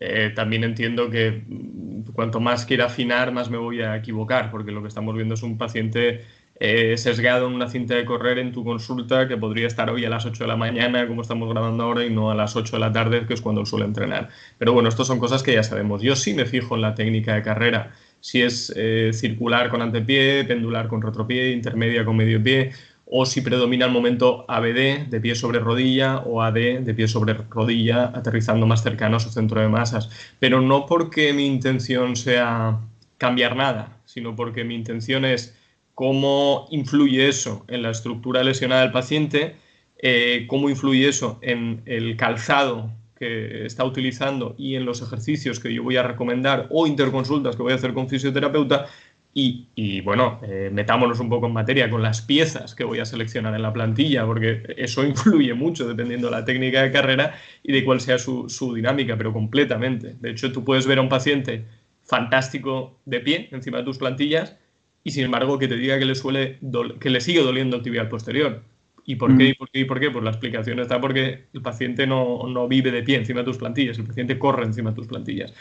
eh, 0.00 0.32
también 0.34 0.64
entiendo 0.64 1.10
que 1.10 1.44
mm, 1.46 2.12
cuanto 2.14 2.40
más 2.40 2.64
quiera 2.66 2.86
afinar, 2.86 3.32
más 3.32 3.50
me 3.50 3.58
voy 3.58 3.82
a 3.82 3.96
equivocar, 3.96 4.50
porque 4.50 4.72
lo 4.72 4.82
que 4.82 4.88
estamos 4.88 5.14
viendo 5.14 5.34
es 5.34 5.42
un 5.42 5.58
paciente 5.58 6.24
eh, 6.60 6.96
sesgado 6.96 7.46
en 7.48 7.54
una 7.54 7.68
cinta 7.68 7.94
de 7.94 8.04
correr 8.04 8.38
en 8.38 8.52
tu 8.52 8.64
consulta 8.64 9.26
que 9.26 9.36
podría 9.36 9.66
estar 9.66 9.90
hoy 9.90 10.04
a 10.04 10.10
las 10.10 10.26
8 10.26 10.44
de 10.44 10.48
la 10.48 10.56
mañana, 10.56 11.06
como 11.08 11.22
estamos 11.22 11.48
grabando 11.48 11.84
ahora, 11.84 12.04
y 12.04 12.10
no 12.10 12.30
a 12.30 12.34
las 12.34 12.54
8 12.54 12.76
de 12.76 12.80
la 12.80 12.92
tarde, 12.92 13.26
que 13.26 13.34
es 13.34 13.40
cuando 13.40 13.66
suele 13.66 13.84
entrenar. 13.84 14.28
Pero 14.58 14.72
bueno, 14.72 14.88
estas 14.88 15.06
son 15.06 15.18
cosas 15.18 15.42
que 15.42 15.54
ya 15.54 15.62
sabemos. 15.62 16.02
Yo 16.02 16.14
sí 16.16 16.34
me 16.34 16.46
fijo 16.46 16.74
en 16.76 16.82
la 16.82 16.94
técnica 16.94 17.34
de 17.34 17.42
carrera, 17.42 17.92
si 18.20 18.42
es 18.42 18.72
eh, 18.76 19.10
circular 19.12 19.70
con 19.70 19.82
antepié, 19.82 20.44
pendular 20.44 20.86
con 20.88 21.02
retropié, 21.02 21.50
intermedia 21.50 22.04
con 22.04 22.16
medio 22.16 22.42
pie, 22.42 22.72
o 23.14 23.26
si 23.26 23.42
predomina 23.42 23.84
el 23.84 23.92
momento 23.92 24.46
ABD, 24.48 25.08
de 25.08 25.20
pie 25.20 25.34
sobre 25.34 25.58
rodilla, 25.58 26.20
o 26.20 26.40
AD, 26.40 26.80
de 26.80 26.94
pie 26.94 27.06
sobre 27.08 27.34
rodilla, 27.34 28.10
aterrizando 28.14 28.66
más 28.66 28.82
cercano 28.82 29.18
a 29.18 29.20
su 29.20 29.28
centro 29.28 29.60
de 29.60 29.68
masas. 29.68 30.08
Pero 30.38 30.62
no 30.62 30.86
porque 30.86 31.34
mi 31.34 31.46
intención 31.46 32.16
sea 32.16 32.80
cambiar 33.18 33.54
nada, 33.54 33.98
sino 34.06 34.34
porque 34.34 34.64
mi 34.64 34.74
intención 34.74 35.26
es 35.26 35.54
cómo 36.02 36.66
influye 36.72 37.28
eso 37.28 37.64
en 37.68 37.82
la 37.82 37.90
estructura 37.90 38.42
lesionada 38.42 38.82
del 38.82 38.90
paciente, 38.90 39.54
eh, 39.98 40.46
cómo 40.48 40.68
influye 40.68 41.06
eso 41.06 41.38
en 41.42 41.80
el 41.86 42.16
calzado 42.16 42.90
que 43.14 43.64
está 43.66 43.84
utilizando 43.84 44.56
y 44.58 44.74
en 44.74 44.84
los 44.84 45.00
ejercicios 45.00 45.60
que 45.60 45.72
yo 45.72 45.84
voy 45.84 45.98
a 45.98 46.02
recomendar 46.02 46.66
o 46.70 46.88
interconsultas 46.88 47.54
que 47.54 47.62
voy 47.62 47.70
a 47.70 47.76
hacer 47.76 47.94
con 47.94 48.08
fisioterapeuta. 48.08 48.86
Y, 49.32 50.00
bueno, 50.00 50.40
eh, 50.42 50.70
metámonos 50.72 51.20
un 51.20 51.28
poco 51.28 51.46
en 51.46 51.52
materia 51.52 51.88
con 51.88 52.02
las 52.02 52.20
piezas 52.20 52.74
que 52.74 52.82
voy 52.82 52.98
a 52.98 53.04
seleccionar 53.04 53.54
en 53.54 53.62
la 53.62 53.72
plantilla, 53.72 54.26
porque 54.26 54.74
eso 54.76 55.04
influye 55.06 55.54
mucho 55.54 55.86
dependiendo 55.86 56.26
de 56.26 56.32
la 56.32 56.44
técnica 56.44 56.82
de 56.82 56.90
carrera 56.90 57.38
y 57.62 57.70
de 57.70 57.84
cuál 57.84 58.00
sea 58.00 58.18
su, 58.18 58.48
su 58.48 58.74
dinámica, 58.74 59.16
pero 59.16 59.32
completamente. 59.32 60.16
De 60.20 60.30
hecho, 60.32 60.50
tú 60.50 60.64
puedes 60.64 60.84
ver 60.84 60.98
a 60.98 61.02
un 61.02 61.08
paciente 61.08 61.64
fantástico 62.02 62.98
de 63.04 63.20
pie 63.20 63.48
encima 63.52 63.78
de 63.78 63.84
tus 63.84 63.98
plantillas 63.98 64.56
y 65.04 65.10
sin 65.10 65.24
embargo 65.24 65.58
que 65.58 65.68
te 65.68 65.76
diga 65.76 65.98
que 65.98 66.04
le, 66.04 66.14
suele 66.14 66.58
que 67.00 67.10
le 67.10 67.20
sigue 67.20 67.42
doliendo 67.42 67.76
el 67.76 67.82
tibial 67.82 68.08
posterior. 68.08 68.62
¿Y 69.04 69.16
por, 69.16 69.36
qué, 69.36 69.44
mm. 69.44 69.48
¿Y 69.48 69.54
por 69.54 69.70
qué? 69.70 69.80
¿Y 69.80 69.84
por 69.84 70.00
qué? 70.00 70.10
Pues 70.10 70.24
la 70.24 70.30
explicación 70.30 70.78
está 70.78 71.00
porque 71.00 71.46
el 71.52 71.60
paciente 71.60 72.06
no, 72.06 72.46
no, 72.46 72.68
vive 72.68 72.92
de 72.92 73.02
pie 73.02 73.16
encima 73.16 73.40
de 73.40 73.46
tus 73.46 73.58
plantillas, 73.58 73.98
el 73.98 74.06
paciente 74.06 74.38
corre 74.38 74.64
encima 74.64 74.90
de 74.90 74.96
tus 74.96 75.08
plantillas. 75.08 75.52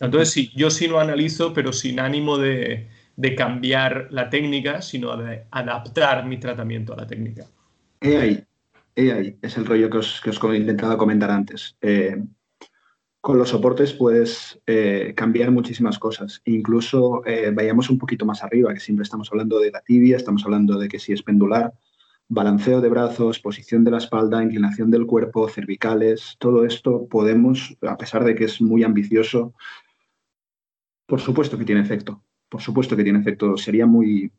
Entonces, 0.00 0.30
sí, 0.30 0.50
yo 0.54 0.70
sí 0.70 0.88
lo 0.88 0.98
analizo, 0.98 1.52
pero 1.52 1.72
sin 1.72 2.00
ánimo 2.00 2.38
de, 2.38 2.88
de 3.16 3.34
cambiar 3.34 4.08
la 4.10 4.30
técnica, 4.30 4.82
sino 4.82 5.16
de 5.16 5.44
adaptar 5.50 6.26
mi 6.26 6.38
tratamiento 6.38 6.92
a 6.92 6.96
la 6.96 7.06
técnica. 7.06 7.44
He 8.00 8.16
ahí, 8.16 8.44
he 8.94 9.12
ahí, 9.12 9.38
es 9.42 9.56
el 9.56 9.66
rollo 9.66 9.90
que 9.90 9.98
os, 9.98 10.20
que 10.20 10.30
os 10.30 10.42
he 10.44 10.56
intentado 10.56 10.96
comentar 10.98 11.30
antes. 11.30 11.76
Eh, 11.80 12.16
con 13.26 13.38
los 13.38 13.48
soportes 13.48 13.92
puedes 13.92 14.60
eh, 14.68 15.12
cambiar 15.16 15.50
muchísimas 15.50 15.98
cosas. 15.98 16.42
Incluso 16.44 17.26
eh, 17.26 17.50
vayamos 17.52 17.90
un 17.90 17.98
poquito 17.98 18.24
más 18.24 18.44
arriba, 18.44 18.72
que 18.72 18.78
siempre 18.78 19.02
estamos 19.02 19.28
hablando 19.32 19.58
de 19.58 19.72
la 19.72 19.80
tibia, 19.80 20.16
estamos 20.16 20.44
hablando 20.44 20.78
de 20.78 20.86
que 20.86 21.00
si 21.00 21.12
es 21.12 21.24
pendular, 21.24 21.72
balanceo 22.28 22.80
de 22.80 22.88
brazos, 22.88 23.40
posición 23.40 23.82
de 23.82 23.90
la 23.90 23.98
espalda, 23.98 24.44
inclinación 24.44 24.92
del 24.92 25.06
cuerpo, 25.06 25.48
cervicales, 25.48 26.36
todo 26.38 26.64
esto 26.64 27.08
podemos, 27.08 27.76
a 27.82 27.96
pesar 27.96 28.22
de 28.22 28.36
que 28.36 28.44
es 28.44 28.60
muy 28.60 28.84
ambicioso, 28.84 29.54
por 31.06 31.20
supuesto 31.20 31.58
que 31.58 31.64
tiene 31.64 31.80
efecto. 31.80 32.22
Por 32.48 32.60
supuesto 32.60 32.96
que 32.96 33.02
tiene 33.02 33.18
efecto. 33.18 33.56
Sería 33.56 33.86
muy, 33.86 34.30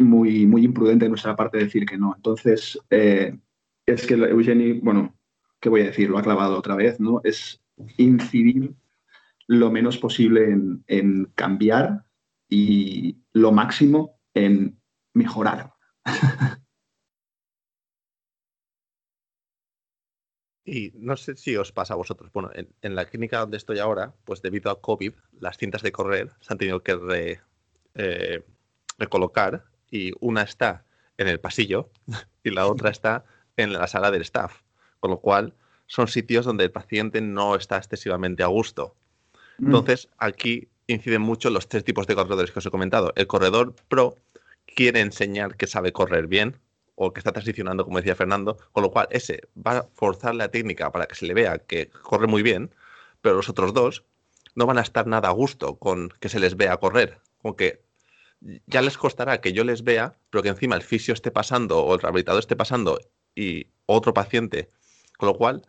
muy, 0.00 0.46
muy 0.46 0.64
imprudente 0.64 1.04
de 1.04 1.10
nuestra 1.10 1.36
parte 1.36 1.58
decir 1.58 1.86
que 1.86 1.96
no. 1.96 2.12
Entonces, 2.16 2.76
eh, 2.90 3.38
es 3.86 4.04
que 4.04 4.14
Eugenie, 4.14 4.80
bueno, 4.82 5.14
¿qué 5.60 5.68
voy 5.68 5.82
a 5.82 5.84
decir? 5.84 6.10
Lo 6.10 6.18
ha 6.18 6.22
clavado 6.22 6.58
otra 6.58 6.74
vez, 6.74 6.98
¿no? 6.98 7.20
Es 7.22 7.61
incidir 7.96 8.74
lo 9.46 9.70
menos 9.70 9.98
posible 9.98 10.50
en, 10.50 10.84
en 10.86 11.24
cambiar 11.34 12.04
y 12.48 13.18
lo 13.32 13.52
máximo 13.52 14.20
en 14.34 14.80
mejorar. 15.14 15.74
Y 20.64 20.92
no 20.94 21.16
sé 21.16 21.36
si 21.36 21.56
os 21.56 21.72
pasa 21.72 21.94
a 21.94 21.96
vosotros. 21.96 22.30
Bueno, 22.32 22.50
en, 22.54 22.94
la 22.94 23.06
clínica 23.06 23.40
donde 23.40 23.56
estoy 23.56 23.78
ahora, 23.78 24.14
pues 24.24 24.42
debido 24.42 24.70
a 24.70 24.80
COVID, 24.80 25.12
las 25.40 25.58
cintas 25.58 25.82
de 25.82 25.92
correr 25.92 26.30
se 26.40 26.52
han 26.52 26.58
tenido 26.58 26.82
que 26.82 27.40
eh, 27.94 28.42
recolocar 28.96 29.64
y 29.90 30.12
una 30.20 30.42
está 30.42 30.84
en 31.18 31.28
el 31.28 31.40
pasillo 31.40 31.90
y 32.44 32.50
la 32.50 32.66
otra 32.66 32.90
está 32.90 33.24
en 33.56 33.72
la 33.72 33.86
sala 33.88 34.10
del 34.10 34.22
staff. 34.22 34.62
Con 35.00 35.10
lo 35.10 35.20
cual, 35.20 35.54
son 35.92 36.08
sitios 36.08 36.46
donde 36.46 36.64
el 36.64 36.70
paciente 36.70 37.20
no 37.20 37.54
está 37.54 37.76
excesivamente 37.76 38.42
a 38.42 38.46
gusto. 38.46 38.96
Mm. 39.58 39.66
Entonces, 39.66 40.08
aquí 40.16 40.68
inciden 40.86 41.20
mucho 41.20 41.50
los 41.50 41.68
tres 41.68 41.84
tipos 41.84 42.06
de 42.06 42.14
corredores 42.14 42.50
que 42.50 42.60
os 42.60 42.66
he 42.66 42.70
comentado. 42.70 43.12
El 43.14 43.26
corredor 43.26 43.74
pro 43.88 44.16
quiere 44.74 45.00
enseñar 45.00 45.54
que 45.54 45.66
sabe 45.66 45.92
correr 45.92 46.28
bien, 46.28 46.56
o 46.94 47.12
que 47.12 47.20
está 47.20 47.32
transicionando, 47.32 47.84
como 47.84 47.98
decía 47.98 48.14
Fernando, 48.14 48.56
con 48.72 48.82
lo 48.84 48.90
cual 48.90 49.06
ese 49.10 49.42
va 49.54 49.78
a 49.78 49.82
forzar 49.92 50.34
la 50.34 50.48
técnica 50.48 50.90
para 50.92 51.04
que 51.04 51.14
se 51.14 51.26
le 51.26 51.34
vea 51.34 51.58
que 51.58 51.90
corre 51.90 52.26
muy 52.26 52.42
bien, 52.42 52.74
pero 53.20 53.36
los 53.36 53.50
otros 53.50 53.74
dos 53.74 54.02
no 54.54 54.64
van 54.64 54.78
a 54.78 54.82
estar 54.82 55.06
nada 55.06 55.28
a 55.28 55.32
gusto 55.32 55.76
con 55.76 56.08
que 56.20 56.30
se 56.30 56.40
les 56.40 56.56
vea 56.56 56.78
correr, 56.78 57.18
con 57.42 57.54
que 57.54 57.82
ya 58.66 58.80
les 58.80 58.96
costará 58.96 59.42
que 59.42 59.52
yo 59.52 59.62
les 59.62 59.84
vea, 59.84 60.16
pero 60.30 60.42
que 60.42 60.48
encima 60.48 60.74
el 60.74 60.82
fisio 60.82 61.12
esté 61.12 61.30
pasando 61.30 61.84
o 61.84 61.94
el 61.94 62.00
rehabilitador 62.00 62.40
esté 62.40 62.56
pasando 62.56 62.98
y 63.34 63.66
otro 63.84 64.14
paciente, 64.14 64.70
con 65.18 65.26
lo 65.28 65.36
cual 65.36 65.62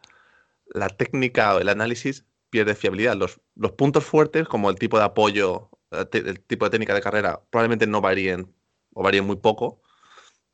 la 0.73 0.89
técnica 0.89 1.55
o 1.55 1.59
el 1.59 1.69
análisis 1.69 2.25
pierde 2.49 2.75
fiabilidad. 2.75 3.15
Los, 3.15 3.41
los 3.55 3.71
puntos 3.71 4.03
fuertes, 4.03 4.47
como 4.47 4.69
el 4.69 4.77
tipo 4.77 4.97
de 4.97 5.05
apoyo, 5.05 5.69
eh, 5.91 6.05
el 6.13 6.39
tipo 6.41 6.65
de 6.65 6.71
técnica 6.71 6.93
de 6.93 7.01
carrera, 7.01 7.41
probablemente 7.49 7.87
no 7.87 8.01
varíen 8.01 8.53
o 8.93 9.03
varíen 9.03 9.25
muy 9.25 9.37
poco, 9.37 9.81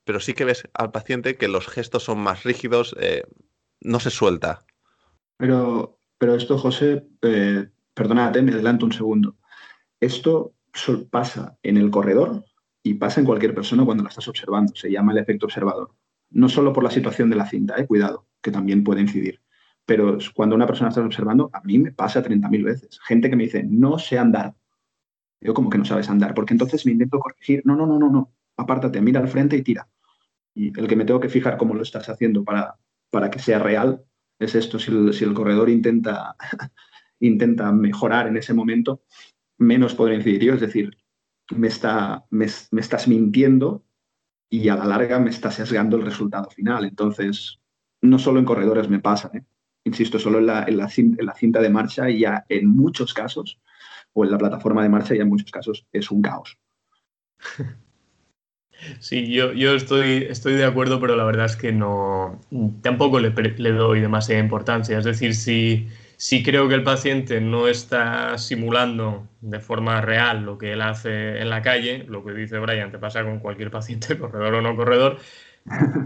pero 0.04 0.20
sí 0.20 0.34
que 0.34 0.46
ves 0.46 0.64
al 0.74 0.92
paciente 0.92 1.36
que 1.36 1.48
los 1.48 1.68
gestos 1.68 2.04
son 2.04 2.20
más 2.20 2.44
rígidos, 2.44 2.96
eh, 3.00 3.24
no 3.82 4.00
se 4.00 4.10
suelta. 4.10 4.66
Pero, 5.38 6.00
pero 6.18 6.36
esto, 6.36 6.58
José, 6.58 7.08
eh, 7.22 7.68
perdónate, 7.94 8.42
me 8.42 8.52
adelanto 8.52 8.86
un 8.86 8.94
segundo. 8.94 9.36
Esto 10.00 10.54
pasa 11.10 11.58
en 11.64 11.78
el 11.78 11.92
corredor 11.92 12.46
y 12.84 12.96
pasa 12.96 13.20
en 13.20 13.26
cualquier 13.26 13.54
persona 13.54 13.86
cuando 13.86 14.04
la 14.04 14.10
estás 14.10 14.28
observando. 14.28 14.74
Se 14.76 14.90
llama 14.90 15.12
el 15.12 15.18
efecto 15.18 15.46
observador. 15.46 15.92
No 16.30 16.48
solo 16.48 16.74
por 16.74 16.84
la 16.84 16.92
situación 16.92 17.30
de 17.30 17.36
la 17.36 17.50
cinta, 17.50 17.76
eh, 17.78 17.88
cuidado, 17.88 18.26
que 18.42 18.52
también 18.52 18.84
puede 18.84 19.02
incidir. 19.02 19.42
Pero 19.90 20.20
cuando 20.36 20.56
una 20.56 20.68
persona 20.68 20.90
está 20.90 21.02
observando, 21.02 21.50
a 21.52 21.62
mí 21.62 21.80
me 21.80 21.92
pasa 21.92 22.22
30.000 22.24 22.64
veces. 22.64 23.00
Gente 23.08 23.28
que 23.28 23.36
me 23.36 23.46
dice, 23.46 23.64
no 23.64 23.98
sé 23.98 24.20
andar. 24.20 24.54
Yo 25.42 25.56
como 25.56 25.72
que 25.72 25.80
no 25.80 25.86
sabes 25.86 26.08
andar, 26.12 26.36
porque 26.36 26.54
entonces 26.54 26.86
me 26.86 26.92
intento 26.92 27.18
corregir. 27.18 27.64
No, 27.66 27.76
no, 27.76 27.88
no, 27.88 27.98
no, 27.98 28.12
no. 28.12 28.32
Apártate, 28.56 29.02
mira 29.02 29.20
al 29.20 29.30
frente 29.30 29.58
y 29.58 29.64
tira. 29.64 29.90
Y 30.54 30.80
el 30.80 30.88
que 30.88 30.96
me 30.96 31.06
tengo 31.06 31.20
que 31.20 31.28
fijar 31.28 31.58
cómo 31.58 31.74
lo 31.74 31.82
estás 31.82 32.08
haciendo 32.08 32.44
para, 32.44 32.76
para 33.10 33.32
que 33.32 33.40
sea 33.40 33.58
real 33.58 34.04
es 34.38 34.54
esto. 34.54 34.78
Si 34.78 34.92
el, 34.92 35.34
corredor 35.34 35.72
intenta, 35.72 36.36
intenta 37.20 37.72
mejorar 37.72 38.28
en 38.28 38.38
ese 38.38 38.54
momento, 38.54 39.02
menos 39.58 39.96
podré 39.96 40.18
incidir 40.18 40.44
yo. 40.44 40.54
Es 40.54 40.62
decir, 40.62 40.96
me, 41.50 41.68
está, 41.68 42.26
me, 42.30 42.46
estás 42.46 43.08
mintiendo 43.08 43.84
y 44.52 44.70
a 44.70 44.76
la 44.76 44.86
larga 44.86 45.18
me 45.18 45.32
está 45.32 45.50
sesgando 45.50 45.98
el 45.98 46.06
resultado 46.06 46.48
final. 46.52 46.86
Entonces, 46.86 47.60
no 48.02 48.20
solo 48.20 48.38
en 48.38 48.46
corredores 48.46 48.88
me 48.88 49.00
pasa, 49.00 49.32
¿eh? 49.34 49.42
Insisto, 49.84 50.20
solo 50.20 50.40
en 50.40 50.48
la, 50.48 50.64
en, 50.64 50.78
la, 50.78 50.90
en 50.96 51.26
la, 51.26 51.34
cinta 51.34 51.62
de 51.62 51.70
marcha 51.70 52.10
ya 52.10 52.46
en 52.50 52.68
muchos 52.68 53.14
casos, 53.14 53.60
o 54.14 54.24
en 54.24 54.32
la 54.32 54.38
plataforma 54.38 54.84
de 54.84 54.90
marcha 54.90 55.16
ya 55.16 55.24
en 55.24 55.30
muchos 55.30 55.52
casos, 55.52 55.86
es 55.92 56.12
un 56.12 56.22
caos. 56.22 56.58
Sí, 59.00 59.32
yo, 59.32 59.52
yo 59.54 59.76
estoy, 59.76 60.28
estoy 60.30 60.54
de 60.54 60.66
acuerdo, 60.66 61.00
pero 61.00 61.16
la 61.16 61.26
verdad 61.26 61.46
es 61.46 61.56
que 61.56 61.72
no, 61.72 62.40
tampoco 62.82 63.20
le, 63.20 63.32
le 63.32 63.72
doy 63.72 64.00
demasiada 64.00 64.42
importancia. 64.42 64.98
Es 64.98 65.06
decir, 65.06 65.36
si, 65.36 65.88
si 66.16 66.44
creo 66.44 66.68
que 66.68 66.76
el 66.76 66.84
paciente 66.84 67.42
no 67.42 67.68
está 67.68 68.38
simulando 68.38 69.28
de 69.42 69.60
forma 69.60 70.02
real 70.02 70.44
lo 70.44 70.58
que 70.58 70.74
él 70.74 70.82
hace 70.82 71.40
en 71.40 71.50
la 71.50 71.62
calle, 71.62 72.06
lo 72.08 72.24
que 72.24 72.34
dice 72.34 72.60
Brian, 72.60 72.92
te 72.92 73.00
pasa 73.00 73.24
con 73.24 73.40
cualquier 73.40 73.72
paciente, 73.72 74.18
corredor 74.20 74.56
o 74.56 74.62
no 74.62 74.76
corredor, 74.76 75.18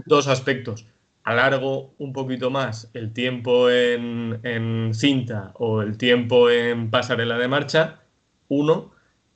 dos 0.06 0.28
aspectos. 0.28 0.86
Alargo 1.24 1.94
un 1.98 2.12
poquito 2.12 2.50
más 2.50 2.90
el 2.94 3.12
tiempo 3.12 3.70
en, 3.70 4.40
en 4.44 4.94
cinta 4.94 5.52
o 5.54 5.82
el 5.82 5.96
tiempo 5.96 6.50
en 6.50 6.90
pasarela 6.90 7.38
de 7.38 7.48
marcha, 7.48 8.02
uno, 8.48 8.94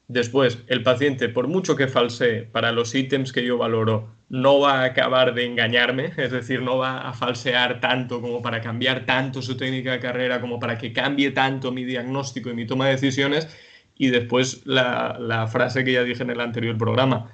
Después, 0.08 0.64
el 0.68 0.82
paciente, 0.82 1.28
por 1.28 1.48
mucho 1.48 1.76
que 1.76 1.86
falsee 1.86 2.44
para 2.44 2.72
los 2.72 2.94
ítems 2.94 3.30
que 3.30 3.44
yo 3.44 3.58
valoro, 3.58 4.08
no 4.30 4.58
va 4.58 4.80
a 4.80 4.84
acabar 4.84 5.34
de 5.34 5.44
engañarme, 5.44 6.12
es 6.16 6.32
decir, 6.32 6.62
no 6.62 6.78
va 6.78 7.06
a 7.06 7.12
falsear 7.12 7.78
tanto 7.80 8.22
como 8.22 8.40
para 8.40 8.62
cambiar 8.62 9.04
tanto 9.04 9.42
su 9.42 9.58
técnica 9.58 9.92
de 9.92 10.00
carrera, 10.00 10.40
como 10.40 10.58
para 10.58 10.78
que 10.78 10.94
cambie 10.94 11.30
tanto 11.32 11.72
mi 11.72 11.84
diagnóstico 11.84 12.48
y 12.48 12.54
mi 12.54 12.66
toma 12.66 12.86
de 12.86 12.92
decisiones. 12.92 13.54
Y 13.98 14.08
después 14.08 14.62
la, 14.64 15.46
frase 15.52 15.84
que 15.84 15.92
ya 15.92 16.04
dije 16.04 16.22
en 16.22 16.30
el 16.30 16.40
anterior 16.40 16.78
programa, 16.78 17.30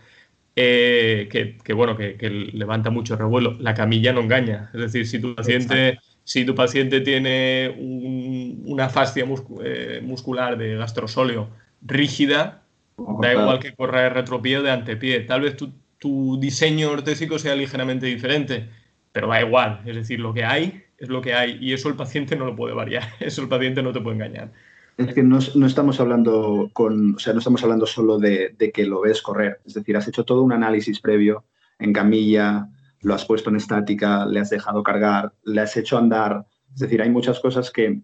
eh, 0.56 1.28
que, 1.62 1.72
bueno, 1.72 1.96
que, 1.96 2.16
levanta 2.52 2.90
mucho 2.90 3.16
revuelo, 3.16 3.56
la 3.58 3.74
camilla 3.74 4.12
no 4.12 4.20
engaña. 4.20 4.70
Es 4.74 4.80
decir, 4.80 5.06
si 5.06 5.18
tu 5.18 5.34
paciente, 5.34 5.98
si 6.22 6.44
tu 6.44 6.54
paciente 6.54 7.00
tiene 7.00 7.74
una 8.64 8.88
fascia 8.88 9.24
eh, 9.64 10.00
muscular 10.02 10.56
de 10.56 10.76
gastrosóleo 10.76 11.48
rígida, 11.82 12.64
Da 12.96 13.32
igual 13.32 13.58
que 13.58 13.74
corra 13.74 14.02
de 14.02 14.08
retropié 14.10 14.58
o 14.58 14.62
de 14.62 14.70
antepié. 14.70 15.20
Tal 15.20 15.40
vez 15.40 15.56
tu, 15.56 15.72
tu, 15.98 16.38
diseño 16.40 16.90
ortésico 16.90 17.38
sea 17.38 17.56
ligeramente 17.56 18.06
diferente, 18.06 18.68
pero 19.12 19.28
da 19.28 19.40
igual. 19.40 19.80
Es 19.84 19.96
decir, 19.96 20.20
lo 20.20 20.32
que 20.32 20.44
hay 20.44 20.84
es 20.98 21.08
lo 21.08 21.20
que 21.20 21.34
hay 21.34 21.58
y 21.60 21.72
eso 21.72 21.88
el 21.88 21.96
paciente 21.96 22.36
no 22.36 22.44
lo 22.46 22.54
puede 22.54 22.74
variar. 22.74 23.02
Eso 23.20 23.42
el 23.42 23.48
paciente 23.48 23.82
no 23.82 23.92
te 23.92 24.00
puede 24.00 24.16
engañar. 24.16 24.52
Es 24.96 25.12
que 25.12 25.22
no, 25.22 25.38
estamos 25.38 25.98
hablando 25.98 26.70
con, 26.72 27.16
o 27.16 27.18
sea, 27.18 27.32
no 27.32 27.40
estamos 27.40 27.62
hablando 27.64 27.86
solo 27.86 28.18
de, 28.18 28.54
de, 28.56 28.70
que 28.70 28.86
lo 28.86 29.00
ves 29.00 29.22
correr. 29.22 29.60
Es 29.64 29.74
decir, 29.74 29.96
has 29.96 30.06
hecho 30.06 30.24
todo 30.24 30.42
un 30.42 30.52
análisis 30.52 31.00
previo 31.00 31.44
en 31.78 31.92
camilla, 31.92 32.68
lo 33.00 33.14
has 33.14 33.24
puesto 33.24 33.50
en 33.50 33.56
estática, 33.56 34.24
le 34.24 34.40
has 34.40 34.50
dejado 34.50 34.82
cargar, 34.82 35.32
le 35.44 35.60
has 35.60 35.76
hecho 35.76 35.98
andar. 35.98 36.46
Es 36.72 36.80
decir, 36.80 37.02
hay 37.02 37.10
muchas 37.10 37.40
cosas 37.40 37.70
que 37.70 38.00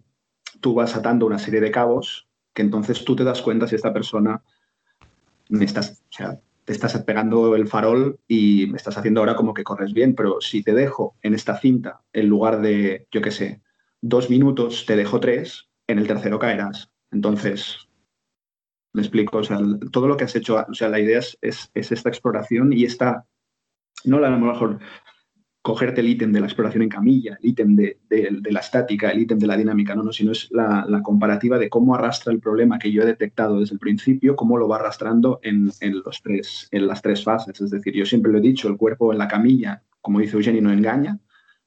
tú 0.59 0.73
vas 0.73 0.95
atando 0.95 1.25
una 1.25 1.39
serie 1.39 1.61
de 1.61 1.71
cabos 1.71 2.27
que 2.53 2.61
entonces 2.61 3.03
tú 3.05 3.15
te 3.15 3.23
das 3.23 3.41
cuenta 3.41 3.67
si 3.67 3.75
esta 3.75 3.93
persona 3.93 4.43
me 5.49 5.65
estás, 5.65 6.03
o 6.09 6.13
sea, 6.13 6.39
te 6.65 6.73
estás 6.73 6.97
pegando 7.03 7.55
el 7.55 7.67
farol 7.67 8.19
y 8.27 8.67
me 8.67 8.77
estás 8.77 8.97
haciendo 8.97 9.21
ahora 9.21 9.35
como 9.35 9.53
que 9.53 9.63
corres 9.63 9.93
bien, 9.93 10.15
pero 10.15 10.41
si 10.41 10.63
te 10.63 10.73
dejo 10.73 11.15
en 11.21 11.33
esta 11.33 11.57
cinta, 11.57 12.01
en 12.13 12.27
lugar 12.27 12.61
de, 12.61 13.07
yo 13.11 13.21
qué 13.21 13.31
sé, 13.31 13.61
dos 14.01 14.29
minutos, 14.29 14.85
te 14.85 14.95
dejo 14.95 15.19
tres, 15.19 15.69
en 15.91 15.99
el 15.99 16.07
tercero 16.07 16.39
caerás. 16.39 16.89
Entonces, 17.11 17.77
me 18.93 19.01
explico, 19.01 19.37
o 19.37 19.43
sea, 19.43 19.59
todo 19.91 20.07
lo 20.07 20.17
que 20.17 20.25
has 20.25 20.35
hecho, 20.35 20.63
o 20.67 20.73
sea, 20.73 20.89
la 20.89 20.99
idea 20.99 21.19
es, 21.19 21.37
es, 21.41 21.71
es 21.73 21.91
esta 21.91 22.09
exploración 22.09 22.73
y 22.73 22.83
esta, 22.83 23.25
no 24.05 24.19
la 24.19 24.27
a 24.27 24.31
lo 24.31 24.39
mejor 24.39 24.79
cogerte 25.61 26.01
el 26.01 26.07
ítem 26.07 26.31
de 26.31 26.39
la 26.39 26.47
exploración 26.47 26.83
en 26.83 26.89
camilla, 26.89 27.37
el 27.39 27.49
ítem 27.49 27.75
de, 27.75 27.99
la 28.49 28.59
estática, 28.59 29.11
el 29.11 29.19
ítem 29.19 29.37
de 29.37 29.47
la 29.47 29.57
dinámica, 29.57 29.93
no, 29.93 30.03
no, 30.03 30.11
sino 30.11 30.31
es 30.31 30.49
la, 30.51 31.01
comparativa 31.03 31.59
de 31.59 31.69
cómo 31.69 31.93
arrastra 31.93 32.33
el 32.33 32.39
problema 32.39 32.79
que 32.79 32.91
yo 32.91 33.03
he 33.03 33.05
detectado 33.05 33.59
desde 33.59 33.75
el 33.75 33.79
principio, 33.79 34.35
cómo 34.35 34.57
lo 34.57 34.67
va 34.67 34.77
arrastrando 34.77 35.39
en, 35.43 35.71
en 35.81 36.87
las 36.87 37.01
tres 37.01 37.23
fases. 37.23 37.61
Es 37.61 37.69
decir, 37.69 37.93
yo 37.93 38.05
siempre 38.05 38.31
lo 38.31 38.39
he 38.39 38.41
dicho, 38.41 38.67
el 38.67 38.77
cuerpo 38.77 39.11
en 39.11 39.19
la 39.19 39.27
camilla, 39.27 39.83
como 40.01 40.19
dice 40.19 40.35
Eugeni, 40.35 40.61
no 40.61 40.71
engaña, 40.71 41.19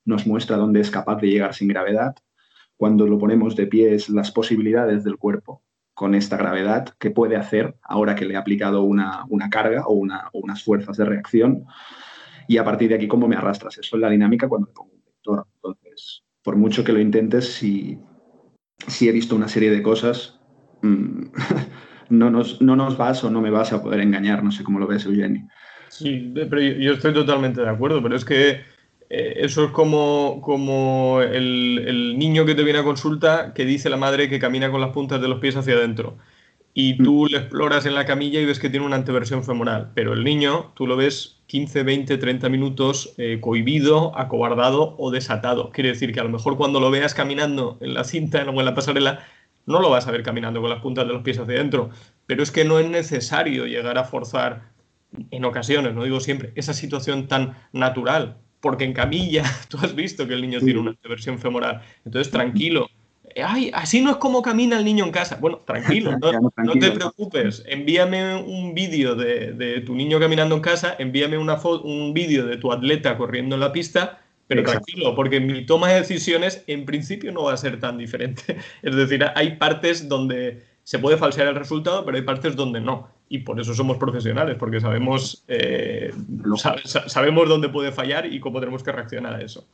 nos 0.04 0.26
muestra 0.26 0.56
dónde 0.56 0.80
es 0.80 0.90
capaz 0.90 1.20
de 1.20 1.28
llegar 1.28 1.54
sin 1.54 1.68
gravedad. 1.68 2.16
Cuando 2.76 3.06
lo 3.06 3.18
ponemos 3.18 3.56
de 3.56 3.66
pie 3.66 3.94
es 3.94 4.08
las 4.08 4.30
posibilidades 4.30 5.04
del 5.04 5.16
cuerpo 5.16 5.62
con 5.94 6.14
esta 6.14 6.36
gravedad 6.36 6.88
que 6.98 7.10
puede 7.10 7.36
hacer 7.36 7.76
ahora 7.82 8.16
que 8.16 8.24
le 8.24 8.34
he 8.34 8.36
aplicado 8.36 8.82
una, 8.82 9.26
carga 9.50 9.86
o, 9.86 9.92
una, 9.94 10.28
o 10.32 10.40
unas 10.40 10.62
fuerzas 10.62 10.96
de 10.96 11.04
reacción 11.04 11.64
y 12.48 12.58
a 12.58 12.64
partir 12.64 12.88
de 12.88 12.96
aquí 12.96 13.08
cómo 13.08 13.28
me 13.28 13.36
arrastras. 13.36 13.78
Eso 13.78 13.96
es 13.96 14.02
la 14.02 14.10
dinámica 14.10 14.48
cuando 14.48 14.66
me 14.66 14.72
pongo 14.72 14.92
un 14.92 15.04
vector. 15.04 15.46
Entonces, 15.54 16.24
por 16.42 16.56
mucho 16.56 16.84
que 16.84 16.92
lo 16.92 17.00
intentes, 17.00 17.54
si, 17.54 17.98
si 18.88 19.08
he 19.08 19.12
visto 19.12 19.36
una 19.36 19.48
serie 19.48 19.70
de 19.70 19.82
cosas, 19.82 20.40
mm, 20.82 21.26
no, 22.10 22.30
nos, 22.30 22.60
no 22.60 22.76
nos 22.76 22.98
vas 22.98 23.22
o 23.24 23.30
no 23.30 23.40
me 23.40 23.50
vas 23.50 23.72
a 23.72 23.82
poder 23.82 24.00
engañar. 24.00 24.42
No 24.42 24.50
sé 24.50 24.64
cómo 24.64 24.78
lo 24.78 24.86
ves, 24.86 25.06
Eugeni. 25.06 25.46
Sí, 25.88 26.32
pero 26.34 26.60
yo 26.60 26.94
estoy 26.94 27.14
totalmente 27.14 27.60
de 27.60 27.68
acuerdo, 27.68 28.02
pero 28.02 28.16
es 28.16 28.24
que 28.24 28.62
eso 29.10 29.64
es 29.64 29.70
como, 29.70 30.40
como 30.42 31.20
el, 31.20 31.84
el, 31.86 32.18
niño 32.18 32.44
que 32.44 32.54
te 32.54 32.64
viene 32.64 32.80
a 32.80 32.84
consulta 32.84 33.52
que 33.54 33.64
dice 33.64 33.90
la 33.90 33.96
madre 33.96 34.28
que 34.28 34.38
camina 34.38 34.70
con 34.70 34.80
las 34.80 34.90
puntas 34.90 35.20
de 35.20 35.28
los 35.28 35.38
pies 35.40 35.56
hacia 35.56 35.74
adentro. 35.74 36.16
y 36.74 36.96
tú 36.98 37.26
le 37.26 37.38
exploras 37.38 37.86
en 37.86 37.94
la 37.94 38.04
camilla 38.04 38.40
y 38.40 38.46
ves 38.46 38.58
que 38.58 38.70
tiene 38.70 38.86
una 38.86 38.96
anteversión 38.96 39.44
femoral, 39.44 39.92
pero 39.94 40.12
el 40.12 40.24
niño 40.24 40.72
tú 40.74 40.86
lo 40.86 40.96
ves 40.96 41.34
15, 41.46 41.82
20, 41.84 42.18
30 42.18 42.48
minutos 42.48 43.14
eh, 43.18 43.38
cohibido, 43.40 44.16
acobardado 44.18 44.96
o 44.98 45.10
desatado. 45.10 45.70
Quiere 45.70 45.90
decir 45.90 46.12
que 46.12 46.20
a 46.20 46.24
lo 46.24 46.30
mejor 46.30 46.56
cuando 46.56 46.80
lo 46.80 46.90
veas 46.90 47.14
caminando 47.14 47.78
en 47.80 47.94
la 47.94 48.04
cinta 48.04 48.44
o 48.44 48.58
en 48.58 48.64
la 48.64 48.74
pasarela, 48.74 49.24
no 49.66 49.80
lo 49.80 49.90
vas 49.90 50.06
a 50.06 50.10
ver 50.10 50.22
caminando 50.22 50.60
con 50.60 50.70
las 50.70 50.80
puntas 50.80 51.06
de 51.06 51.12
los 51.12 51.22
pies 51.22 51.38
hacia 51.38 51.54
adentro, 51.54 51.90
pero 52.26 52.42
es 52.42 52.50
que 52.50 52.64
no 52.64 52.78
es 52.78 52.88
necesario 52.88 53.66
llegar 53.66 53.98
a 53.98 54.04
forzar 54.04 54.72
en 55.30 55.44
ocasiones, 55.44 55.94
no 55.94 56.04
digo 56.04 56.20
siempre, 56.20 56.52
esa 56.56 56.74
situación 56.74 57.28
tan 57.28 57.56
natural, 57.72 58.38
porque 58.64 58.84
en 58.84 58.94
camilla 58.94 59.44
tú 59.68 59.76
has 59.76 59.94
visto 59.94 60.26
que 60.26 60.32
el 60.32 60.40
niño 60.40 60.58
tiene 60.58 60.80
una 60.80 60.90
anteversión 60.90 61.38
femoral. 61.38 61.82
Entonces, 62.06 62.32
tranquilo, 62.32 62.88
ay, 63.42 63.70
así 63.74 64.00
no 64.00 64.10
es 64.10 64.16
como 64.16 64.40
camina 64.40 64.78
el 64.78 64.84
niño 64.84 65.04
en 65.04 65.10
casa. 65.10 65.36
Bueno, 65.38 65.58
tranquilo, 65.58 66.16
no, 66.18 66.72
te 66.72 66.90
preocupes. 66.92 67.62
Envíame 67.66 68.36
un 68.36 68.74
vídeo 68.74 69.14
de, 69.14 69.82
tu 69.84 69.94
niño 69.94 70.18
caminando 70.18 70.54
en 70.54 70.62
casa, 70.62 70.96
envíame 70.98 71.36
una 71.36 71.60
un 71.62 72.14
vídeo 72.14 72.46
de 72.46 72.56
tu 72.56 72.72
atleta 72.72 73.18
corriendo 73.18 73.56
en 73.56 73.60
la 73.60 73.70
pista, 73.70 74.20
pero 74.46 74.62
tranquilo, 74.62 75.14
porque 75.14 75.40
mi 75.40 75.66
toma 75.66 75.88
de 75.88 76.00
decisiones 76.00 76.64
en 76.66 76.86
principio 76.86 77.32
no 77.32 77.44
va 77.44 77.52
a 77.52 77.56
ser 77.58 77.80
tan 77.80 77.98
diferente. 77.98 78.56
Es 78.82 78.96
decir, 78.96 79.24
hay 79.34 79.56
partes 79.56 80.08
donde 80.08 80.62
se 80.84 80.98
puede 80.98 81.16
falsear 81.16 81.48
el 81.48 81.56
resultado, 81.56 82.04
pero 82.04 82.16
hay 82.16 82.22
partes 82.22 82.54
donde 82.54 82.80
no. 82.80 83.08
Y 83.28 83.38
por 83.38 83.58
eso 83.58 83.74
somos 83.74 83.96
profesionales, 83.96 84.56
porque 84.58 84.80
sabemos, 84.80 85.44
eh, 85.48 86.12
sabemos 87.06 87.48
dónde 87.48 87.70
puede 87.70 87.90
fallar 87.90 88.26
y 88.26 88.38
cómo 88.38 88.60
tenemos 88.60 88.82
que 88.82 88.92
reaccionar 88.92 89.34
a 89.34 89.40
eso. 89.40 89.66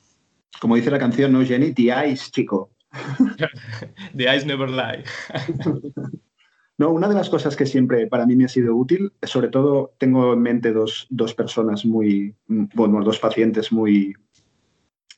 Como 0.61 0.77
dice 0.77 0.91
la 0.91 0.99
canción, 0.99 1.33
¿no, 1.33 1.45
Jenny? 1.45 1.73
The 1.73 2.09
ice, 2.09 2.31
chico. 2.31 2.71
The 4.17 4.25
eyes 4.25 4.47
never 4.47 4.71
lie. 4.71 5.05
No, 6.81 6.93
una 6.93 7.09
de 7.09 7.15
las 7.15 7.29
cosas 7.29 7.57
que 7.57 7.67
siempre 7.67 8.07
para 8.07 8.25
mí 8.25 8.35
me 8.37 8.47
ha 8.47 8.49
sido 8.49 8.75
útil, 8.75 9.13
sobre 9.25 9.49
todo 9.49 9.93
tengo 9.99 10.33
en 10.33 10.41
mente 10.41 10.73
dos, 10.73 11.07
personas 11.37 11.85
muy, 11.85 12.35
bueno, 12.47 13.05
dos 13.05 13.19
pacientes 13.19 13.71
muy, 13.71 14.15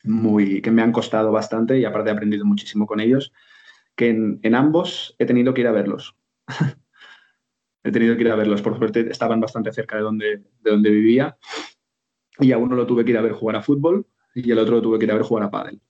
muy, 0.03 0.61
que 0.61 0.72
me 0.72 0.82
han 0.82 0.90
costado 0.90 1.30
bastante 1.30 1.78
y 1.78 1.84
aparte 1.84 2.11
he 2.11 2.12
aprendido 2.14 2.45
muchísimo 2.45 2.84
con 2.84 2.99
ellos, 2.99 3.32
que 4.03 4.38
en, 4.42 4.55
ambos 4.55 5.14
he 5.18 5.26
tenido 5.26 5.55
que 5.55 5.61
ir 5.61 5.68
a 5.68 5.72
verlos. 5.72 6.16
he 7.84 7.92
tenido 7.92 8.16
que 8.16 8.22
ir 8.22 8.30
a 8.30 8.36
verlos, 8.36 8.62
por 8.62 8.76
suerte 8.76 9.09
estaban 9.11 9.40
bastante 9.40 9.72
cerca 9.72 9.96
de 9.96 10.03
donde, 10.03 10.42
de 10.61 10.70
donde 10.70 10.90
vivía 10.90 11.36
y 12.38 12.53
a 12.53 12.59
uno 12.59 12.74
lo 12.74 12.86
tuve 12.86 13.05
que 13.05 13.12
ir 13.12 13.18
a 13.18 13.22
ver 13.22 13.32
jugar 13.32 13.57
a 13.57 13.62
fútbol 13.62 14.07
y 14.34 14.50
el 14.50 14.59
otro 14.59 14.76
lo 14.76 14.82
tuve 14.82 14.98
que 14.98 15.05
ir 15.05 15.12
a 15.12 15.14
ver 15.14 15.22
jugar 15.22 15.44
a 15.44 15.50
pádel. 15.50 15.80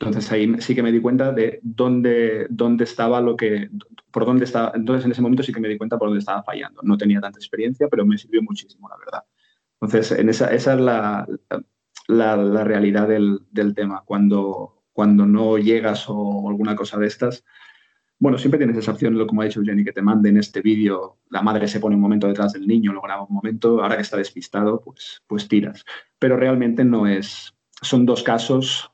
Entonces 0.00 0.32
ahí 0.32 0.52
sí 0.60 0.74
que 0.74 0.82
me 0.82 0.90
di 0.90 1.00
cuenta 1.00 1.32
de 1.32 1.60
dónde, 1.62 2.48
dónde 2.50 2.84
estaba 2.84 3.20
lo 3.20 3.36
que, 3.36 3.70
por 4.10 4.26
dónde 4.26 4.44
estaba. 4.46 4.72
Entonces 4.74 5.04
en 5.04 5.12
ese 5.12 5.22
momento 5.22 5.44
sí 5.44 5.52
que 5.52 5.60
me 5.60 5.68
di 5.68 5.78
cuenta 5.78 5.98
por 5.98 6.08
dónde 6.08 6.18
estaba 6.18 6.42
fallando. 6.42 6.80
No 6.82 6.98
tenía 6.98 7.20
tanta 7.20 7.38
experiencia, 7.38 7.86
pero 7.88 8.04
me 8.04 8.18
sirvió 8.18 8.42
muchísimo, 8.42 8.88
la 8.88 8.96
verdad. 8.96 9.22
Entonces 9.80 10.18
en 10.18 10.28
esa, 10.28 10.52
esa 10.52 10.74
es 10.74 10.80
la, 10.80 11.26
la, 12.08 12.64
realidad 12.64 13.06
del, 13.06 13.42
del, 13.52 13.74
tema. 13.74 14.02
Cuando, 14.04 14.81
cuando 14.92 15.26
no 15.26 15.58
llegas 15.58 16.04
o 16.08 16.48
alguna 16.48 16.76
cosa 16.76 16.98
de 16.98 17.06
estas, 17.06 17.44
bueno, 18.22 18.38
siempre 18.38 18.58
tienes 18.58 18.76
esa 18.76 18.92
opción, 18.92 19.26
como 19.26 19.42
ha 19.42 19.46
dicho 19.46 19.62
Jenny, 19.64 19.82
que 19.82 19.92
te 19.92 20.00
manden 20.00 20.36
este 20.36 20.60
vídeo, 20.60 21.18
la 21.28 21.42
madre 21.42 21.66
se 21.66 21.80
pone 21.80 21.96
un 21.96 22.02
momento 22.02 22.28
detrás 22.28 22.52
del 22.52 22.68
niño, 22.68 22.92
lo 22.92 23.00
graba 23.00 23.24
un 23.24 23.34
momento, 23.34 23.82
ahora 23.82 23.96
que 23.96 24.02
está 24.02 24.16
despistado, 24.16 24.80
pues, 24.80 25.20
pues 25.26 25.48
tiras. 25.48 25.84
Pero 26.20 26.36
realmente 26.36 26.84
no 26.84 27.08
es, 27.08 27.52
son 27.80 28.06
dos 28.06 28.22
casos 28.22 28.92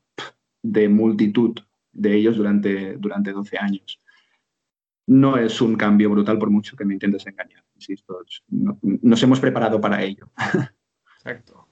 de 0.62 0.88
multitud 0.88 1.58
de 1.92 2.14
ellos 2.14 2.38
durante, 2.38 2.96
durante 2.96 3.32
12 3.32 3.58
años. 3.58 4.00
No 5.06 5.36
es 5.36 5.60
un 5.60 5.76
cambio 5.76 6.08
brutal 6.08 6.38
por 6.38 6.48
mucho 6.48 6.74
que 6.74 6.86
me 6.86 6.94
intentes 6.94 7.26
engañar, 7.26 7.62
insisto. 7.74 8.20
nos 8.48 9.22
hemos 9.22 9.40
preparado 9.40 9.78
para 9.78 10.02
ello. 10.02 10.30
Exacto. 11.16 11.67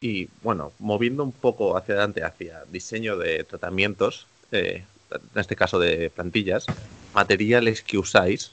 Y 0.00 0.28
bueno, 0.42 0.72
moviendo 0.78 1.24
un 1.24 1.32
poco 1.32 1.76
hacia 1.76 1.94
adelante, 1.94 2.22
hacia 2.22 2.64
diseño 2.66 3.16
de 3.16 3.44
tratamientos, 3.44 4.26
eh, 4.52 4.84
en 5.10 5.40
este 5.40 5.56
caso 5.56 5.78
de 5.78 6.10
plantillas, 6.10 6.66
materiales 7.14 7.82
que 7.82 7.98
usáis, 7.98 8.52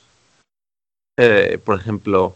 eh, 1.18 1.60
por 1.64 1.80
ejemplo, 1.80 2.36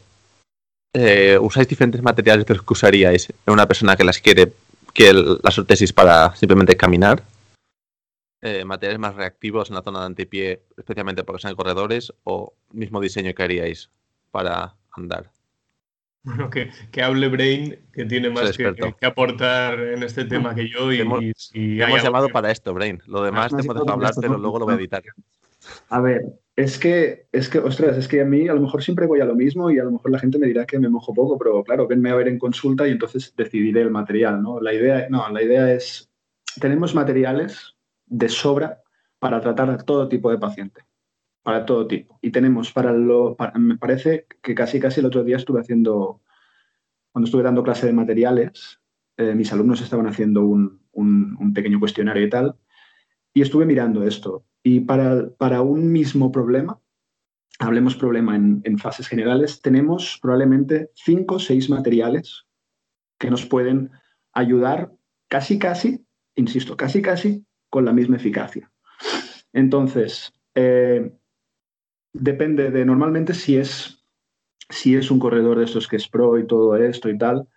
eh, 0.94 1.38
¿usáis 1.40 1.68
diferentes 1.68 2.02
materiales 2.02 2.46
de 2.46 2.54
los 2.54 2.64
que 2.64 2.74
usaríais 2.74 3.30
en 3.30 3.54
una 3.54 3.68
persona 3.68 3.96
que 3.96 4.04
las 4.04 4.20
quiere 4.20 4.54
que 4.94 5.14
las 5.14 5.58
ortesis 5.58 5.94
para 5.94 6.36
simplemente 6.36 6.76
caminar. 6.76 7.24
Eh, 8.42 8.64
materiales 8.64 9.00
más 9.00 9.16
reactivos 9.16 9.70
en 9.70 9.76
la 9.76 9.82
zona 9.82 10.00
de 10.00 10.06
antepié, 10.08 10.62
especialmente 10.78 11.24
porque 11.24 11.42
son 11.42 11.56
corredores, 11.56 12.14
o 12.24 12.54
mismo 12.72 13.02
diseño 13.02 13.34
que 13.34 13.44
haríais 13.44 13.90
para 14.32 14.76
andar. 14.92 15.30
Bueno, 16.24 16.50
que, 16.50 16.70
hable 17.02 17.30
Brain, 17.30 17.80
que 17.94 18.06
tiene 18.06 18.30
más 18.30 18.58
que, 18.58 19.06
aportar 19.06 19.80
en 19.80 20.04
este 20.04 20.26
tema 20.26 20.54
que 20.54 20.70
yo. 20.70 20.92
Y, 20.92 21.00
hemos, 21.00 21.24
hemos 21.54 22.04
llamado 22.04 22.30
para 22.30 22.52
esto, 22.52 22.74
Brain. 22.74 23.02
Lo 23.08 23.24
demás 23.24 23.56
te 23.56 23.62
hemos 23.62 23.76
dejado 23.76 23.94
hablar, 23.94 24.14
pero 24.20 24.38
luego 24.38 24.60
lo 24.60 24.66
voy 24.66 24.76
a 24.76 24.78
editar. 24.78 25.02
A 25.90 26.02
ver, 26.02 26.26
es 26.56 26.78
que, 26.78 27.28
es 27.32 27.48
que, 27.48 27.60
ostras, 27.60 27.98
es 27.98 28.08
que 28.08 28.22
a 28.22 28.26
mí 28.26 28.48
a 28.48 28.54
lo 28.54 28.62
mejor 28.62 28.84
siempre 28.84 29.08
voy 29.08 29.22
a 29.22 29.26
lo 29.26 29.36
mismo 29.36 29.72
y 29.72 29.80
a 29.80 29.84
lo 29.84 29.92
mejor 29.92 30.12
la 30.12 30.20
gente 30.20 30.38
me 30.38 30.48
dirá 30.48 30.66
que 30.66 30.80
me 30.80 30.90
mojo 30.90 31.14
poco, 31.14 31.38
pero 31.38 31.64
claro, 31.64 31.88
venme 31.88 32.10
a 32.10 32.16
ver 32.16 32.28
en 32.28 32.38
consulta 32.38 32.88
y 32.88 32.92
entonces 32.92 33.34
decidiré 33.36 33.82
el 33.82 33.92
material, 33.92 34.42
¿no? 34.42 34.60
La 34.60 34.74
idea, 34.74 35.08
no, 35.10 35.30
la 35.30 35.42
idea 35.42 35.74
es, 35.74 36.10
tenemos 36.60 36.96
materiales 36.96 37.76
de 38.08 38.30
sobra 38.30 38.82
para 39.20 39.40
tratar 39.40 39.84
todo 39.84 40.10
tipo 40.10 40.32
de 40.32 40.38
paciente, 40.38 40.82
para 41.50 41.66
todo 41.66 41.88
tipo. 41.88 42.20
Y 42.22 42.32
tenemos 42.32 42.72
para 42.72 42.92
lo, 42.92 43.36
me 43.56 43.78
parece 43.78 44.28
que 44.42 44.54
casi 44.54 44.80
casi 44.80 45.00
el 45.00 45.08
otro 45.08 45.24
día 45.24 45.38
estuve 45.38 45.60
haciendo, 45.60 46.22
cuando 47.12 47.26
estuve 47.26 47.44
dando 47.44 47.64
clase 47.64 47.88
de 47.88 47.94
materiales, 47.94 48.80
eh, 49.18 49.34
mis 49.34 49.52
alumnos 49.52 49.82
estaban 49.82 50.08
haciendo 50.08 50.46
un, 50.46 50.80
un 50.92 51.54
pequeño 51.54 51.80
cuestionario 51.80 52.24
y 52.24 52.30
tal, 52.30 52.56
y 53.34 53.42
estuve 53.42 53.66
mirando 53.66 54.04
esto 54.04 54.46
y 54.64 54.82
para, 54.82 55.30
para 55.38 55.62
un 55.62 55.92
mismo 55.92 56.32
problema, 56.32 56.80
hablemos 57.60 57.96
problema 57.96 58.36
en, 58.36 58.78
fases 58.78 59.08
generales, 59.08 59.62
tenemos 59.62 60.20
probablemente 60.22 60.92
cinco 60.94 61.36
o 61.36 61.40
seis 61.40 61.70
materiales 61.70 62.46
que 63.18 63.30
nos 63.30 63.46
pueden 63.46 63.92
ayudar 64.34 64.92
casi, 65.28 65.58
casi, 65.60 66.06
insisto, 66.36 66.78
casi, 66.78 67.02
casi 67.02 67.46
con 67.70 67.86
la 67.86 67.94
misma 67.94 68.18
eficacia. 68.18 68.72
Entonces, 69.54 70.34
eh, 70.56 71.12
depende 72.14 72.72
de 72.72 72.86
normalmente 72.86 73.34
si 73.34 73.58
es, 73.58 74.06
si 74.70 74.96
es 74.96 75.12
un 75.12 75.20
corredor 75.20 75.60
de 75.60 75.66
estos 75.66 75.88
que 75.88 75.96
es 75.96 76.08
pro 76.08 76.38
y 76.38 76.48
todo 76.48 76.76
esto 76.76 77.10
y 77.10 77.18
tal, 77.18 77.48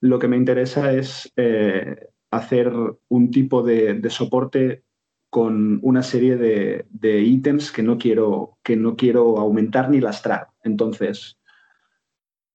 lo 0.00 0.18
que 0.18 0.28
me 0.28 0.36
interesa 0.36 0.92
es 0.92 1.32
eh, 1.36 2.08
hacer 2.30 2.72
un 3.08 3.30
tipo 3.30 3.62
de, 3.62 3.94
de 3.94 4.10
soporte 4.10 4.84
con 5.30 5.78
una 5.82 6.02
serie 6.02 6.36
de, 6.36 7.20
ítems 7.20 7.70
que 7.70 7.82
no, 7.82 7.98
quiero, 7.98 8.58
que 8.62 8.76
no 8.76 8.96
quiero 8.96 9.38
aumentar 9.38 9.90
ni 9.90 10.00
lastrar. 10.00 10.48
Entonces, 10.62 11.38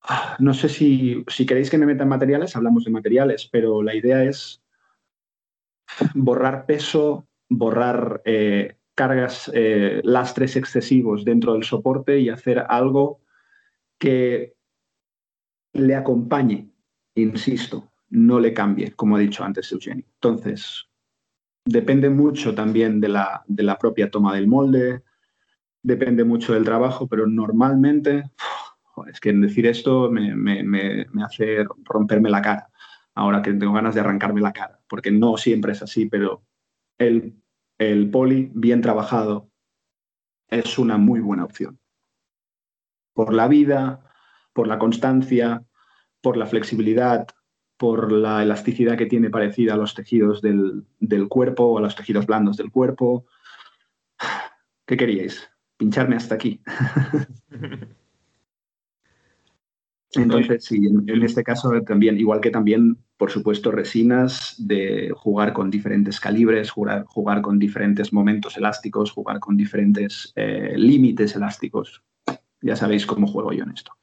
ah, 0.01 0.35
no 0.39 0.53
sé 0.53 0.69
si, 0.69 1.23
queréis 1.47 1.69
que 1.69 1.77
me 1.77 1.85
metan 1.85 2.09
materiales, 2.09 2.55
hablamos 2.55 2.83
de 2.83 2.91
materiales, 2.91 3.47
pero 3.51 3.83
la 3.83 3.95
idea 3.95 4.23
es 4.23 4.63
borrar 6.15 6.65
peso, 6.65 7.27
borrar 7.47 8.21
eh, 8.25 8.77
cargas, 8.95 9.51
eh, 9.53 10.01
lastres 10.03 10.55
excesivos 10.55 11.25
dentro 11.25 11.53
del 11.53 11.63
soporte 11.63 12.19
y 12.19 12.29
hacer 12.29 12.63
algo 12.67 13.21
que 13.97 14.55
le 15.73 15.95
acompañe, 15.95 16.69
insisto, 17.15 17.91
no 18.09 18.39
le 18.39 18.53
cambie, 18.53 18.91
como 18.91 19.15
ha 19.15 19.19
dicho 19.19 19.43
antes 19.43 19.71
Eugenie. 19.71 20.05
Entonces, 20.15 20.87
Depende 21.65 22.09
mucho 22.09 22.53
también 22.53 22.99
de 22.99 23.07
la, 23.07 23.77
propia 23.79 24.11
toma 24.11 24.35
del 24.35 24.47
molde, 24.47 25.03
depende 25.81 26.25
mucho 26.25 26.53
del 26.53 26.65
trabajo, 26.65 27.07
pero 27.07 27.25
normalmente, 27.25 28.31
es 29.07 29.19
que 29.21 29.29
en 29.29 29.41
decir 29.41 29.65
esto 29.67 30.11
me, 30.11 31.07
hace 31.23 31.65
romperme 31.85 32.29
la 32.29 32.41
cara, 32.41 32.69
ahora 33.15 33.41
que 33.41 33.53
tengo 33.53 33.71
ganas 33.71 33.95
de 33.95 34.01
arrancarme 34.01 34.41
la 34.41 34.51
cara, 34.51 34.81
porque 34.89 35.11
no 35.11 35.37
siempre 35.37 35.71
es 35.71 35.81
así, 35.81 36.07
pero 36.07 36.43
el, 36.97 37.41
el 37.77 38.09
poli 38.09 38.51
bien 38.53 38.81
trabajado 38.81 39.49
es 40.49 40.77
una 40.77 40.97
muy 40.97 41.19
buena 41.19 41.45
opción. 41.45 41.79
Por 43.13 43.33
la 43.33 43.47
vida, 43.47 44.11
por 44.53 44.67
la 44.67 44.79
constancia, 44.79 45.63
por 46.21 46.37
la 46.37 46.45
flexibilidad, 46.45 47.27
por 47.77 48.11
la 48.11 48.41
elasticidad 48.43 48.97
que 48.97 49.07
tiene 49.07 49.29
parecida 49.29 49.73
a 49.73 49.77
los 49.77 49.93
tejidos 49.93 50.41
del, 50.41 50.85
cuerpo 51.27 51.65
o 51.65 51.77
a 51.77 51.81
los 51.81 51.95
tejidos 51.95 52.25
blandos 52.25 52.57
del 52.57 52.71
cuerpo. 52.71 53.25
¿Qué 54.85 54.95
queríais? 54.95 55.49
Pincharme 55.77 56.15
hasta 56.15 56.35
aquí. 56.35 56.61
Entonces, 60.11 60.63
sí, 60.65 60.77
en, 60.85 61.23
este 61.23 61.43
caso 61.43 61.71
también, 61.85 62.17
igual 62.19 62.39
que 62.39 62.51
también, 62.51 63.02
por 63.17 63.31
supuesto, 63.31 63.71
resinas 63.71 64.55
de 64.57 65.11
jugar 65.15 65.53
con 65.53 65.69
diferentes 65.69 66.19
calibres, 66.19 66.71
jugar, 66.71 67.05
jugar 67.05 67.41
con 67.41 67.59
diferentes 67.59 68.11
momentos 68.11 68.57
elásticos, 68.57 69.11
jugar 69.11 69.39
con 69.39 69.55
diferentes 69.55 70.33
eh, 70.35 70.73
límites 70.75 71.35
elásticos. 71.35 72.01
Ya 72.61 72.75
sabéis 72.75 73.05
cómo 73.05 73.27
juego 73.27 73.53
yo 73.53 73.63
en 73.63 73.71
esto. 73.71 73.93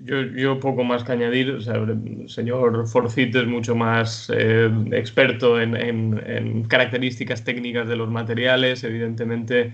Yo, 0.00 0.58
poco 0.58 0.82
más 0.82 1.04
que 1.04 1.12
añadir, 1.12 1.48
el 1.48 2.28
señor 2.28 2.88
Forcit 2.88 3.34
es 3.34 3.46
mucho 3.46 3.76
más 3.76 4.30
eh, 4.34 4.70
experto 4.90 5.60
en 5.60 6.64
características 6.64 7.44
técnicas 7.44 7.88
de 7.88 7.96
los 7.96 8.10
materiales, 8.10 8.82
evidentemente 8.82 9.72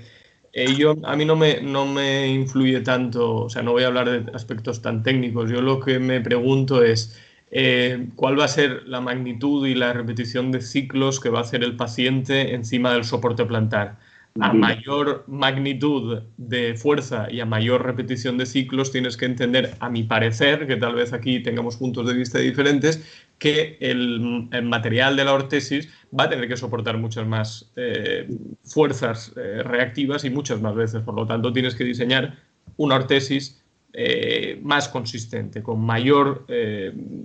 eh, 0.55 0.95
a 1.05 1.17
mí 1.17 1.25
no 1.25 1.37
me, 1.37 1.61
no 1.61 1.85
me 1.87 2.29
influye 2.29 2.81
tanto, 2.81 3.45
o 3.45 3.51
sea, 3.51 3.63
no 3.63 3.73
voy 3.73 3.83
a 3.83 3.89
hablar 3.89 4.09
de 4.09 4.33
aspectos 4.33 4.81
tan 4.83 5.03
técnicos. 5.03 5.51
Yo 5.51 5.61
lo 5.61 5.81
que 5.81 5.99
me 5.99 6.21
pregunto 6.21 6.83
es 6.85 7.21
eh, 7.51 8.09
cuál 8.17 8.39
va 8.39 8.45
a 8.45 8.49
ser 8.49 8.83
la 8.87 9.01
magnitud 9.01 9.67
y 9.67 9.75
la 9.75 9.93
repetición 9.93 10.53
de 10.53 10.61
ciclos 10.61 11.21
que 11.21 11.29
va 11.29 11.41
a 11.41 11.43
hacer 11.43 11.65
el 11.65 11.77
paciente 11.77 12.55
encima 12.55 12.93
del 12.93 13.05
soporte 13.05 13.45
plantar 13.45 13.99
a 14.41 14.53
mayor 14.53 15.25
magnitud 15.29 16.23
de 16.37 16.75
fuerza 16.75 17.29
y 17.31 17.39
a 17.39 17.47
mayor 17.47 17.85
repetición 17.85 18.37
de 18.37 18.47
ciclos, 18.47 18.91
tienes 18.91 19.17
que 19.17 19.27
entender, 19.27 19.77
a 19.79 19.89
mi 19.89 20.03
parecer, 20.03 20.67
que 20.67 20.77
tal 20.77 20.97
vez 20.97 21.13
aquí 21.13 21.41
tengamos 21.41 21.77
puntos 21.77 22.07
de 22.09 22.15
vista 22.15 22.39
diferentes, 22.41 23.05
que 23.39 23.79
el, 23.81 24.49
material 24.65 25.17
de 25.17 25.25
la 25.25 25.35
ortesis 25.35 25.89
va 26.19 26.25
a 26.25 26.29
tener 26.29 26.49
que 26.49 26.57
soportar 26.57 26.99
muchas 26.99 27.27
más 27.27 27.73
eh, 27.77 28.29
fuerzas 28.65 29.33
eh, 29.37 29.63
reactivas 29.63 30.25
y 30.25 30.31
muchas 30.31 30.61
más 30.61 30.75
veces. 30.75 31.03
Por 31.03 31.15
lo 31.15 31.27
tanto, 31.27 31.53
tienes 31.53 31.77
que 31.77 31.85
diseñar 31.85 32.37
una 32.77 32.97
ortesis 32.97 33.63
eh, 33.93 34.59
más 34.65 34.89
consistente, 34.89 35.63
con 35.63 35.81
mayor 35.81 36.45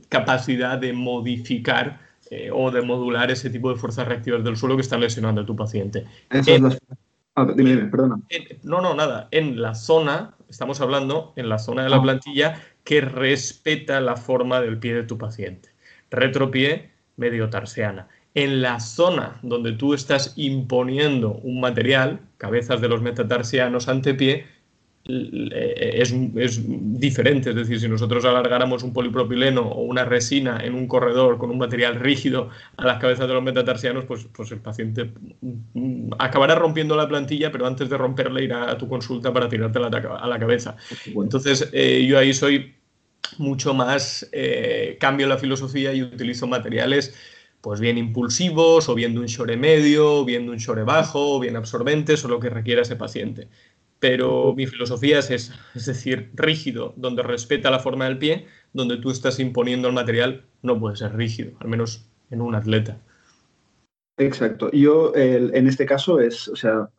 capacidad 0.09 0.77
de 0.77 0.93
modificar 0.93 2.08
eh, 2.29 2.51
o 2.53 2.69
de 2.71 2.81
modular 2.81 3.31
ese 3.31 3.49
tipo 3.49 3.71
de 3.71 3.79
fuerzas 3.79 4.07
reactivas 4.07 4.43
del 4.43 4.55
suelo 4.55 4.75
que 4.75 4.81
está 4.81 4.97
lesionando 4.97 5.41
a 5.41 5.45
tu 5.45 5.55
paciente. 5.55 6.05
Ah, 7.35 7.47
dime, 7.55 7.75
dime, 7.75 7.89
perdona. 7.89 8.19
no, 8.63 8.81
no, 8.81 8.93
nada. 8.93 9.29
En 9.31 9.61
la 9.61 9.73
zona, 9.73 10.35
estamos 10.49 10.81
hablando 10.81 11.33
en 11.37 11.47
la 11.47 11.57
zona 11.57 11.83
de 11.83 11.89
la 11.89 11.97
ah. 11.97 12.01
plantilla 12.01 12.61
que 12.83 13.01
respeta 13.01 14.01
la 14.01 14.17
forma 14.17 14.61
del 14.61 14.77
pie 14.77 14.93
de 14.93 15.03
tu 15.03 15.17
paciente. 15.17 15.69
Retropié, 16.11 16.91
medio 17.17 17.49
tarsiana. 17.49 18.07
En 18.35 18.61
la 18.61 18.79
zona 18.79 19.39
donde 19.41 19.71
tú 19.71 19.93
estás 19.93 20.33
imponiendo 20.35 21.33
un 21.43 21.61
material, 21.61 22.19
cabezas 22.37 22.81
de 22.81 22.89
los 22.89 23.01
metatarsianos 23.01 23.87
antepié, 23.87 24.45
es, 25.05 26.13
es, 26.35 26.61
diferente. 26.99 27.49
Es 27.49 27.55
decir, 27.55 27.79
si 27.79 27.87
nosotros 27.87 28.25
alargáramos 28.25 28.83
un 28.83 28.93
polipropileno 28.93 29.61
o 29.61 29.81
una 29.81 30.05
resina 30.05 30.59
en 30.63 30.75
un 30.75 30.87
corredor 30.87 31.37
con 31.37 31.49
un 31.49 31.57
material 31.57 31.95
rígido 31.95 32.49
a 32.77 32.85
las 32.85 32.99
cabezas 32.99 33.27
de 33.27 33.33
los 33.33 33.43
metatarsianos, 33.43 34.05
pues, 34.05 34.27
pues 34.31 34.51
el 34.51 34.59
paciente 34.59 35.11
mm, 35.73 36.11
acabará 36.19 36.55
rompiendo 36.55 36.95
la 36.95 37.07
plantilla, 37.07 37.51
pero 37.51 37.65
antes 37.65 37.89
de 37.89 37.97
romperla 37.97 38.41
irá 38.41 38.69
a 38.69 38.77
tu 38.77 38.87
consulta 38.87 39.33
para 39.33 39.49
tirarte 39.49 39.79
a 39.79 40.27
la 40.27 40.39
cabeza. 40.39 40.75
Entonces, 41.05 41.69
eh, 41.73 42.05
yo 42.07 42.17
ahí 42.17 42.33
soy 42.33 42.75
mucho 43.37 43.73
más, 43.73 44.27
eh, 44.31 44.97
cambio 44.99 45.27
la 45.27 45.37
filosofía 45.37 45.93
y 45.93 46.03
utilizo 46.03 46.47
materiales 46.47 47.15
pues 47.61 47.81
bien 47.81 47.97
impulsivos, 47.97 48.87
o 48.87 48.95
bien 48.95 49.13
de 49.13 49.19
un 49.19 49.25
shore 49.25 49.57
medio, 49.57 50.19
o 50.19 50.25
bien 50.25 50.45
de 50.45 50.51
un 50.51 50.57
shore 50.57 50.83
bajo, 50.83 51.35
o 51.35 51.39
bien 51.41 51.57
absorbentes, 51.57 52.23
o 52.23 52.29
lo 52.29 52.39
que 52.39 52.49
requiera 52.49 52.83
ese 52.83 52.95
paciente 52.95 53.49
pero 53.99 54.53
mi 54.55 54.65
filosofía 54.65 55.19
es 55.19 55.29
esa, 55.29 55.59
es 55.75 55.85
decir, 55.85 56.31
rígido, 56.33 56.93
donde 56.95 57.23
respeta 57.23 57.69
la 57.69 57.79
forma 57.79 58.05
del 58.05 58.17
pie, 58.17 58.47
donde 58.73 58.97
tú 58.97 59.11
estás 59.11 59.39
imponiendo 59.39 59.87
el 59.87 59.93
material, 59.93 60.45
no 60.61 60.79
puede 60.79 60.95
ser 60.95 61.15
rígido, 61.15 61.57
al 61.59 61.67
menos 61.67 62.09
en 62.29 62.41
un 62.41 62.55
atleta. 62.55 63.01
Exacto. 64.17 64.69
Yo, 64.71 65.13
en 65.15 65.67
este 65.67 65.85
caso, 65.85 66.19
es, 66.19 66.47
o 66.49 66.55
sea, 66.55 66.89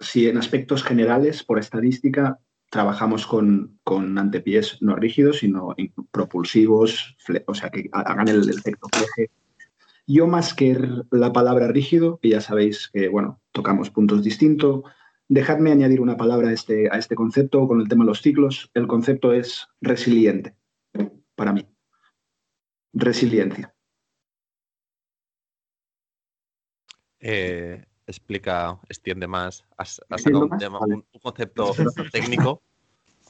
si 0.00 0.28
en 0.28 0.38
aspectos 0.38 0.82
generales, 0.82 1.42
por 1.42 1.58
estadística, 1.58 2.38
trabajamos 2.70 3.26
con, 3.26 3.78
con 3.84 4.18
antepiés 4.18 4.80
no 4.82 4.96
rígidos, 4.96 5.38
sino 5.38 5.74
propulsivos, 6.10 7.16
o 7.46 7.54
sea, 7.54 7.70
que 7.70 7.88
hagan 7.92 8.28
el, 8.28 8.48
efecto 8.48 8.88
fleje. 8.92 9.30
Yo 10.06 10.26
más 10.26 10.54
que 10.54 10.78
la 11.10 11.32
palabra 11.32 11.68
rígido, 11.68 12.18
que 12.18 12.30
ya 12.30 12.40
sabéis 12.40 12.90
que, 12.92 13.08
bueno, 13.08 13.40
tocamos 13.52 13.90
puntos 13.90 14.22
distintos, 14.22 14.82
Dejadme 15.28 15.70
añadir 15.70 16.00
una 16.00 16.16
palabra 16.16 16.48
a 16.48 16.52
este, 16.52 16.88
a 16.90 16.96
este 16.98 17.14
concepto 17.14 17.68
con 17.68 17.80
el 17.80 17.88
tema 17.88 18.04
de 18.04 18.08
los 18.08 18.22
ciclos. 18.22 18.70
El 18.74 18.86
concepto 18.86 19.32
es 19.32 19.68
resiliente 19.80 20.56
para 21.34 21.52
mí. 21.52 21.66
Resiliencia. 22.92 23.74
Eh, 27.20 27.84
explica, 28.06 28.78
extiende 28.88 29.26
más. 29.26 29.64
Has, 29.76 30.00
sacado 30.08 30.48
un, 30.48 31.04
concepto 31.22 31.72
técnico. 32.10 32.62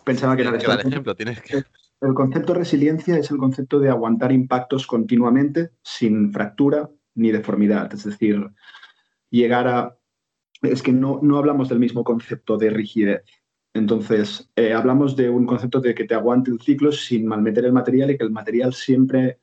Pensaba 0.05 0.37
que 0.37 0.43
era 0.43 0.51
el 0.51 0.87
ejemplo. 0.87 1.15
Tienes 1.15 1.43
que... 1.43 1.65
El 2.01 2.15
concepto 2.15 2.53
de 2.53 2.61
resiliencia 2.61 3.19
es 3.19 3.31
el 3.33 3.39
concepto 3.39 3.81
de 3.81 3.91
aguantar 3.91 4.31
impactos 4.31 4.87
continuamente 4.87 5.73
sin 5.83 6.33
fractura 6.33 6.89
ni 7.15 7.33
deformidad. 7.33 7.93
Es 7.93 8.05
decir, 8.05 8.49
llegar 9.31 9.67
a 9.67 9.99
es 10.63 10.83
que 10.83 10.93
no, 10.93 11.21
no 11.23 11.39
hablamos 11.39 11.69
del 11.69 11.79
mismo 11.79 12.05
concepto 12.05 12.57
de 12.57 12.71
rigidez. 12.71 13.25
Entonces, 13.75 14.51
eh, 14.57 14.73
hablamos 14.73 15.15
de 15.15 15.31
un 15.31 15.47
concepto 15.47 15.81
de 15.81 15.95
que 15.95 16.05
te 16.05 16.15
aguante 16.15 16.51
el 16.51 16.61
ciclo 16.61 16.91
sin 16.91 17.27
malmeter 17.27 17.65
el 17.65 17.73
material 17.73 18.11
y 18.11 18.19
que 18.19 18.25
el 18.25 18.31
material 18.31 18.73
siempre 18.75 19.39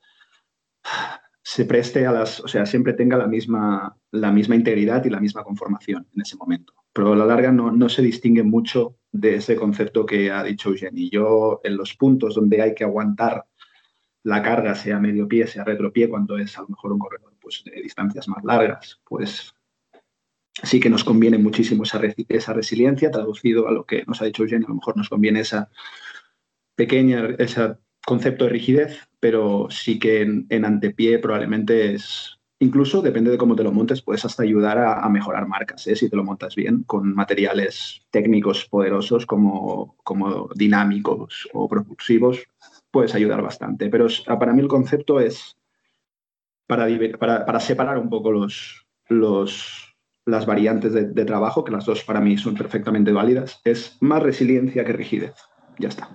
se 1.42 1.64
preste 1.64 2.06
a 2.06 2.12
las, 2.12 2.40
o 2.40 2.48
sea, 2.48 2.66
siempre 2.66 2.92
tenga 2.92 3.16
la 3.16 3.26
misma, 3.26 3.96
la 4.10 4.32
misma 4.32 4.56
integridad 4.56 5.04
y 5.04 5.10
la 5.10 5.20
misma 5.20 5.44
conformación 5.44 6.06
en 6.14 6.22
ese 6.22 6.36
momento. 6.36 6.74
Pero 6.92 7.12
a 7.12 7.16
la 7.16 7.24
larga 7.24 7.52
no, 7.52 7.70
no 7.70 7.88
se 7.88 8.02
distingue 8.02 8.42
mucho 8.42 8.96
de 9.12 9.36
ese 9.36 9.56
concepto 9.56 10.04
que 10.04 10.30
ha 10.30 10.42
dicho 10.42 10.70
Eugeni. 10.70 11.08
Yo, 11.08 11.60
en 11.62 11.76
los 11.76 11.94
puntos 11.94 12.34
donde 12.34 12.60
hay 12.62 12.74
que 12.74 12.84
aguantar 12.84 13.46
la 14.24 14.42
carga, 14.42 14.74
sea 14.74 14.98
medio 14.98 15.28
pie, 15.28 15.46
sea 15.46 15.62
retro-pie, 15.62 16.08
cuando 16.08 16.36
es 16.36 16.58
a 16.58 16.62
lo 16.62 16.68
mejor 16.68 16.92
un 16.92 16.98
corredor 16.98 17.32
pues, 17.40 17.62
de 17.64 17.80
distancias 17.80 18.26
más 18.26 18.42
largas, 18.42 19.00
pues 19.04 19.54
sí 20.62 20.80
que 20.80 20.90
nos 20.90 21.04
conviene 21.04 21.38
muchísimo 21.38 21.84
esa, 21.84 21.98
resiliencia, 22.52 23.10
traducido 23.10 23.68
a 23.68 23.72
lo 23.72 23.84
que 23.84 24.04
nos 24.06 24.20
ha 24.22 24.24
dicho 24.24 24.42
Eugene, 24.42 24.64
a 24.64 24.68
lo 24.68 24.76
mejor 24.76 24.96
nos 24.96 25.08
conviene 25.08 25.40
esa 25.40 25.70
pequeña, 26.74 27.34
ese 27.38 27.76
concepto 28.06 28.44
de 28.44 28.50
rigidez, 28.50 29.08
pero 29.20 29.68
sí 29.70 29.98
que 29.98 30.22
en, 30.22 30.64
antepié 30.64 31.18
probablemente 31.18 31.94
es, 31.94 32.38
incluso 32.58 33.02
depende 33.02 33.30
de 33.30 33.38
cómo 33.38 33.56
te 33.56 33.64
lo 33.64 33.72
montes, 33.72 34.02
puedes 34.02 34.24
hasta 34.24 34.42
ayudar 34.42 34.78
a, 34.78 35.08
mejorar 35.08 35.46
marcas, 35.46 35.86
¿eh? 35.86 35.96
si 35.96 36.08
te 36.08 36.16
lo 36.16 36.24
montas 36.24 36.54
bien, 36.54 36.84
con 36.84 37.14
materiales 37.14 38.02
técnicos 38.10 38.66
poderosos 38.66 39.26
como, 39.26 39.96
como 40.04 40.48
dinámicos 40.54 41.48
o 41.52 41.68
propulsivos, 41.68 42.44
puedes 42.90 43.14
ayudar 43.14 43.42
bastante. 43.42 43.90
Pero 43.90 44.06
para 44.38 44.52
mí 44.52 44.62
el 44.62 44.68
concepto 44.68 45.20
es 45.20 45.56
para, 46.66 46.86
para, 47.18 47.44
para 47.44 47.60
separar 47.60 47.98
un 47.98 48.08
poco 48.08 48.30
los, 48.30 48.86
los 49.08 49.85
las 50.26 50.44
variantes 50.44 50.92
de, 50.92 51.24
trabajo, 51.24 51.64
que 51.64 51.72
las 51.72 51.86
dos 51.86 52.02
para 52.02 52.20
mí 52.20 52.36
son 52.36 52.54
perfectamente 52.54 53.12
válidas, 53.12 53.60
es 53.64 53.96
más 54.00 54.22
resiliencia 54.22 54.84
que 54.84 54.92
rigidez. 54.92 55.34
Ya 55.78 55.88
está. 55.88 56.10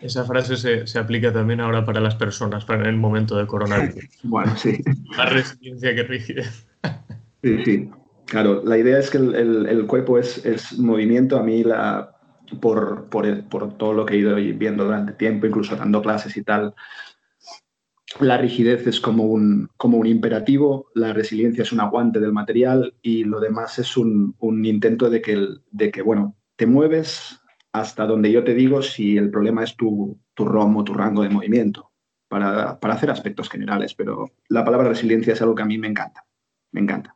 Esa 0.00 0.24
frase 0.24 0.86
se, 0.86 0.98
aplica 0.98 1.32
también 1.32 1.60
ahora 1.60 1.84
para 1.84 2.00
las 2.00 2.14
personas, 2.14 2.64
para 2.64 2.88
el 2.88 2.96
momento 2.96 3.36
de 3.36 3.46
coronavirus. 3.46 4.08
bueno, 4.22 4.56
sí. 4.56 4.82
Más 5.16 5.32
resiliencia 5.32 5.94
que 5.94 6.02
rigidez. 6.04 6.66
sí, 7.42 7.64
sí. 7.64 7.90
Claro, 8.26 8.62
la 8.64 8.78
idea 8.78 8.98
es 8.98 9.10
que 9.10 9.18
el, 9.18 9.84
cuerpo 9.86 10.18
es, 10.18 10.44
es, 10.46 10.78
movimiento. 10.78 11.36
A 11.36 11.42
mí, 11.42 11.64
la, 11.64 12.16
por, 12.60 13.10
por, 13.10 13.44
por 13.48 13.76
todo 13.76 13.92
lo 13.92 14.06
que 14.06 14.14
he 14.14 14.18
ido 14.18 14.36
viendo 14.36 14.84
durante 14.84 15.12
tiempo, 15.12 15.46
incluso 15.46 15.76
dando 15.76 16.00
clases 16.00 16.34
y 16.36 16.42
tal, 16.42 16.74
la 18.20 18.38
rigidez 18.38 18.86
es 18.86 19.00
como 19.00 19.24
un, 19.24 19.68
como 19.76 19.98
un 19.98 20.06
imperativo, 20.06 20.90
la 20.94 21.12
resiliencia 21.12 21.62
es 21.62 21.72
un 21.72 21.80
aguante 21.80 22.20
del 22.20 22.32
material 22.32 22.94
y 23.02 23.24
lo 23.24 23.40
demás 23.40 23.78
es 23.78 23.96
un, 23.96 24.36
intento 24.64 25.10
de 25.10 25.22
que, 25.22 25.46
de 25.70 25.90
que, 25.90 26.02
bueno, 26.02 26.36
te 26.56 26.66
mueves 26.66 27.40
hasta 27.72 28.06
donde 28.06 28.30
yo 28.30 28.44
te 28.44 28.54
digo 28.54 28.82
si 28.82 29.16
el 29.16 29.30
problema 29.30 29.64
es 29.64 29.76
tu, 29.76 30.20
tu 30.34 30.44
ROM 30.44 30.76
o 30.76 30.84
tu 30.84 30.94
rango 30.94 31.22
de 31.22 31.30
movimiento, 31.30 31.92
para, 32.28 32.78
hacer 32.80 33.10
aspectos 33.10 33.50
generales, 33.50 33.94
pero 33.94 34.30
la 34.48 34.64
palabra 34.64 34.88
resiliencia 34.88 35.34
es 35.34 35.42
algo 35.42 35.54
que 35.54 35.62
a 35.62 35.66
mí 35.66 35.76
me 35.76 35.88
encanta, 35.88 36.24
me 36.70 36.80
encanta. 36.80 37.14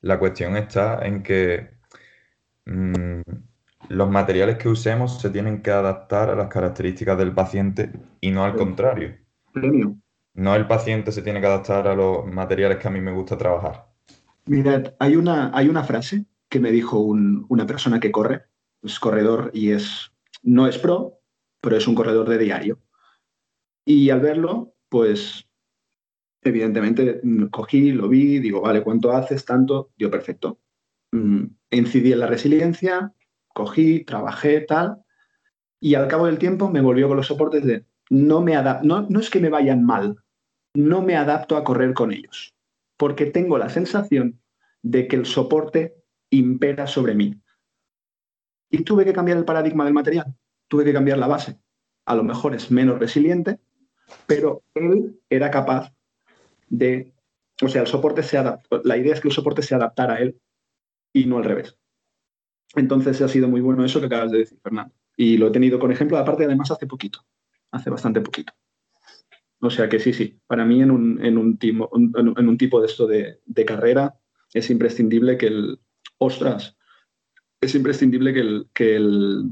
La 0.00 0.18
cuestión 0.18 0.56
está 0.56 1.04
en 1.06 1.22
que 1.22 1.70
mm, 2.66 3.20
los 3.88 4.10
materiales 4.10 4.58
que 4.58 4.68
usemos 4.68 5.20
se 5.20 5.30
tienen 5.30 5.62
que 5.62 5.70
adaptar 5.70 6.30
a 6.30 6.36
las 6.36 6.48
características 6.48 7.18
del 7.18 7.32
paciente 7.32 7.92
y 8.20 8.30
no 8.30 8.44
al 8.44 8.56
contrario. 8.56 9.16
No 10.34 10.54
el 10.54 10.66
paciente 10.66 11.12
se 11.12 11.22
tiene 11.22 11.40
que 11.40 11.46
adaptar 11.46 11.86
a 11.86 11.94
los 11.94 12.26
materiales 12.26 12.78
que 12.78 12.88
a 12.88 12.90
mí 12.90 13.00
me 13.00 13.12
gusta 13.12 13.38
trabajar. 13.38 13.86
Mirad, 14.46 14.94
hay 14.98 15.16
una, 15.16 15.50
hay 15.56 15.68
una 15.68 15.84
frase 15.84 16.26
que 16.48 16.60
me 16.60 16.70
dijo 16.70 16.98
una 16.98 17.66
persona 17.66 18.00
que 18.00 18.12
corre 18.12 18.44
es 18.84 19.00
corredor 19.00 19.50
y 19.54 19.72
es, 19.72 20.12
no 20.42 20.66
es 20.66 20.78
pro, 20.78 21.20
pero 21.60 21.76
es 21.76 21.88
un 21.88 21.94
corredor 21.94 22.28
de 22.28 22.38
diario. 22.38 22.80
Y 23.84 24.10
al 24.10 24.20
verlo, 24.20 24.74
pues 24.88 25.48
evidentemente 26.42 27.20
mm, 27.22 27.46
cogí, 27.46 27.92
lo 27.92 28.08
vi, 28.08 28.38
digo, 28.38 28.60
vale, 28.60 28.82
¿cuánto 28.82 29.12
haces? 29.12 29.44
Tanto, 29.44 29.92
dio 29.96 30.10
perfecto. 30.10 30.60
Mm, 31.12 31.46
incidí 31.70 32.12
en 32.12 32.20
la 32.20 32.26
resiliencia, 32.26 33.14
cogí, 33.54 34.04
trabajé, 34.04 34.60
tal, 34.60 35.02
y 35.80 35.94
al 35.94 36.08
cabo 36.08 36.26
del 36.26 36.38
tiempo 36.38 36.68
me 36.68 36.82
volvió 36.82 37.08
con 37.08 37.16
los 37.16 37.28
soportes 37.28 37.64
de 37.64 37.86
no 38.10 38.42
me 38.42 38.54
no, 38.82 39.06
no 39.08 39.20
es 39.20 39.30
que 39.30 39.40
me 39.40 39.48
vayan 39.48 39.84
mal, 39.84 40.16
no 40.74 41.00
me 41.00 41.16
adapto 41.16 41.56
a 41.56 41.64
correr 41.64 41.94
con 41.94 42.12
ellos, 42.12 42.54
porque 42.98 43.26
tengo 43.26 43.56
la 43.56 43.70
sensación 43.70 44.40
de 44.82 45.08
que 45.08 45.16
el 45.16 45.24
soporte 45.24 45.94
impera 46.30 46.86
sobre 46.86 47.14
mí. 47.14 47.40
Y 48.70 48.82
tuve 48.82 49.04
que 49.04 49.12
cambiar 49.12 49.38
el 49.38 49.44
paradigma 49.44 49.84
del 49.84 49.94
material, 49.94 50.34
tuve 50.68 50.84
que 50.84 50.92
cambiar 50.92 51.18
la 51.18 51.28
base. 51.28 51.58
A 52.06 52.14
lo 52.14 52.24
mejor 52.24 52.54
es 52.54 52.70
menos 52.70 52.98
resiliente, 52.98 53.60
pero 54.26 54.62
él 54.74 55.20
era 55.30 55.50
capaz 55.50 55.92
de, 56.68 57.14
o 57.62 57.68
sea, 57.68 57.82
el 57.82 57.86
soporte 57.86 58.22
se 58.22 58.36
adapta, 58.36 58.80
la 58.84 58.96
idea 58.96 59.14
es 59.14 59.20
que 59.20 59.28
el 59.28 59.34
soporte 59.34 59.62
se 59.62 59.74
adaptara 59.74 60.14
a 60.14 60.18
él 60.18 60.40
y 61.12 61.26
no 61.26 61.38
al 61.38 61.44
revés. 61.44 61.78
Entonces 62.76 63.20
ha 63.22 63.28
sido 63.28 63.48
muy 63.48 63.60
bueno 63.60 63.84
eso 63.84 64.00
que 64.00 64.06
acabas 64.06 64.32
de 64.32 64.38
decir, 64.38 64.58
Fernando. 64.62 64.94
Y 65.16 65.36
lo 65.36 65.48
he 65.48 65.50
tenido 65.50 65.78
con 65.78 65.92
ejemplo, 65.92 66.18
aparte 66.18 66.44
además 66.44 66.70
hace 66.70 66.86
poquito, 66.86 67.24
hace 67.70 67.90
bastante 67.90 68.20
poquito. 68.20 68.52
O 69.60 69.70
sea 69.70 69.88
que 69.88 69.98
sí, 69.98 70.12
sí, 70.12 70.38
para 70.46 70.64
mí 70.64 70.82
en 70.82 70.90
un, 70.90 71.24
en 71.24 71.38
un, 71.38 71.56
tipo, 71.56 71.90
en 71.94 72.48
un 72.48 72.58
tipo 72.58 72.80
de 72.80 72.86
esto 72.86 73.06
de, 73.06 73.40
de, 73.46 73.64
carrera 73.64 74.14
es 74.52 74.68
imprescindible 74.68 75.38
que 75.38 75.46
el, 75.46 75.80
ostras, 76.18 76.76
es 77.60 77.74
imprescindible 77.74 78.34
que 78.34 78.40
el, 78.40 78.68
que 78.74 78.96
el, 78.96 79.50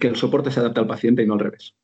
que 0.00 0.08
el 0.08 0.16
soporte 0.16 0.50
se 0.50 0.60
adapte 0.60 0.80
al 0.80 0.86
paciente 0.86 1.22
y 1.22 1.26
no 1.26 1.34
al 1.34 1.40
revés. 1.40 1.76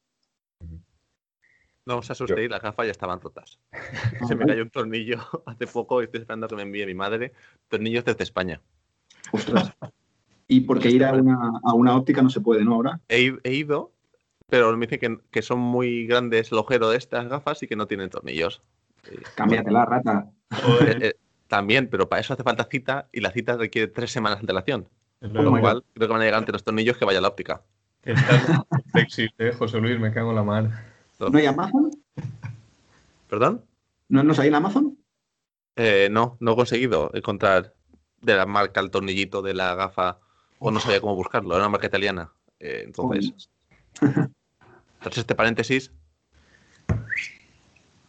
No 1.86 1.98
os 1.98 2.10
asustéis, 2.10 2.50
las 2.50 2.62
gafas 2.62 2.86
ya 2.86 2.90
estaban 2.90 3.20
rotas. 3.20 3.60
Se 4.26 4.34
me 4.34 4.44
cayó 4.44 4.62
un 4.62 4.70
tornillo 4.70 5.18
hace 5.46 5.68
poco 5.68 6.02
y 6.02 6.06
estoy 6.06 6.20
esperando 6.20 6.48
que 6.48 6.56
me 6.56 6.62
envíe 6.62 6.84
mi 6.84 6.94
madre 6.94 7.32
tornillos 7.68 8.04
desde 8.04 8.24
España. 8.24 8.60
Ostras. 9.32 9.72
Y 10.48 10.60
porque 10.60 10.90
ir 10.90 11.04
a 11.04 11.12
una, 11.12 11.60
a 11.62 11.74
una, 11.74 11.96
óptica 11.96 12.22
no 12.22 12.30
se 12.30 12.40
puede, 12.40 12.64
¿no? 12.64 12.74
Ahora. 12.74 13.00
He, 13.08 13.36
he 13.42 13.54
ido, 13.54 13.92
pero 14.48 14.76
me 14.76 14.86
dicen 14.86 15.00
que, 15.00 15.24
que, 15.30 15.42
son 15.42 15.58
muy 15.58 16.06
grandes 16.06 16.52
el 16.52 16.58
ojero 16.58 16.90
de 16.90 16.98
estas 16.98 17.28
gafas 17.28 17.62
y 17.62 17.66
que 17.66 17.76
no 17.76 17.86
tienen 17.86 18.10
tornillos. 18.10 18.62
Cámbiatela, 19.36 19.84
rata. 19.84 20.30
Eh, 20.50 20.98
eh, 21.02 21.14
también, 21.48 21.88
pero 21.88 22.08
para 22.08 22.20
eso 22.20 22.34
hace 22.34 22.42
falta 22.42 22.68
cita 22.70 23.08
y 23.12 23.20
la 23.20 23.30
cita 23.30 23.56
requiere 23.56 23.88
tres 23.88 24.10
semanas 24.10 24.38
de 24.38 24.42
antelación. 24.42 24.88
Por 25.20 25.42
lo 25.42 25.60
cual, 25.60 25.84
creo 25.94 26.08
que 26.08 26.12
van 26.12 26.22
a 26.22 26.24
llegar 26.24 26.38
ante 26.38 26.52
los 26.52 26.62
tornillos 26.62 26.96
que 26.96 27.04
vaya 27.04 27.18
a 27.18 27.22
la 27.22 27.28
óptica. 27.28 27.62
Estás 28.02 28.62
sexy, 28.92 29.28
eh, 29.38 29.52
José 29.52 29.80
Luis, 29.80 29.98
me 29.98 30.12
cago 30.12 30.30
en 30.30 30.36
la 30.36 30.42
mano. 30.44 30.72
¿No 31.18 31.38
hay 31.38 31.46
Amazon? 31.46 31.90
¿Perdón? 33.28 33.64
¿No, 34.08 34.22
¿No 34.22 34.34
hay 34.38 34.48
en 34.48 34.54
Amazon? 34.54 34.98
Eh, 35.76 36.08
no, 36.10 36.36
no 36.40 36.52
he 36.52 36.56
conseguido 36.56 37.10
encontrar 37.14 37.74
de 38.20 38.36
la 38.36 38.46
marca 38.46 38.80
el 38.80 38.90
tornillito 38.90 39.42
de 39.42 39.54
la 39.54 39.74
gafa 39.74 40.20
o 40.58 40.70
no 40.70 40.80
sabía 40.80 41.00
cómo 41.00 41.14
buscarlo, 41.14 41.54
era 41.54 41.64
una 41.64 41.70
marca 41.70 41.86
italiana. 41.86 42.32
Eh, 42.58 42.82
entonces, 42.84 43.50
tras 45.00 45.18
este 45.18 45.34
paréntesis. 45.34 45.92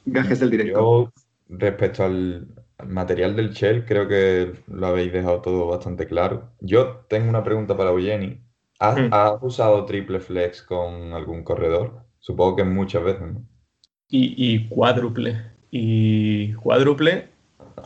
Gajes 0.05 0.39
del 0.39 0.51
directo. 0.51 0.79
Yo, 0.79 1.13
respecto 1.49 2.03
al, 2.05 2.47
al 2.77 2.87
material 2.87 3.35
del 3.35 3.51
shell, 3.51 3.85
creo 3.85 4.07
que 4.07 4.53
lo 4.67 4.87
habéis 4.87 5.11
dejado 5.11 5.41
todo 5.41 5.67
bastante 5.67 6.07
claro. 6.07 6.53
Yo 6.61 7.05
tengo 7.09 7.29
una 7.29 7.43
pregunta 7.43 7.75
para 7.75 7.89
Eugeni. 7.89 8.41
¿Has, 8.79 8.99
has 9.11 9.41
usado 9.41 9.85
triple 9.85 10.19
flex 10.19 10.61
con 10.61 11.13
algún 11.13 11.43
corredor? 11.43 12.05
Supongo 12.19 12.57
que 12.57 12.63
muchas 12.63 13.03
veces, 13.03 13.33
¿no? 13.33 13.43
Y, 14.07 14.35
y 14.37 14.69
cuádruple. 14.69 15.51
Y 15.71 16.53
cuádruple, 16.53 17.29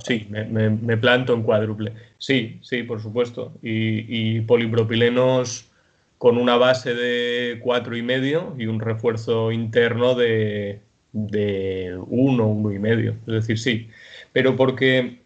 sí, 0.05 0.27
me, 0.29 0.45
me- 0.69 0.97
planto 0.97 1.33
en 1.33 1.43
cuádruple. 1.43 1.93
Sí, 2.17 2.59
sí, 2.63 2.83
por 2.83 3.01
supuesto. 3.01 3.53
Y, 3.61 4.37
y 4.37 4.41
polipropilenos 4.41 5.69
con 6.17 6.37
una 6.37 6.55
base 6.57 6.93
de 6.93 7.59
cuatro 7.61 7.95
y 7.97 8.01
medio 8.03 8.55
y 8.57 8.67
un 8.67 8.79
refuerzo 8.79 9.51
interno 9.51 10.13
de, 10.15 10.81
de 11.13 11.97
uno, 12.07 12.47
uno 12.47 12.71
y 12.71 12.79
medio. 12.79 13.11
Es 13.27 13.33
decir, 13.33 13.57
sí. 13.59 13.89
Pero 14.33 14.55
porque, 14.55 15.21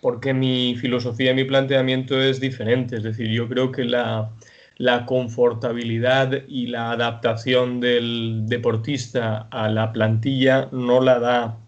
porque 0.00 0.34
mi 0.34 0.76
filosofía 0.76 1.32
y 1.32 1.34
mi 1.34 1.44
planteamiento 1.44 2.20
es 2.20 2.40
diferente. 2.40 2.96
Es 2.96 3.02
decir, 3.02 3.28
yo 3.30 3.48
creo 3.48 3.72
que 3.72 3.84
la, 3.84 4.30
la 4.78 5.06
confortabilidad 5.06 6.42
y 6.48 6.66
la 6.68 6.90
adaptación 6.92 7.80
del 7.80 8.42
deportista 8.46 9.48
a 9.50 9.68
la 9.68 9.92
plantilla 9.92 10.68
no 10.72 11.00
la 11.00 11.18
da 11.18 11.58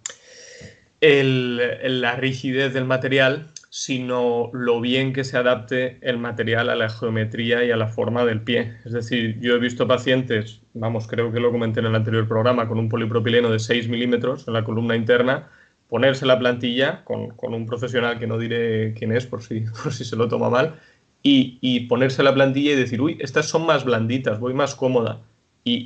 la 1.00 2.16
rigidez 2.16 2.72
del 2.72 2.84
material, 2.84 3.48
sino 3.70 4.50
lo 4.52 4.80
bien 4.80 5.12
que 5.12 5.24
se 5.24 5.36
adapte 5.36 5.98
el 6.00 6.18
material 6.18 6.70
a 6.70 6.74
la 6.74 6.88
geometría 6.88 7.64
y 7.64 7.70
a 7.70 7.76
la 7.76 7.88
forma 7.88 8.24
del 8.24 8.42
pie. 8.42 8.74
Es 8.84 8.92
decir, 8.92 9.38
yo 9.40 9.54
he 9.54 9.58
visto 9.58 9.86
pacientes, 9.86 10.62
vamos, 10.74 11.06
creo 11.06 11.32
que 11.32 11.40
lo 11.40 11.52
comenté 11.52 11.80
en 11.80 11.86
el 11.86 11.94
anterior 11.94 12.26
programa, 12.26 12.66
con 12.66 12.78
un 12.78 12.88
polipropileno 12.88 13.50
de 13.50 13.58
6 13.58 13.88
milímetros 13.88 14.48
en 14.48 14.54
la 14.54 14.64
columna 14.64 14.96
interna, 14.96 15.50
ponerse 15.88 16.26
la 16.26 16.38
plantilla 16.38 17.04
con, 17.04 17.28
con 17.30 17.54
un 17.54 17.66
profesional 17.66 18.18
que 18.18 18.26
no 18.26 18.38
diré 18.38 18.94
quién 18.94 19.12
es 19.12 19.26
por 19.26 19.42
si, 19.42 19.60
por 19.82 19.92
si 19.92 20.04
se 20.04 20.16
lo 20.16 20.28
toma 20.28 20.50
mal, 20.50 20.74
y, 21.22 21.58
y 21.60 21.80
ponerse 21.80 22.22
la 22.22 22.34
plantilla 22.34 22.72
y 22.72 22.76
decir, 22.76 23.00
uy, 23.00 23.18
estas 23.20 23.46
son 23.48 23.66
más 23.66 23.84
blanditas, 23.84 24.38
voy 24.40 24.54
más 24.54 24.74
cómoda. 24.74 25.20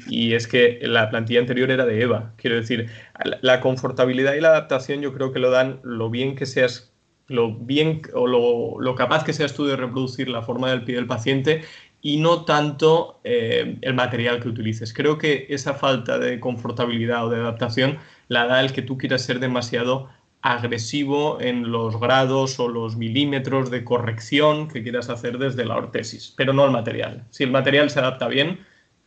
Y, 0.09 0.35
es 0.35 0.47
que 0.47 0.79
la 0.83 1.11
plantilla 1.11 1.41
anterior 1.41 1.71
era 1.71 1.85
de 1.85 2.01
EVA. 2.01 2.33
Quiero 2.37 2.57
decir, 2.57 2.89
la, 3.25 3.39
la 3.41 3.61
confortabilidad 3.61 4.35
y 4.35 4.41
la 4.41 4.49
adaptación 4.49 5.01
yo 5.01 5.13
creo 5.13 5.33
que 5.33 5.39
lo 5.39 5.51
dan 5.51 5.81
lo 5.83 6.11
bien 6.11 6.37
que 6.37 6.47
seas, 6.47 6.93
lo 7.29 7.55
bien 7.55 8.03
o 8.15 8.27
lo, 8.27 8.81
lo 8.81 8.95
capaz 8.95 9.25
que 9.25 9.33
seas 9.33 9.55
tú 9.55 9.67
de 9.67 9.77
reproducir 9.77 10.29
la 10.29 10.43
forma 10.43 10.71
del 10.71 10.85
pie 10.85 10.97
del 10.97 11.07
paciente 11.07 11.63
y 12.03 12.19
no 12.19 12.45
tanto 12.45 13.21
eh, 13.23 13.79
el 13.81 13.95
material 13.95 14.41
que 14.41 14.49
utilices. 14.49 14.93
Creo 14.93 15.19
que 15.19 15.47
esa 15.49 15.75
falta 15.75 16.19
de 16.19 16.41
confortabilidad 16.41 17.27
o 17.27 17.31
de 17.31 17.41
adaptación 17.41 17.99
la 18.29 18.47
da 18.47 18.61
el 18.61 18.73
que 18.73 18.83
tú 18.83 18.99
quieras 18.99 19.23
ser 19.23 19.39
demasiado 19.39 20.09
agresivo 20.43 21.41
en 21.41 21.71
los 21.71 21.99
grados 22.01 22.59
o 22.59 22.69
los 22.69 22.97
milímetros 22.97 23.71
de 23.71 23.85
corrección 23.85 24.67
que 24.67 24.83
quieras 24.83 25.09
hacer 25.09 25.39
desde 25.39 25.65
la 25.65 25.77
ortesis, 25.77 26.35
pero 26.37 26.53
no 26.53 26.65
el 26.65 26.73
material. 26.73 27.25
Si 27.31 27.45
el 27.45 27.53
material 27.53 27.91
se 27.91 28.01
adapta 28.01 28.27
bien, 28.27 28.59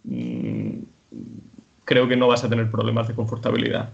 mm, 0.05 0.83
creo 1.83 2.07
que 2.07 2.17
no 2.17 2.27
vas 2.27 2.43
a 2.43 2.49
tener 2.49 2.69
problemas 2.71 3.07
de 3.07 3.15
confortabilidad. 3.15 3.89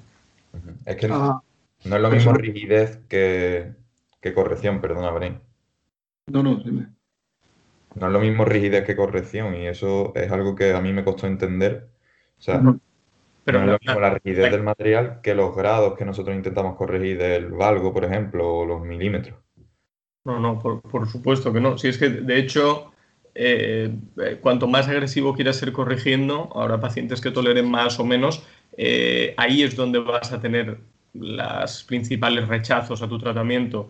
Es 0.85 0.95
que 0.97 1.07
Ah, 1.09 1.41
no 1.85 1.95
es 1.95 2.01
lo 2.01 2.11
mismo 2.11 2.33
rigidez 2.33 2.99
que, 3.09 3.73
que 4.21 4.33
corrección, 4.33 4.81
perdona, 4.81 5.11
Brain. 5.11 5.41
no, 6.27 6.43
no, 6.43 6.55
dime. 6.63 6.95
No 7.95 8.07
es 8.07 8.13
lo 8.13 8.19
mismo 8.19 8.43
rigidez 8.45 8.85
que 8.85 8.95
corrección 8.97 9.55
y 9.55 9.67
eso 9.67 10.13
es 10.15 10.29
algo 10.31 10.55
que 10.55 10.73
a 10.73 10.81
mí 10.81 10.91
me 10.93 11.03
costó 11.05 11.27
entender. 11.27 11.89
O 12.37 12.41
sea, 12.41 12.59
Ujú. 12.59 12.79
Pero 13.45 13.59
no 13.59 13.65
es 13.65 13.71
lo 13.71 13.73
la- 13.73 13.79
mismo 13.81 13.99
la 14.01 14.11
rigidez 14.15 14.51
del 14.51 14.63
material 14.63 15.21
que 15.21 15.35
los 15.35 15.55
grados 15.55 15.97
que 15.97 16.05
nosotros 16.05 16.35
intentamos 16.35 16.75
corregir 16.77 17.17
del 17.19 17.51
valgo, 17.51 17.93
por 17.93 18.05
ejemplo, 18.05 18.47
o 18.59 18.65
los 18.65 18.81
milímetros. 18.81 19.39
No, 20.23 20.39
no, 20.39 20.59
por, 20.59 20.81
por 20.81 21.07
supuesto 21.09 21.51
que 21.51 21.59
no. 21.59 21.77
Si 21.77 21.87
es 21.87 21.97
que, 21.97 22.09
de 22.09 22.39
hecho, 22.39 22.90
eh, 23.35 23.93
cuanto 24.41 24.67
más 24.67 24.87
agresivo 24.87 25.33
quieras 25.33 25.57
ser 25.57 25.71
corrigiendo, 25.71 26.49
habrá 26.55 26.79
pacientes 26.79 27.21
que 27.21 27.31
toleren 27.31 27.69
más 27.69 27.99
o 27.99 28.05
menos, 28.05 28.43
eh, 28.77 29.33
ahí 29.37 29.63
es 29.63 29.75
donde 29.75 29.99
vas 29.99 30.31
a 30.31 30.39
tener 30.39 30.77
los 31.13 31.83
principales 31.83 32.47
rechazos 32.47 33.01
a 33.01 33.07
tu 33.07 33.19
tratamiento. 33.19 33.89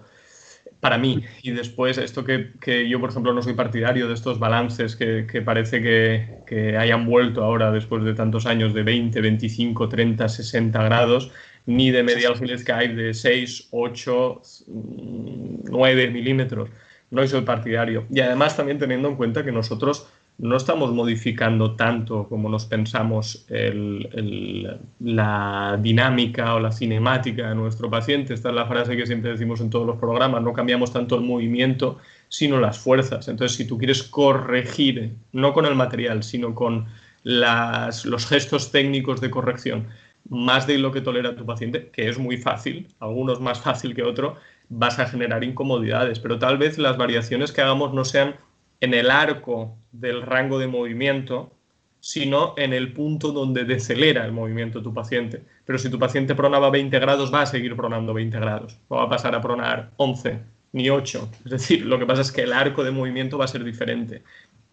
Para 0.79 0.97
mí, 0.97 1.23
y 1.43 1.51
después 1.51 1.99
esto 1.99 2.23
que, 2.23 2.53
que 2.59 2.89
yo, 2.89 2.99
por 2.99 3.11
ejemplo, 3.11 3.33
no 3.33 3.43
soy 3.43 3.53
partidario 3.53 4.07
de 4.07 4.15
estos 4.15 4.39
balances 4.39 4.95
que, 4.95 5.27
que 5.31 5.41
parece 5.41 5.81
que, 5.81 6.39
que 6.47 6.75
hayan 6.75 7.05
vuelto 7.05 7.43
ahora 7.43 7.71
después 7.71 8.03
de 8.03 8.15
tantos 8.15 8.47
años 8.47 8.73
de 8.73 8.81
20, 8.81 9.21
25, 9.21 9.89
30, 9.89 10.27
60 10.27 10.83
grados, 10.83 11.31
ni 11.67 11.91
de 11.91 12.01
medial 12.01 12.35
Gillette 12.35 12.61
Skype 12.61 12.95
de 12.95 13.13
6, 13.13 13.67
8, 13.71 14.41
9 14.67 16.09
milímetros. 16.09 16.69
No 17.11 17.25
soy 17.27 17.41
partidario. 17.41 18.05
Y 18.09 18.21
además 18.21 18.57
también 18.57 18.79
teniendo 18.79 19.09
en 19.09 19.15
cuenta 19.15 19.43
que 19.43 19.51
nosotros 19.51 20.07
no 20.37 20.55
estamos 20.55 20.91
modificando 20.93 21.75
tanto 21.75 22.27
como 22.27 22.49
nos 22.49 22.65
pensamos 22.65 23.45
el- 23.49 24.09
el- 24.13 24.77
la 25.01 25.77
dinámica 25.79 26.55
o 26.55 26.59
la 26.59 26.71
cinemática 26.71 27.49
de 27.49 27.55
nuestro 27.55 27.89
paciente. 27.89 28.33
Esta 28.33 28.49
es 28.49 28.55
la 28.55 28.65
frase 28.65 28.95
que 28.97 29.05
siempre 29.05 29.31
decimos 29.31 29.61
en 29.61 29.69
todos 29.69 29.85
los 29.85 29.97
programas. 29.97 30.41
No 30.41 30.53
cambiamos 30.53 30.91
tanto 30.93 31.15
el 31.15 31.21
movimiento, 31.21 31.99
sino 32.29 32.59
las 32.59 32.79
fuerzas. 32.79 33.27
Entonces, 33.27 33.57
si 33.57 33.67
tú 33.67 33.77
quieres 33.77 34.01
corregir, 34.03 35.11
no 35.33 35.53
con 35.53 35.65
el 35.65 35.75
material, 35.75 36.23
sino 36.23 36.55
con 36.55 36.87
los 37.23 38.25
gestos 38.25 38.71
técnicos 38.71 39.21
de 39.21 39.29
corrección, 39.29 39.87
más 40.29 40.65
de 40.65 40.77
lo 40.77 40.91
que 40.91 41.01
tolera 41.01 41.35
tu 41.35 41.45
paciente, 41.45 41.89
que 41.93 42.07
es 42.09 42.17
muy 42.17 42.37
fácil, 42.37 42.87
algunos 42.99 43.41
más 43.41 43.59
fácil 43.61 43.93
que 43.93 44.03
otro, 44.03 44.37
vas 44.71 44.99
a 44.99 45.05
generar 45.05 45.43
incomodidades, 45.43 46.19
pero 46.19 46.39
tal 46.39 46.57
vez 46.57 46.77
las 46.77 46.97
variaciones 46.97 47.51
que 47.51 47.61
hagamos 47.61 47.93
no 47.93 48.05
sean 48.05 48.35
en 48.79 48.93
el 48.93 49.11
arco 49.11 49.77
del 49.91 50.21
rango 50.21 50.59
de 50.59 50.67
movimiento, 50.67 51.51
sino 51.99 52.55
en 52.57 52.73
el 52.73 52.93
punto 52.93 53.33
donde 53.33 53.65
decelera 53.65 54.25
el 54.25 54.31
movimiento 54.31 54.81
tu 54.81 54.93
paciente. 54.93 55.43
Pero 55.65 55.77
si 55.77 55.89
tu 55.89 55.99
paciente 55.99 56.35
pronaba 56.35 56.69
20 56.69 56.97
grados, 56.99 57.33
va 57.33 57.41
a 57.41 57.45
seguir 57.45 57.75
pronando 57.75 58.13
20 58.13 58.39
grados. 58.39 58.79
No 58.89 58.97
va 58.97 59.03
a 59.03 59.09
pasar 59.09 59.35
a 59.35 59.41
pronar 59.41 59.91
11 59.97 60.39
ni 60.71 60.89
8. 60.89 61.29
Es 61.45 61.51
decir, 61.51 61.85
lo 61.85 61.99
que 61.99 62.05
pasa 62.05 62.21
es 62.21 62.31
que 62.31 62.43
el 62.43 62.53
arco 62.53 62.83
de 62.83 62.91
movimiento 62.91 63.37
va 63.37 63.45
a 63.45 63.49
ser 63.49 63.65
diferente. 63.65 64.23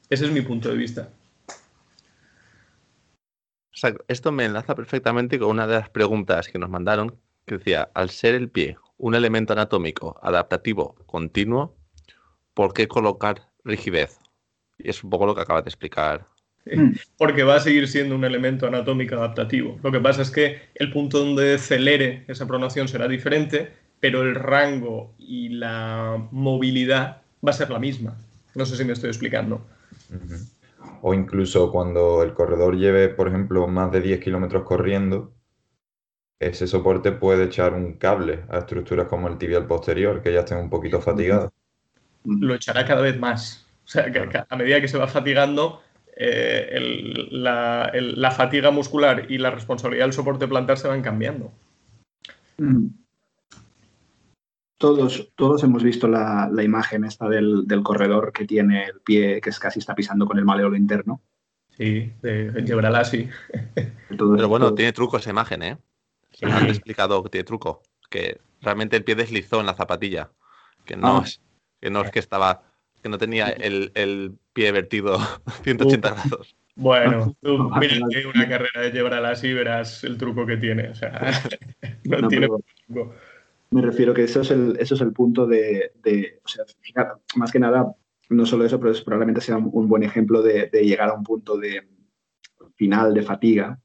Ese 0.08 0.26
es 0.26 0.30
mi 0.30 0.42
punto 0.42 0.68
de 0.68 0.76
vista. 0.76 1.08
Esto 4.06 4.32
me 4.32 4.44
enlaza 4.44 4.76
perfectamente 4.76 5.40
con 5.40 5.50
una 5.50 5.66
de 5.66 5.74
las 5.74 5.90
preguntas 5.90 6.48
que 6.48 6.58
nos 6.58 6.70
mandaron, 6.70 7.16
que 7.46 7.58
decía, 7.58 7.90
al 7.94 8.10
ser 8.10 8.36
el 8.36 8.48
pie 8.48 8.76
un 8.98 9.14
elemento 9.14 9.52
anatómico 9.52 10.18
adaptativo 10.22 10.96
continuo, 11.06 11.76
¿por 12.54 12.72
qué 12.74 12.88
colocar 12.88 13.48
rigidez? 13.64 14.18
Y 14.76 14.90
es 14.90 15.02
un 15.02 15.10
poco 15.10 15.26
lo 15.26 15.34
que 15.34 15.40
acabas 15.42 15.64
de 15.64 15.70
explicar. 15.70 16.26
Porque 17.16 17.44
va 17.44 17.56
a 17.56 17.60
seguir 17.60 17.88
siendo 17.88 18.14
un 18.14 18.24
elemento 18.24 18.66
anatómico 18.66 19.14
adaptativo. 19.14 19.78
Lo 19.82 19.90
que 19.90 20.00
pasa 20.00 20.22
es 20.22 20.30
que 20.30 20.60
el 20.74 20.92
punto 20.92 21.18
donde 21.20 21.54
acelere 21.54 22.24
esa 22.28 22.46
pronación 22.46 22.88
será 22.88 23.08
diferente, 23.08 23.72
pero 24.00 24.22
el 24.22 24.34
rango 24.34 25.14
y 25.18 25.48
la 25.48 26.28
movilidad 26.30 27.22
va 27.46 27.50
a 27.50 27.54
ser 27.54 27.70
la 27.70 27.78
misma. 27.78 28.16
No 28.54 28.66
sé 28.66 28.76
si 28.76 28.84
me 28.84 28.92
estoy 28.92 29.08
explicando. 29.08 29.64
O 31.00 31.14
incluso 31.14 31.70
cuando 31.70 32.22
el 32.22 32.34
corredor 32.34 32.76
lleve, 32.76 33.08
por 33.08 33.28
ejemplo, 33.28 33.66
más 33.68 33.90
de 33.92 34.00
10 34.00 34.20
kilómetros 34.20 34.64
corriendo, 34.64 35.32
ese 36.40 36.66
soporte 36.66 37.12
puede 37.12 37.44
echar 37.44 37.74
un 37.74 37.94
cable 37.94 38.44
a 38.48 38.58
estructuras 38.58 39.08
como 39.08 39.28
el 39.28 39.38
tibial 39.38 39.66
posterior, 39.66 40.22
que 40.22 40.32
ya 40.32 40.40
estén 40.40 40.58
un 40.58 40.70
poquito 40.70 41.00
fatigadas. 41.00 41.50
Lo 42.24 42.54
echará 42.54 42.84
cada 42.84 43.00
vez 43.00 43.18
más. 43.18 43.66
O 43.84 43.88
sea, 43.88 44.12
que 44.12 44.44
a 44.48 44.56
medida 44.56 44.80
que 44.80 44.88
se 44.88 44.98
va 44.98 45.08
fatigando, 45.08 45.80
eh, 46.14 47.28
la, 47.30 48.30
fatiga 48.30 48.70
muscular 48.70 49.26
y 49.30 49.38
la 49.38 49.50
responsabilidad 49.50 50.04
del 50.04 50.12
soporte 50.12 50.46
plantar 50.46 50.76
se 50.76 50.88
van 50.88 51.00
cambiando. 51.00 51.52
Mm. 52.58 52.88
Todos, 54.78 55.32
todos 55.34 55.64
hemos 55.64 55.82
visto 55.82 56.06
la, 56.06 56.50
imagen 56.62 57.04
esta 57.04 57.28
del, 57.28 57.66
corredor 57.82 58.32
que 58.32 58.44
tiene 58.44 58.86
el 58.86 59.00
pie 59.00 59.40
que 59.40 59.50
es 59.50 59.58
casi 59.58 59.78
está 59.78 59.94
pisando 59.94 60.26
con 60.26 60.38
el 60.38 60.44
maleolo 60.44 60.76
interno. 60.76 61.20
Sí, 61.76 62.12
de 62.22 62.62
llevará 62.64 63.04
sí. 63.04 63.28
Pero 64.08 64.48
bueno, 64.48 64.74
tiene 64.74 64.92
truco 64.92 65.16
esa 65.16 65.30
imagen, 65.30 65.62
¿eh? 65.62 65.78
Han 66.42 66.68
explicado 66.68 67.22
que 67.22 67.30
tiene 67.30 67.44
truco. 67.44 67.82
Que 68.10 68.40
realmente 68.60 68.96
el 68.96 69.04
pie 69.04 69.14
deslizó 69.14 69.60
en 69.60 69.66
la 69.66 69.74
zapatilla. 69.74 70.30
Que 70.84 70.96
no, 70.96 71.18
ah. 71.18 71.22
es, 71.24 71.40
que 71.80 71.90
no 71.90 72.02
es 72.02 72.10
que 72.10 72.18
estaba. 72.18 72.62
Que 73.02 73.08
no 73.08 73.18
tenía 73.18 73.48
el, 73.48 74.38
pie 74.52 74.72
vertido 74.72 75.18
180 75.62 76.10
grados. 76.10 76.56
Bueno, 76.74 77.36
tú 77.42 77.70
mira 77.80 77.96
que 78.08 78.26
una 78.26 78.48
carrera 78.48 78.82
de 78.82 78.92
llevar 78.92 79.14
a 79.14 79.46
y 79.46 79.52
verás 79.52 80.04
el 80.04 80.16
truco 80.16 80.46
que 80.46 80.56
tiene. 80.56 80.88
O 80.90 80.94
sea, 80.94 81.32
no, 82.04 82.28
tiene 82.28 82.48
truco. 82.86 83.14
Me 83.70 83.82
refiero 83.82 84.14
que 84.14 84.24
eso 84.24 84.40
es 84.40 84.50
el, 84.50 84.76
eso 84.80 84.94
es 84.94 85.00
el 85.00 85.12
punto 85.12 85.46
de, 85.46 85.92
o 86.42 86.48
sea, 86.48 86.64
más 87.36 87.52
que 87.52 87.58
nada, 87.58 87.92
no 88.30 88.46
solo 88.46 88.64
eso, 88.64 88.80
pero 88.80 88.94
probablemente 89.04 89.42
sea 89.42 89.58
un, 89.58 89.88
buen 89.88 90.02
ejemplo 90.02 90.42
de, 90.42 90.70
llegar 90.72 91.10
a 91.10 91.14
un 91.14 91.22
punto 91.22 91.58
de 91.58 91.86
final 92.76 93.12
de 93.12 93.22
fatiga, 93.22 93.78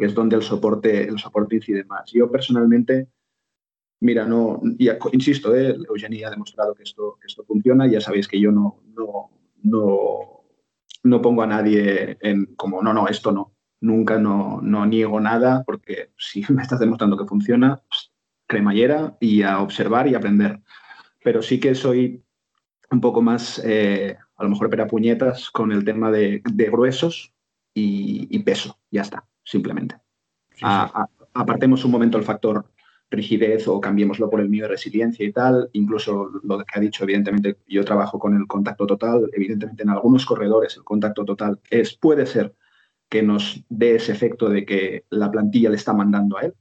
que 0.00 0.06
es 0.06 0.14
donde 0.14 0.36
el 0.36 0.42
soporte, 0.42 1.06
el 1.06 1.18
soporte 1.18 1.56
incide 1.56 1.84
más. 1.84 2.10
Yo 2.10 2.30
personalmente, 2.30 3.08
mira, 4.00 4.24
no, 4.24 4.62
insisto, 5.12 5.54
eh, 5.54 5.76
Eugenia 5.88 6.28
ha 6.28 6.30
demostrado 6.30 6.74
que 6.74 6.84
esto, 6.84 7.18
que 7.20 7.26
esto 7.26 7.44
funciona, 7.44 7.86
ya 7.86 8.00
sabéis 8.00 8.26
que 8.26 8.40
yo 8.40 8.50
no, 8.50 8.82
no, 8.96 9.30
no, 9.62 10.40
no 11.02 11.22
pongo 11.22 11.42
a 11.42 11.46
nadie 11.46 12.16
en 12.22 12.46
como, 12.56 12.82
no, 12.82 12.94
no, 12.94 13.08
esto 13.08 13.30
no. 13.30 13.52
Nunca 13.82 14.18
no, 14.18 14.60
no 14.62 14.86
niego 14.86 15.20
nada 15.20 15.64
porque 15.64 16.12
si 16.16 16.44
me 16.48 16.62
estás 16.62 16.80
demostrando 16.80 17.18
que 17.18 17.26
funciona, 17.26 17.82
pues, 17.88 18.10
cremallera 18.46 19.18
y 19.20 19.42
a 19.42 19.60
observar 19.60 20.08
y 20.08 20.14
aprender. 20.14 20.60
Pero 21.22 21.42
sí 21.42 21.60
que 21.60 21.74
soy 21.74 22.24
un 22.90 23.02
poco 23.02 23.20
más, 23.20 23.60
eh, 23.64 24.16
a 24.36 24.44
lo 24.44 24.48
mejor 24.48 24.70
para 24.70 24.86
puñetas 24.86 25.50
con 25.50 25.72
el 25.72 25.84
tema 25.84 26.10
de, 26.10 26.42
gruesos 26.72 27.34
y, 27.74 28.38
peso. 28.40 28.78
Ya 28.90 29.02
está, 29.02 29.28
simplemente. 29.44 29.96
apartemos 31.32 31.84
un 31.84 31.90
momento 31.90 32.18
el 32.18 32.24
factor 32.24 32.66
rigidez 33.10 33.66
o 33.66 33.80
cambiémoslo 33.80 34.30
por 34.30 34.40
el 34.40 34.48
mío 34.48 34.64
de 34.64 34.70
resiliencia 34.70 35.26
y 35.26 35.32
tal. 35.32 35.68
Incluso 35.72 36.30
lo 36.42 36.58
que 36.58 36.64
ha 36.74 36.80
dicho, 36.80 37.04
evidentemente, 37.04 37.58
yo 37.66 37.84
trabajo 37.84 38.18
con 38.18 38.36
el 38.36 38.46
contacto 38.46 38.86
total. 38.86 39.28
Evidentemente, 39.32 39.82
en 39.82 39.90
algunos 39.90 40.24
corredores 40.24 40.76
el 40.76 40.84
contacto 40.84 41.24
total 41.24 41.60
es, 41.70 41.96
puede 41.96 42.26
ser 42.26 42.54
que 43.08 43.22
nos 43.22 43.64
dé 43.68 43.96
ese 43.96 44.12
efecto 44.12 44.48
de 44.48 44.64
que 44.64 45.04
la 45.10 45.30
plantilla 45.30 45.70
le 45.70 45.76
está 45.76 45.92
mandando 45.92 46.38
a 46.38 46.42
él. 46.42 46.54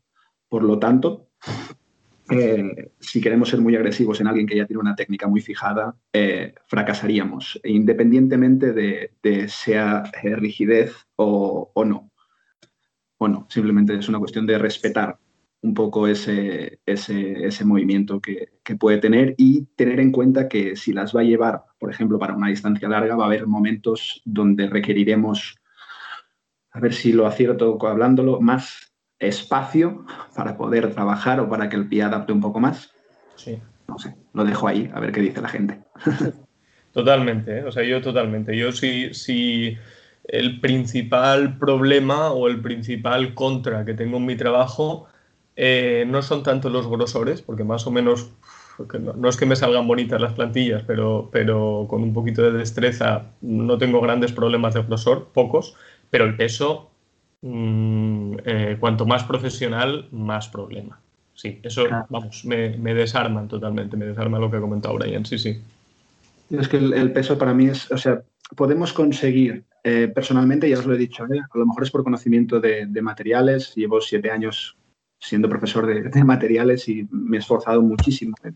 Por 0.47 0.63
lo 0.63 0.80
tanto, 0.80 1.27
eh, 2.32 2.91
si 2.99 3.21
queremos 3.21 3.49
ser 3.49 3.61
muy 3.61 3.75
agresivos 3.75 4.19
en 4.19 4.27
alguien 4.27 4.47
que 4.47 4.57
ya 4.57 4.65
tiene 4.65 4.82
una 4.82 4.95
técnica 4.95 5.27
muy 5.27 5.41
fijada, 5.41 5.95
eh, 6.11 6.55
fracasaríamos, 6.65 7.59
independientemente 7.63 8.73
de, 8.73 9.47
sea 9.47 10.03
eh, 10.23 10.36
rigidez. 10.36 10.95
O 11.21 11.71
no, 11.86 12.09
simplemente 13.47 13.95
es 13.95 14.09
una 14.09 14.20
cuestión 14.20 14.45
de 14.45 14.57
respetar 14.57 15.17
un 15.61 15.74
poco 15.74 16.07
ese, 16.07 16.80
ese, 16.86 17.65
movimiento 17.65 18.22
que, 18.22 18.53
que, 18.63 18.76
puede 18.76 18.97
tener 18.97 19.36
y 19.38 19.65
tener 19.76 19.99
en 19.99 20.11
cuenta 20.11 20.47
que 20.47 20.78
si 20.78 20.93
las 20.93 21.13
va 21.13 21.20
a 21.20 21.26
llevar, 21.26 21.63
por 21.78 21.91
ejemplo, 21.91 22.17
para 22.17 22.36
una 22.36 22.47
distancia 22.47 22.88
larga, 22.88 23.17
va 23.17 23.26
a 23.26 23.28
haber 23.28 23.45
momentos 23.45 24.22
donde 24.24 24.70
requeriremos, 24.70 25.57
a 26.72 26.80
ver 26.80 26.93
si 26.93 27.11
lo 27.11 27.28
acierto 27.28 27.78
hablándolo, 27.86 28.39
más 28.39 28.93
espacio 29.20 30.05
para 30.34 30.55
poder 30.55 30.93
trabajar 30.93 31.41
o 31.41 31.49
para 31.49 31.67
que 31.67 31.76
el 31.76 31.89
pie 31.89 32.03
adapte 32.03 32.32
un 32.32 32.39
poco 32.39 32.61
más. 32.61 32.93
Sí. 33.36 33.59
No 33.88 33.99
sé, 33.99 34.15
lo 34.34 34.45
dejo 34.45 34.67
ahí, 34.67 34.89
a 34.93 34.99
ver 35.01 35.11
qué 35.11 35.20
dice 35.20 35.41
la 35.41 35.49
gente. 35.49 35.82
Totalmente, 36.93 37.59
¿eh? 37.59 37.63
o 37.63 37.72
sea, 37.72 37.84
yo 37.84 38.01
totalmente. 38.01 38.57
Yo 38.57 38.72
sí, 38.72 39.13
sí, 39.13 39.78
el 40.30 40.59
principal 40.59 41.57
problema 41.57 42.32
o 42.32 42.47
el 42.47 42.61
principal 42.61 43.34
contra 43.34 43.86
que 43.86 43.93
tengo 43.93 44.17
en 44.17 44.25
mi 44.25 44.36
trabajo 44.36 45.07
eh, 45.55 46.05
no 46.07 46.21
son 46.21 46.43
tanto 46.43 46.69
los 46.69 46.88
grosores, 46.88 47.41
porque 47.41 47.63
más 47.63 47.86
o 47.86 47.91
menos, 47.91 48.32
no, 48.99 49.13
no, 49.13 49.30
es 49.30 49.38
que 49.38 49.45
me 49.45 49.55
salgan 49.55 49.88
bonitas 49.88 50.21
las 50.21 50.34
plantillas, 50.34 50.84
pero, 50.88 51.30
pero 51.32 51.86
con 51.89 52.03
un 52.03 52.13
poquito 52.13 52.41
de 52.43 52.57
destreza 52.57 53.25
no 53.41 53.77
tengo 53.77 53.99
grandes 54.01 54.32
problemas 54.32 54.73
de 54.73 54.84
grosor, 54.84 55.30
pocos, 55.34 55.75
pero 56.09 56.25
el 56.25 56.38
peso 56.38 56.89
Mm, 57.41 58.36
eh, 58.43 58.77
cuanto 58.80 59.05
más 59.05 59.23
profesional, 59.23 60.07
más 60.11 60.49
problema. 60.49 60.99
Sí, 61.34 61.59
eso, 61.63 61.86
vamos, 62.09 62.43
me, 62.43 62.93
desarman 62.93 63.47
totalmente, 63.47 63.95
me 63.95 64.05
desarma 64.05 64.39
lo 64.39 64.51
que 64.51 64.57
ha 64.57 64.61
comentado 64.61 64.95
Brian, 64.95 65.25
sí, 65.25 65.38
sí. 65.38 65.61
Es 66.49 66.67
que 66.67 66.77
el, 66.77 67.13
peso 67.13 67.38
para 67.38 67.53
mí 67.53 67.67
es, 67.67 67.89
o 67.91 67.97
sea, 67.97 68.23
podemos 68.55 68.93
conseguir, 68.93 69.65
eh, 69.83 70.11
personalmente, 70.13 70.69
ya 70.69 70.79
os 70.79 70.85
lo 70.85 70.95
he 70.95 70.97
dicho, 70.97 71.25
¿eh? 71.25 71.39
a 71.39 71.57
lo 71.57 71.65
mejor 71.65 71.83
es 71.83 71.91
por 71.91 72.03
conocimiento 72.03 72.59
de, 72.59 72.87
materiales, 73.01 73.73
llevo 73.75 74.01
siete 74.01 74.31
años 74.31 74.77
siendo 75.19 75.49
profesor 75.49 75.85
de, 75.85 76.23
materiales 76.23 76.87
y 76.87 77.07
me 77.11 77.37
he 77.37 77.39
esforzado 77.39 77.81
muchísimo 77.81 78.35
en, 78.43 78.55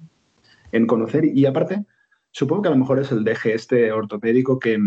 en, 0.71 0.87
conocer 0.87 1.25
y 1.25 1.45
aparte, 1.45 1.85
supongo 2.31 2.63
que 2.63 2.67
a 2.69 2.71
lo 2.71 2.77
mejor 2.77 2.99
es 2.99 3.11
el 3.11 3.23
deje 3.23 3.53
este 3.53 3.91
ortopédico 3.91 4.59
que, 4.59 4.79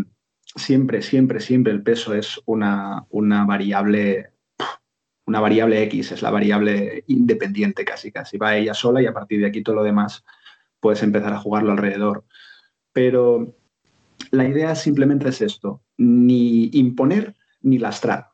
siempre, 0.55 1.03
siempre, 1.03 1.41
siempre 1.41 1.73
el 1.73 1.83
peso 1.83 2.15
es 2.15 2.41
una, 2.47 3.07
variable 3.11 4.31
una 5.27 5.41
variable 5.41 5.83
X, 5.85 6.13
es 6.13 6.23
la 6.23 6.31
variable 6.31 7.03
independiente 7.09 7.85
casi, 7.85 8.13
casi. 8.13 8.39
Va 8.39 8.57
ella 8.57 8.75
sola 8.75 9.03
y 9.03 9.07
a 9.07 9.13
partir 9.13 9.41
de 9.41 9.47
aquí 9.47 9.61
todo 9.61 9.77
lo 9.77 9.83
demás 9.83 10.25
puedes 10.79 11.03
empezar 11.03 11.33
a 11.33 11.39
jugarlo 11.39 11.73
alrededor. 11.73 12.25
Pero 12.93 13.56
la 14.37 14.49
idea 14.49 14.75
simplemente 14.75 15.29
es 15.29 15.41
esto, 15.41 15.83
ni 15.97 16.71
imponer 16.73 17.35
ni 17.63 17.79
lastrar. 17.79 18.29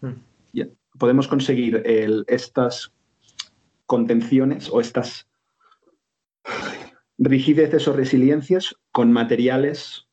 Hmm. 0.00 0.14
Podemos 0.98 1.28
conseguir 1.28 1.82
estas 2.26 2.92
contenciones 3.86 4.68
o 4.70 4.80
estas 4.80 5.26
rigideces 7.18 7.88
o 7.88 7.92
resiliencias 7.94 8.76
con 8.92 9.12
materiales 9.12 10.06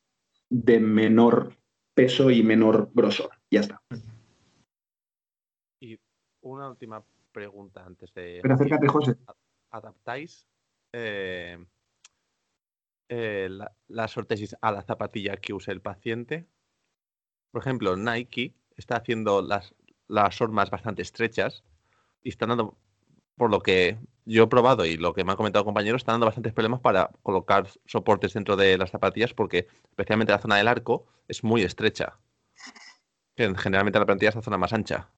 de 0.48 0.80
menor 0.80 1.56
peso 1.94 2.30
y 2.30 2.42
menor 2.42 2.90
grosor. 2.94 3.30
Ya 3.50 3.60
está. 3.60 3.82
Y 5.80 5.98
una 6.40 6.70
última 6.70 7.04
pregunta 7.32 7.84
antes 7.84 8.12
de... 8.14 8.38
Pero 8.40 8.54
acércate, 8.54 8.88
José. 8.88 9.16
¿Adaptáis 9.70 10.46
eh, 10.92 11.58
eh, 13.08 13.48
la, 13.50 14.10
ortesis 14.16 14.56
a 14.60 14.72
la 14.72 14.82
zapatilla 14.82 15.36
que 15.36 15.52
use 15.52 15.72
el 15.72 15.80
paciente? 15.80 16.46
Por 17.50 17.62
ejemplo, 17.62 17.96
Nike 17.96 18.54
está 18.76 18.96
haciendo 18.96 19.42
las, 19.42 19.74
las 20.06 20.40
hormas 20.40 20.70
bastante 20.70 21.02
estrechas 21.02 21.64
y 22.22 22.28
están 22.28 22.50
dando, 22.50 22.76
por 23.36 23.50
lo 23.50 23.60
que 23.60 23.98
yo 24.24 24.44
he 24.44 24.46
probado 24.48 24.84
y 24.84 24.96
lo 24.96 25.14
que 25.14 25.24
me 25.24 25.32
han 25.32 25.36
comentado 25.36 25.64
compañeros, 25.64 26.02
están 26.02 26.14
dando 26.14 26.26
bastantes 26.26 26.52
problemas 26.52 26.80
para 26.80 27.10
colocar 27.22 27.68
soportes 27.86 28.34
dentro 28.34 28.56
de 28.56 28.76
las 28.76 28.90
zapatillas 28.90 29.32
porque 29.32 29.66
especialmente 29.90 30.32
la 30.32 30.38
zona 30.38 30.56
del 30.56 30.68
arco 30.68 31.06
es 31.28 31.42
muy 31.44 31.62
estrecha. 31.62 32.18
Generalmente 33.36 33.98
la 33.98 34.06
plantilla 34.06 34.30
es 34.30 34.34
la 34.36 34.42
zona 34.42 34.58
más 34.58 34.72
ancha. 34.72 35.08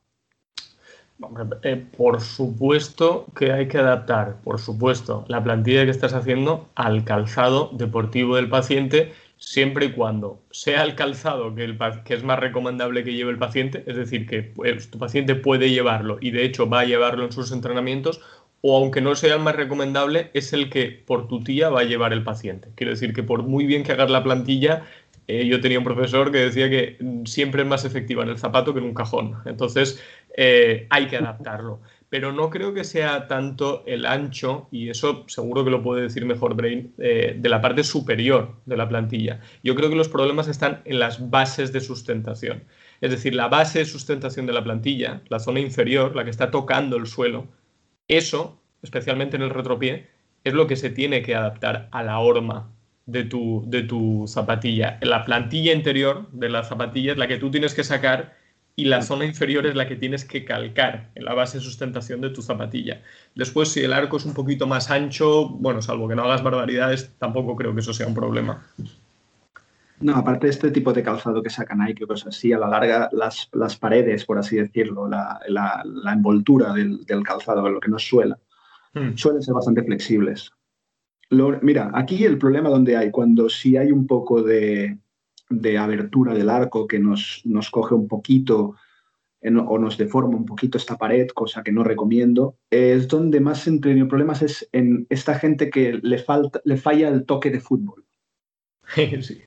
Eh, 1.62 1.84
por 1.96 2.20
supuesto 2.20 3.26
que 3.36 3.52
hay 3.52 3.68
que 3.68 3.78
adaptar, 3.78 4.40
por 4.42 4.58
supuesto, 4.58 5.24
la 5.28 5.42
plantilla 5.42 5.84
que 5.84 5.90
estás 5.90 6.14
haciendo 6.14 6.68
al 6.74 7.04
calzado 7.04 7.70
deportivo 7.74 8.36
del 8.36 8.48
paciente, 8.48 9.12
siempre 9.36 9.86
y 9.86 9.92
cuando 9.92 10.40
sea 10.50 10.82
el 10.82 10.94
calzado 10.94 11.54
que, 11.54 11.76
es 12.06 12.24
más 12.24 12.38
recomendable 12.38 13.04
que 13.04 13.14
lleve 13.14 13.30
el 13.32 13.38
paciente, 13.38 13.84
es 13.86 13.96
decir, 13.96 14.26
que 14.26 14.42
pues, 14.42 14.90
tu 14.90 14.98
paciente 14.98 15.34
puede 15.34 15.70
llevarlo 15.70 16.18
y 16.20 16.30
de 16.30 16.44
hecho 16.44 16.68
va 16.68 16.80
a 16.80 16.84
llevarlo 16.84 17.24
en 17.24 17.32
sus 17.32 17.52
entrenamientos, 17.52 18.20
o 18.62 18.76
aunque 18.76 19.00
no 19.00 19.14
sea 19.14 19.34
el 19.34 19.40
más 19.40 19.56
recomendable, 19.56 20.30
es 20.34 20.52
el 20.52 20.68
que 20.70 21.02
por 21.06 21.28
tu 21.28 21.42
tía 21.42 21.70
va 21.70 21.80
a 21.80 21.84
llevar 21.84 22.12
el 22.12 22.24
paciente. 22.24 22.68
Quiero 22.74 22.92
decir 22.92 23.14
que 23.14 23.22
por 23.22 23.42
muy 23.42 23.64
bien 23.64 23.84
que 23.84 23.92
hagas 23.92 24.10
la 24.10 24.22
plantilla, 24.22 24.84
eh, 25.26 25.46
yo 25.46 25.60
tenía 25.60 25.78
un 25.78 25.84
profesor 25.84 26.32
que 26.32 26.38
decía 26.38 26.68
que 26.68 26.98
siempre 27.24 27.62
es 27.62 27.68
más 27.68 27.84
efectiva 27.84 28.22
en 28.22 28.30
el 28.30 28.38
zapato 28.38 28.72
que 28.72 28.80
en 28.80 28.86
un 28.86 28.94
cajón. 28.94 29.36
Entonces, 29.44 30.02
eh, 30.36 30.86
hay 30.90 31.06
que 31.06 31.16
adaptarlo. 31.16 31.80
Pero 32.08 32.32
no 32.32 32.50
creo 32.50 32.74
que 32.74 32.82
sea 32.82 33.28
tanto 33.28 33.84
el 33.86 34.04
ancho, 34.04 34.66
y 34.72 34.88
eso 34.90 35.24
seguro 35.28 35.64
que 35.64 35.70
lo 35.70 35.82
puede 35.82 36.02
decir 36.02 36.24
mejor 36.24 36.54
Brain, 36.56 36.92
eh, 36.98 37.36
de 37.38 37.48
la 37.48 37.60
parte 37.60 37.84
superior 37.84 38.56
de 38.66 38.76
la 38.76 38.88
plantilla. 38.88 39.40
Yo 39.62 39.76
creo 39.76 39.88
que 39.88 39.94
los 39.94 40.08
problemas 40.08 40.48
están 40.48 40.82
en 40.84 40.98
las 40.98 41.30
bases 41.30 41.72
de 41.72 41.80
sustentación. 41.80 42.64
Es 43.00 43.12
decir, 43.12 43.34
la 43.34 43.48
base 43.48 43.78
de 43.78 43.84
sustentación 43.84 44.46
de 44.46 44.52
la 44.52 44.64
plantilla, 44.64 45.22
la 45.28 45.38
zona 45.38 45.60
inferior, 45.60 46.16
la 46.16 46.24
que 46.24 46.30
está 46.30 46.50
tocando 46.50 46.96
el 46.96 47.06
suelo, 47.06 47.46
eso, 48.08 48.60
especialmente 48.82 49.36
en 49.36 49.42
el 49.42 49.50
retropié, 49.50 50.08
es 50.42 50.54
lo 50.54 50.66
que 50.66 50.76
se 50.76 50.90
tiene 50.90 51.22
que 51.22 51.36
adaptar 51.36 51.88
a 51.92 52.02
la 52.02 52.18
horma 52.18 52.72
de 53.10 53.24
tu, 53.24 53.64
de 53.66 53.82
tu 53.82 54.24
zapatilla. 54.28 54.98
La 55.02 55.24
plantilla 55.24 55.72
interior 55.72 56.30
de 56.32 56.48
la 56.48 56.62
zapatilla 56.62 57.12
es 57.12 57.18
la 57.18 57.28
que 57.28 57.38
tú 57.38 57.50
tienes 57.50 57.74
que 57.74 57.84
sacar 57.84 58.34
y 58.76 58.84
la 58.84 59.02
zona 59.02 59.24
inferior 59.24 59.66
es 59.66 59.74
la 59.74 59.88
que 59.88 59.96
tienes 59.96 60.24
que 60.24 60.44
calcar 60.44 61.10
en 61.14 61.24
la 61.24 61.34
base 61.34 61.58
de 61.58 61.64
sustentación 61.64 62.20
de 62.20 62.30
tu 62.30 62.40
zapatilla. 62.40 63.02
Después, 63.34 63.70
si 63.70 63.80
el 63.80 63.92
arco 63.92 64.16
es 64.16 64.24
un 64.24 64.32
poquito 64.32 64.66
más 64.66 64.90
ancho, 64.90 65.48
bueno, 65.48 65.82
salvo 65.82 66.08
que 66.08 66.14
no 66.14 66.22
hagas 66.22 66.42
barbaridades, 66.42 67.12
tampoco 67.18 67.56
creo 67.56 67.74
que 67.74 67.80
eso 67.80 67.92
sea 67.92 68.06
un 68.06 68.14
problema. 68.14 68.64
No, 70.00 70.16
aparte 70.16 70.46
de 70.46 70.52
este 70.52 70.70
tipo 70.70 70.94
de 70.94 71.02
calzado 71.02 71.42
que 71.42 71.50
sacan 71.50 71.82
ahí, 71.82 71.94
que 71.94 72.06
cosas 72.06 72.28
así, 72.28 72.52
a 72.52 72.58
la 72.58 72.68
larga 72.68 73.10
las, 73.12 73.50
las 73.52 73.76
paredes, 73.76 74.24
por 74.24 74.38
así 74.38 74.56
decirlo, 74.56 75.06
la, 75.06 75.38
la, 75.48 76.12
envoltura 76.12 76.72
del, 76.72 77.04
del, 77.04 77.22
calzado, 77.22 77.68
lo 77.68 77.80
que 77.80 77.90
no 77.90 77.98
suela, 77.98 78.38
hmm. 78.94 79.16
suelen 79.16 79.42
ser 79.42 79.52
bastante 79.52 79.82
flexibles 79.82 80.52
mira, 81.62 81.90
aquí 81.94 82.24
el 82.24 82.38
problema 82.38 82.68
donde 82.68 82.96
hay, 82.96 83.10
cuando 83.10 83.48
si 83.48 83.76
hay 83.76 83.92
un 83.92 84.06
poco 84.06 84.42
de, 84.42 84.98
abertura 85.78 86.34
del 86.34 86.50
arco 86.50 86.86
que 86.86 86.98
nos, 86.98 87.42
nos 87.44 87.70
coge 87.70 87.94
un 87.94 88.08
poquito 88.08 88.74
o 89.42 89.78
nos 89.78 89.96
deforma 89.96 90.36
un 90.36 90.44
poquito 90.44 90.76
esta 90.76 90.98
pared, 90.98 91.28
cosa 91.28 91.62
que 91.62 91.72
no 91.72 91.82
recomiendo, 91.82 92.58
es 92.68 93.08
donde 93.08 93.40
más 93.40 93.66
he 93.66 93.78
tenido 93.78 94.06
problemas 94.06 94.42
es 94.42 94.68
en 94.72 95.06
esta 95.08 95.34
gente 95.38 95.70
que 95.70 95.98
le, 96.02 96.18
falta, 96.18 96.60
le 96.64 96.76
falla 96.76 97.08
el 97.08 97.24
toque 97.24 97.50
de 97.50 97.60
fútbol. 97.60 98.04
Sí. 99.22 99.40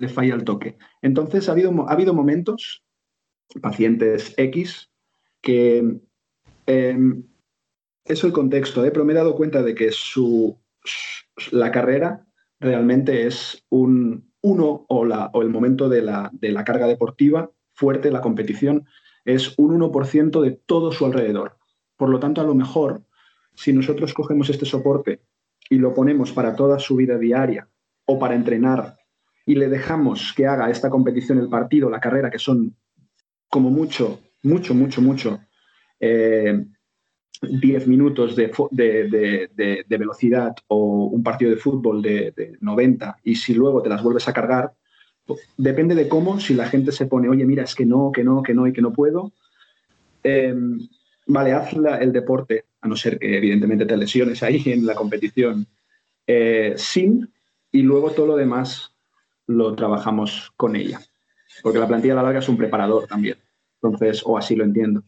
Le 0.00 0.08
falla 0.08 0.34
el 0.34 0.42
toque. 0.42 0.76
Entonces 1.02 1.48
ha 1.48 1.52
habido, 1.52 1.88
ha 1.88 1.92
habido 1.92 2.14
momentos, 2.14 2.84
pacientes 3.62 4.34
X, 4.36 4.90
que... 5.40 6.00
Eh, 6.66 6.98
eso 8.04 8.26
el 8.26 8.32
contexto, 8.34 8.84
¿eh? 8.84 8.90
pero 8.90 9.04
me 9.04 9.12
he 9.12 9.16
dado 9.16 9.34
cuenta 9.34 9.62
de 9.62 9.74
que 9.74 9.90
su, 9.90 10.58
la 11.50 11.70
carrera 11.70 12.26
realmente 12.60 13.26
es 13.26 13.64
un 13.70 14.32
uno 14.40 14.84
o, 14.88 15.42
el 15.42 15.48
momento 15.48 15.88
de 15.88 16.02
la, 16.02 16.30
de 16.32 16.52
la 16.52 16.64
carga 16.64 16.86
deportiva 16.86 17.50
fuerte, 17.72 18.10
la 18.10 18.20
competición, 18.20 18.86
es 19.24 19.58
un 19.58 19.80
1% 19.80 20.40
de 20.42 20.50
todo 20.52 20.92
su 20.92 21.06
alrededor. 21.06 21.56
Por 21.96 22.10
lo 22.10 22.20
tanto, 22.20 22.42
a 22.42 22.44
lo 22.44 22.54
mejor, 22.54 23.02
si 23.54 23.72
nosotros 23.72 24.12
cogemos 24.12 24.50
este 24.50 24.66
soporte 24.66 25.22
y 25.70 25.78
lo 25.78 25.94
ponemos 25.94 26.32
para 26.32 26.54
toda 26.54 26.78
su 26.78 26.96
vida 26.96 27.16
diaria 27.16 27.68
o 28.04 28.18
para 28.18 28.34
entrenar 28.34 28.98
y 29.46 29.54
le 29.54 29.68
dejamos 29.68 30.34
que 30.36 30.46
haga 30.46 30.70
esta 30.70 30.90
competición, 30.90 31.38
el 31.38 31.48
partido, 31.48 31.88
la 31.88 32.00
carrera, 32.00 32.30
que 32.30 32.38
son 32.38 32.76
como 33.48 33.70
mucho, 33.70 34.20
mucho, 34.42 34.74
mucho, 34.74 35.00
mucho, 35.00 35.40
eh, 36.00 36.66
10 37.42 37.86
minutos 37.86 38.36
de, 38.36 38.50
velocidad 39.88 40.54
o 40.68 41.06
un 41.06 41.22
partido 41.22 41.50
de 41.50 41.56
fútbol 41.56 42.02
de, 42.02 42.56
90 42.60 43.18
y 43.24 43.36
si 43.36 43.54
luego 43.54 43.82
te 43.82 43.88
las 43.88 44.02
vuelves 44.02 44.28
a 44.28 44.32
cargar, 44.32 44.72
depende 45.56 45.94
de 45.94 46.08
cómo, 46.08 46.38
si 46.40 46.54
la 46.54 46.68
gente 46.68 46.92
se 46.92 47.06
pone, 47.06 47.28
oye, 47.28 47.44
mira, 47.44 47.64
es 47.64 47.74
que 47.74 47.86
no, 47.86 48.12
que 48.12 48.24
no, 48.24 48.42
que 48.42 48.54
no 48.54 48.66
y 48.66 48.72
que 48.72 48.82
no 48.82 48.92
puedo, 48.92 49.32
em, 50.22 50.78
vale, 51.26 51.52
haz 51.52 51.72
el 51.72 52.12
deporte, 52.12 52.64
a 52.80 52.88
no 52.88 52.96
ser 52.96 53.18
que 53.18 53.36
evidentemente 53.36 53.86
te 53.86 53.96
lesiones 53.96 54.42
ahí 54.42 54.62
en 54.66 54.86
la 54.86 54.94
competición, 54.94 55.66
eh, 56.26 56.74
sin 56.76 57.30
y 57.72 57.82
luego 57.82 58.10
todo 58.12 58.26
lo 58.28 58.36
demás 58.36 58.92
lo 59.46 59.74
trabajamos 59.74 60.52
con 60.56 60.76
ella. 60.76 61.00
Porque 61.62 61.78
la 61.78 61.88
plantilla 61.88 62.14
a 62.14 62.16
la 62.16 62.22
larga 62.22 62.40
es 62.40 62.48
un 62.48 62.56
preparador 62.56 63.06
también. 63.06 63.36
Entonces, 63.80 64.22
o 64.24 64.36
así 64.36 64.56
lo 64.56 64.64
entiendo. 64.64 65.02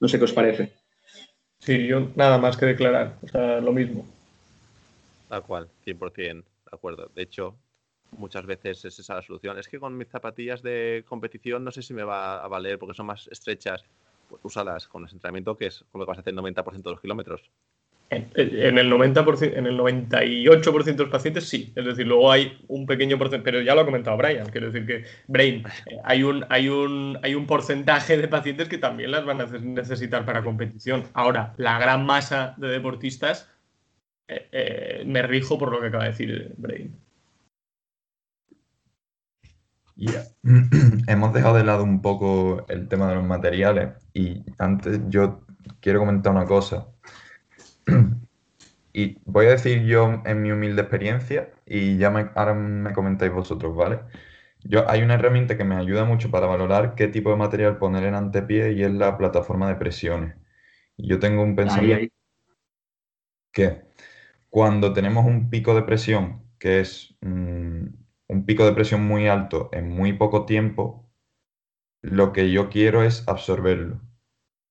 No 0.00 0.08
sé 0.08 0.18
qué 0.18 0.24
os 0.24 0.32
parece. 0.32 0.72
Sí, 1.64 1.86
yo 1.86 2.10
nada 2.14 2.36
más 2.36 2.58
que 2.58 2.66
declarar, 2.66 3.16
o 3.22 3.28
sea, 3.28 3.58
lo 3.58 3.72
mismo. 3.72 4.06
Tal 5.30 5.42
cual, 5.42 5.70
100% 5.86 6.34
de 6.34 6.42
acuerdo. 6.70 7.10
De 7.14 7.22
hecho, 7.22 7.56
muchas 8.18 8.44
veces 8.44 8.84
es 8.84 8.98
esa 8.98 9.14
la 9.14 9.22
solución. 9.22 9.58
Es 9.58 9.66
que 9.66 9.80
con 9.80 9.96
mis 9.96 10.08
zapatillas 10.08 10.62
de 10.62 11.04
competición 11.08 11.64
no 11.64 11.70
sé 11.70 11.80
si 11.80 11.94
me 11.94 12.04
va 12.04 12.44
a 12.44 12.48
valer 12.48 12.78
porque 12.78 12.94
son 12.94 13.06
más 13.06 13.28
estrechas. 13.28 13.82
Pues 14.28 14.44
úsalas 14.44 14.88
con 14.88 15.04
el 15.04 15.10
entrenamiento, 15.10 15.56
que 15.56 15.66
es 15.66 15.84
con 15.90 16.00
lo 16.00 16.06
que 16.06 16.10
vas 16.10 16.18
a 16.18 16.20
hacer 16.20 16.34
el 16.34 16.40
90% 16.40 16.82
de 16.82 16.90
los 16.90 17.00
kilómetros. 17.00 17.40
En 18.34 18.78
el 18.78 18.90
90%, 18.90 19.56
en 19.56 19.66
el 19.66 19.78
98% 19.78 20.84
de 20.84 21.02
los 21.02 21.08
pacientes 21.08 21.48
sí, 21.48 21.72
es 21.74 21.84
decir, 21.84 22.06
luego 22.06 22.30
hay 22.30 22.58
un 22.68 22.86
pequeño 22.86 23.18
porcentaje, 23.18 23.44
pero 23.44 23.62
ya 23.62 23.74
lo 23.74 23.82
ha 23.82 23.84
comentado 23.84 24.16
Brian, 24.16 24.46
quiero 24.46 24.70
decir 24.70 24.86
que 24.86 25.04
Brain, 25.26 25.64
hay 26.04 26.22
un, 26.22 26.44
hay 26.48 26.68
un, 26.68 27.18
hay 27.22 27.34
un 27.34 27.46
porcentaje 27.46 28.16
de 28.16 28.28
pacientes 28.28 28.68
que 28.68 28.78
también 28.78 29.10
las 29.10 29.24
van 29.24 29.40
a 29.40 29.46
necesitar 29.46 30.24
para 30.24 30.42
competición. 30.42 31.04
Ahora, 31.14 31.54
la 31.56 31.78
gran 31.78 32.04
masa 32.06 32.54
de 32.56 32.68
deportistas, 32.68 33.50
eh, 34.28 34.48
eh, 34.52 35.04
me 35.06 35.22
rijo 35.22 35.58
por 35.58 35.70
lo 35.70 35.80
que 35.80 35.88
acaba 35.88 36.04
de 36.04 36.10
decir 36.10 36.54
Brain. 36.56 37.04
Hemos 41.06 41.32
dejado 41.32 41.56
de 41.56 41.64
lado 41.64 41.84
un 41.84 42.02
poco 42.02 42.66
el 42.68 42.88
tema 42.88 43.08
de 43.08 43.14
los 43.16 43.24
materiales 43.24 43.94
y 44.12 44.42
antes 44.58 45.00
yo 45.08 45.44
quiero 45.80 46.00
comentar 46.00 46.32
una 46.32 46.46
cosa. 46.46 46.88
Y 48.96 49.18
voy 49.24 49.46
a 49.46 49.50
decir 49.50 49.84
yo 49.86 50.22
en 50.24 50.40
mi 50.40 50.52
humilde 50.52 50.82
experiencia 50.82 51.52
y 51.66 51.98
ya 51.98 52.10
me, 52.10 52.30
ahora 52.36 52.54
me 52.54 52.92
comentáis 52.92 53.32
vosotros, 53.32 53.74
¿vale? 53.74 53.98
Yo, 54.62 54.88
hay 54.88 55.02
una 55.02 55.14
herramienta 55.14 55.58
que 55.58 55.64
me 55.64 55.74
ayuda 55.74 56.04
mucho 56.04 56.30
para 56.30 56.46
valorar 56.46 56.94
qué 56.94 57.08
tipo 57.08 57.30
de 57.30 57.36
material 57.36 57.78
poner 57.78 58.04
en 58.04 58.14
antepié 58.14 58.72
y 58.72 58.84
es 58.84 58.92
la 58.92 59.18
plataforma 59.18 59.68
de 59.68 59.74
presiones. 59.74 60.36
Yo 60.96 61.18
tengo 61.18 61.42
un 61.42 61.56
pensamiento 61.56 62.14
que 63.52 63.82
cuando 64.48 64.92
tenemos 64.92 65.26
un 65.26 65.50
pico 65.50 65.74
de 65.74 65.82
presión, 65.82 66.44
que 66.58 66.80
es 66.80 67.16
mm, 67.20 67.86
un 68.28 68.46
pico 68.46 68.64
de 68.64 68.72
presión 68.74 69.04
muy 69.04 69.26
alto 69.26 69.70
en 69.72 69.88
muy 69.88 70.12
poco 70.12 70.46
tiempo, 70.46 71.10
lo 72.00 72.32
que 72.32 72.52
yo 72.52 72.70
quiero 72.70 73.02
es 73.02 73.26
absorberlo. 73.26 74.00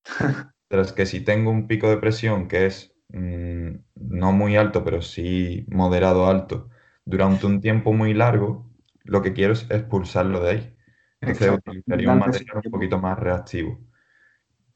Tras 0.68 0.92
que 0.94 1.04
si 1.04 1.20
tengo 1.20 1.50
un 1.50 1.68
pico 1.68 1.90
de 1.90 1.98
presión 1.98 2.48
que 2.48 2.66
es 2.66 2.93
Mm, 3.14 3.76
no 3.94 4.32
muy 4.32 4.56
alto, 4.56 4.82
pero 4.82 5.00
sí 5.00 5.64
moderado 5.68 6.26
alto, 6.26 6.68
durante 7.04 7.46
un 7.46 7.60
tiempo 7.60 7.92
muy 7.92 8.12
largo, 8.12 8.68
lo 9.04 9.22
que 9.22 9.32
quiero 9.32 9.52
es 9.52 9.70
expulsarlo 9.70 10.40
de 10.40 10.50
ahí. 10.50 10.76
Entonces 11.20 11.52
utilizaría 11.52 12.12
un 12.12 12.18
material 12.18 12.60
un 12.64 12.72
poquito 12.72 12.98
más 12.98 13.16
reactivo. 13.16 13.78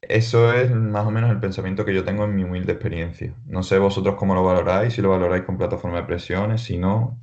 Eso 0.01 0.53
es 0.53 0.71
más 0.71 1.05
o 1.05 1.11
menos 1.11 1.29
el 1.31 1.41
pensamiento 1.41 1.83
que 1.83 1.93
yo 1.93 2.05
tengo 2.05 2.23
en 2.23 2.33
mi 2.33 2.45
humilde 2.45 2.71
experiencia. 2.71 3.35
No 3.45 3.61
sé 3.61 3.77
vosotros 3.77 4.15
cómo 4.15 4.33
lo 4.33 4.45
valoráis, 4.45 4.93
si 4.93 5.01
lo 5.01 5.09
valoráis 5.09 5.43
con 5.43 5.57
plataforma 5.57 5.97
de 5.97 6.03
presiones, 6.03 6.61
si 6.61 6.77
no. 6.77 7.19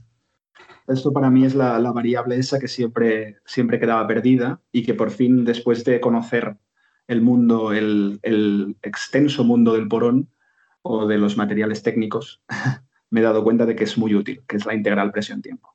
Esto 0.87 1.14
para 1.14 1.31
mí 1.31 1.47
es 1.47 1.55
la, 1.55 1.79
variable 1.93 2.37
esa 2.37 2.59
que 2.59 2.69
siempre, 2.69 3.39
siempre 3.47 3.81
quedaba 3.81 4.07
perdida 4.07 4.61
y 4.71 4.85
que 4.85 4.93
por 4.93 5.11
fin, 5.11 5.47
después 5.47 5.83
de 5.85 5.99
conocer 5.99 6.59
el 7.09 7.23
mundo, 7.23 7.73
el, 7.73 8.21
el 8.23 8.77
extenso 8.83 9.45
mundo 9.45 9.73
del 9.73 9.89
porón, 9.89 10.29
o 10.89 11.07
de 11.07 11.18
los 11.18 11.37
materiales 11.37 11.82
técnicos, 11.82 12.43
me 13.11 13.20
he 13.20 13.22
dado 13.22 13.45
cuenta 13.45 13.66
de 13.66 13.76
que 13.76 13.84
es 13.84 13.99
muy 13.99 14.14
útil, 14.14 14.43
que 14.47 14.57
es 14.57 14.66
la 14.66 14.74
integral 14.74 15.12
presión-tiempo. 15.12 15.74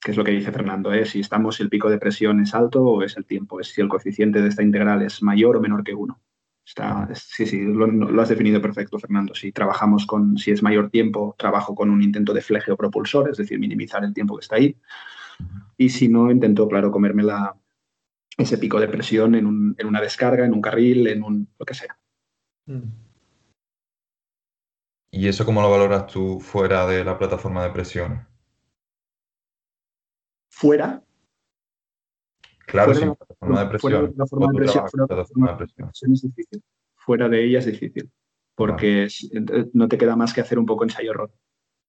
Que 0.00 0.10
es 0.10 0.16
lo 0.16 0.24
que 0.24 0.32
dice 0.32 0.50
Fernando, 0.50 0.92
¿eh? 0.92 1.06
si 1.06 1.20
estamos, 1.20 1.60
el 1.60 1.68
pico 1.68 1.88
de 1.88 1.98
presión 1.98 2.40
es 2.40 2.54
alto 2.54 2.82
o 2.82 3.02
es 3.02 3.16
el 3.16 3.24
tiempo, 3.24 3.60
es 3.60 3.68
si 3.68 3.80
el 3.80 3.88
coeficiente 3.88 4.42
de 4.42 4.48
esta 4.48 4.62
integral 4.62 5.02
es 5.02 5.22
mayor 5.22 5.56
o 5.56 5.60
menor 5.60 5.84
que 5.84 5.94
uno. 5.94 6.20
Está, 6.64 7.08
sí, 7.14 7.44
sí, 7.46 7.60
lo, 7.60 8.20
has 8.20 8.28
definido 8.28 8.60
perfecto, 8.60 8.98
Fernando. 8.98 9.34
Si 9.34 9.52
trabajamos 9.52 10.06
con, 10.06 10.38
si 10.38 10.52
es 10.52 10.62
mayor 10.62 10.90
tiempo, 10.90 11.34
trabajo 11.36 11.74
con 11.74 11.90
un 11.90 12.02
intento 12.02 12.32
de 12.32 12.40
fleje 12.40 12.70
o 12.70 12.76
propulsor, 12.76 13.30
es 13.30 13.36
decir, 13.36 13.58
minimizar 13.58 14.04
el 14.04 14.14
tiempo 14.14 14.36
que 14.36 14.42
está 14.42 14.56
ahí. 14.56 14.76
Y 15.76 15.88
si 15.88 16.08
no, 16.08 16.30
intento, 16.30 16.68
claro, 16.68 16.92
comerme 16.92 17.24
la, 17.24 17.56
ese 18.38 18.58
pico 18.58 18.80
de 18.80 18.88
presión 18.88 19.34
en, 19.34 19.46
un, 19.46 19.74
en, 19.78 19.86
una 19.86 20.00
descarga, 20.00 20.44
en 20.44 20.52
un 20.52 20.62
carril, 20.62 21.06
en 21.08 21.22
un 21.22 21.48
lo 21.58 21.66
que 21.66 21.74
sea. 21.74 21.98
Mm. 22.66 22.90
¿Y 25.10 25.28
eso 25.28 25.44
cómo 25.44 25.60
lo 25.60 25.70
valoras 25.70 26.06
tú 26.06 26.40
fuera 26.40 26.86
de 26.86 27.04
la 27.04 27.18
plataforma 27.18 27.62
de 27.64 27.70
presión? 27.70 28.26
¿Fuera? 30.50 31.02
Claro, 32.66 32.94
sí, 32.94 33.04
plataforma 33.04 33.64
de 33.64 33.68
presión. 33.68 33.90
Fuera 33.90 34.00
de 34.02 34.08
la 34.08 35.06
plataforma 35.06 35.50
de 35.50 35.56
presión, 35.56 35.90
es 35.90 36.22
difícil. 36.22 36.62
Fuera 36.96 37.28
de 37.28 37.44
ella 37.44 37.58
es 37.58 37.66
difícil, 37.66 38.10
porque 38.54 39.08
no 39.72 39.88
te 39.88 39.98
queda 39.98 40.16
más 40.16 40.32
que 40.32 40.40
hacer 40.40 40.58
un 40.58 40.66
poco 40.66 40.84
ensayo-error. 40.84 41.30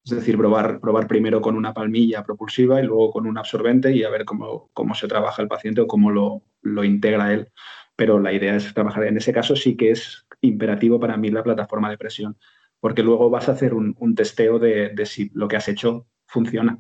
Es 0.04 0.12
decir, 0.12 0.38
probar, 0.38 0.82
probar 0.82 1.08
primero 1.08 1.40
con 1.40 1.56
una 1.56 1.74
palmilla 1.74 2.24
propulsiva 2.24 2.82
y 2.82 2.86
luego 2.86 3.12
con 3.12 3.26
un 3.26 3.38
absorbente 3.38 3.94
y 3.94 4.04
a 4.04 4.10
ver 4.10 4.26
cómo, 4.26 4.70
cómo 4.74 4.96
se 4.96 5.08
trabaja 5.08 5.42
el 5.42 5.48
paciente 5.48 5.80
o 5.80 5.88
cómo 5.88 6.12
lo, 6.12 6.42
lo 6.62 6.84
integra 6.84 7.32
él. 7.32 7.50
Pero 7.96 8.20
la 8.20 8.34
idea 8.34 8.56
es 8.56 8.74
trabajar. 8.74 9.06
En 9.06 9.16
ese 9.16 9.32
caso 9.32 9.56
sí 9.56 9.78
que 9.78 9.92
es 9.92 10.23
imperativo 10.44 11.00
para 11.00 11.18
mí 11.18 11.30
la 11.30 11.44
plataforma 11.44 11.90
de 11.90 11.98
presión, 11.98 12.38
porque 12.80 13.04
luego 13.04 13.30
vas 13.30 13.50
a 13.50 13.54
hacer 13.54 13.74
un, 13.74 14.16
testeo 14.16 14.60
de, 14.60 14.90
de, 14.90 15.06
si 15.06 15.32
lo 15.34 15.48
que 15.48 15.56
has 15.56 15.68
hecho 15.68 16.06
funciona. 16.26 16.78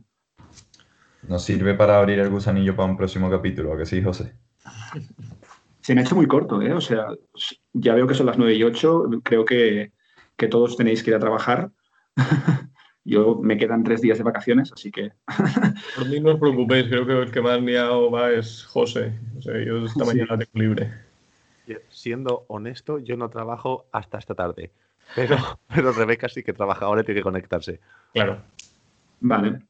Nos 1.27 1.43
sirve 1.43 1.73
para 1.73 1.97
abrir 1.97 2.19
el 2.19 2.29
gusanillo 2.29 2.75
para 2.75 2.89
un 2.89 2.97
próximo 2.97 3.29
capítulo, 3.29 3.73
¿a 3.73 3.77
que 3.77 3.85
sí, 3.85 4.03
José? 4.03 4.33
Se 5.81 5.95
me 5.95 6.01
ha 6.01 6.03
hecho 6.03 6.15
muy 6.15 6.27
corto, 6.27 6.61
¿eh? 6.61 6.73
O 6.73 6.81
sea, 6.81 7.07
ya 7.73 7.93
veo 7.95 8.07
que 8.07 8.13
son 8.13 8.25
las 8.25 8.37
9 8.37 8.53
y 8.53 8.63
8, 8.63 9.09
creo 9.23 9.45
que, 9.45 9.91
que 10.37 10.47
todos 10.47 10.77
tenéis 10.77 11.03
que 11.03 11.11
ir 11.11 11.15
a 11.15 11.19
trabajar. 11.19 11.71
Yo 13.05 13.39
me 13.41 13.57
quedan 13.57 13.83
tres 13.83 14.01
días 14.01 14.17
de 14.17 14.23
vacaciones, 14.23 14.71
así 14.71 14.89
que. 14.89 15.11
Por 15.95 16.07
mí 16.07 16.19
no 16.21 16.33
os 16.33 16.39
preocupéis, 16.39 16.87
creo 16.87 17.05
que 17.05 17.13
el 17.13 17.31
que 17.31 17.41
más 17.41 17.61
liado 17.61 18.09
va 18.09 18.31
es 18.31 18.63
José. 18.63 19.19
O 19.37 19.41
sea, 19.41 19.61
yo 19.61 19.85
esta 19.85 20.05
mañana 20.05 20.37
tengo 20.37 20.51
libre. 20.53 20.93
Siendo 21.89 22.45
honesto, 22.47 22.99
yo 22.99 23.17
no 23.17 23.29
trabajo 23.29 23.85
hasta 23.91 24.17
esta 24.17 24.35
tarde. 24.35 24.71
Pero, 25.15 25.37
pero 25.67 25.91
Rebeca 25.91 26.29
sí 26.29 26.43
que 26.43 26.53
trabaja 26.53 26.85
ahora 26.85 27.01
y 27.01 27.05
tiene 27.05 27.19
que 27.19 27.23
conectarse. 27.23 27.79
Claro. 28.13 28.41
Vale. 29.19 29.61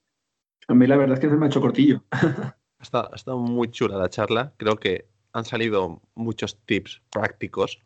A 0.67 0.73
mí 0.73 0.87
la 0.87 0.97
verdad 0.97 1.15
es 1.15 1.19
que 1.19 1.29
se 1.29 1.35
me 1.35 1.45
ha 1.45 1.49
hecho 1.49 1.61
cortillo. 1.61 2.03
Ha 2.91 3.15
estado, 3.15 3.37
muy 3.37 3.71
chula 3.71 3.95
la 3.95 4.09
charla. 4.09 4.51
Creo 4.57 4.75
que 4.75 5.05
han 5.31 5.45
salido 5.45 6.01
muchos 6.15 6.57
tips 6.65 7.01
prácticos 7.09 7.79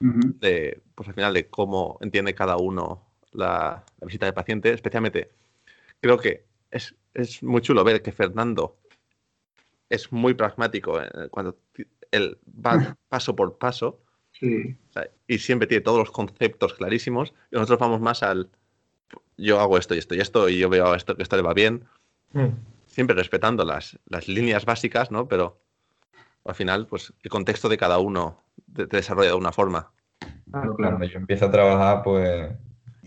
de, 0.00 0.82
pues 0.94 1.08
al 1.08 1.14
final, 1.14 1.32
de 1.32 1.48
cómo 1.48 1.96
entiende 2.02 2.34
cada 2.34 2.58
uno 2.58 3.06
la, 3.32 3.82
visita 4.02 4.26
del 4.26 4.34
paciente. 4.34 4.70
Especialmente, 4.70 5.30
creo 5.98 6.18
que 6.18 6.44
es, 6.70 6.94
muy 7.42 7.62
chulo 7.62 7.84
ver 7.84 8.02
que 8.02 8.12
Fernando 8.12 8.76
es 9.88 10.12
muy 10.12 10.34
pragmático 10.34 11.00
eh, 11.00 11.28
cuando 11.30 11.56
él 12.14 12.38
va 12.46 12.96
paso 13.08 13.34
por 13.36 13.58
paso. 13.58 14.00
y 15.26 15.38
siempre 15.38 15.66
tiene 15.66 15.82
todos 15.82 15.98
los 15.98 16.10
conceptos 16.10 16.74
clarísimos. 16.74 17.34
Y 17.50 17.56
nosotros 17.56 17.78
vamos 17.78 18.00
más 18.00 18.22
al 18.22 18.50
yo 19.36 19.60
hago 19.60 19.78
esto 19.78 19.94
y 19.94 19.98
esto 19.98 20.14
y 20.14 20.20
esto, 20.20 20.48
y 20.48 20.58
yo 20.58 20.68
veo 20.68 20.94
esto 20.94 21.16
que 21.16 21.22
esto 21.22 21.36
le 21.36 21.42
va 21.42 21.54
bien. 21.54 21.84
Mm. 22.32 22.48
Siempre 22.86 23.16
respetando 23.16 23.64
las, 23.64 23.98
las 24.06 24.28
líneas 24.28 24.64
básicas, 24.64 25.10
¿no? 25.10 25.26
Pero 25.26 25.60
al 26.44 26.54
final, 26.54 26.86
pues 26.86 27.12
el 27.22 27.30
contexto 27.30 27.68
de 27.68 27.76
cada 27.76 27.98
uno 27.98 28.42
te, 28.72 28.86
desarrolla 28.86 29.30
de 29.30 29.36
una 29.36 29.52
forma. 29.52 29.90
Claro, 30.50 30.74
claro. 30.76 30.96
Cuando 30.96 31.06
yo 31.06 31.18
empiezo 31.18 31.46
a 31.46 31.50
trabajar, 31.50 32.02
pues 32.02 32.52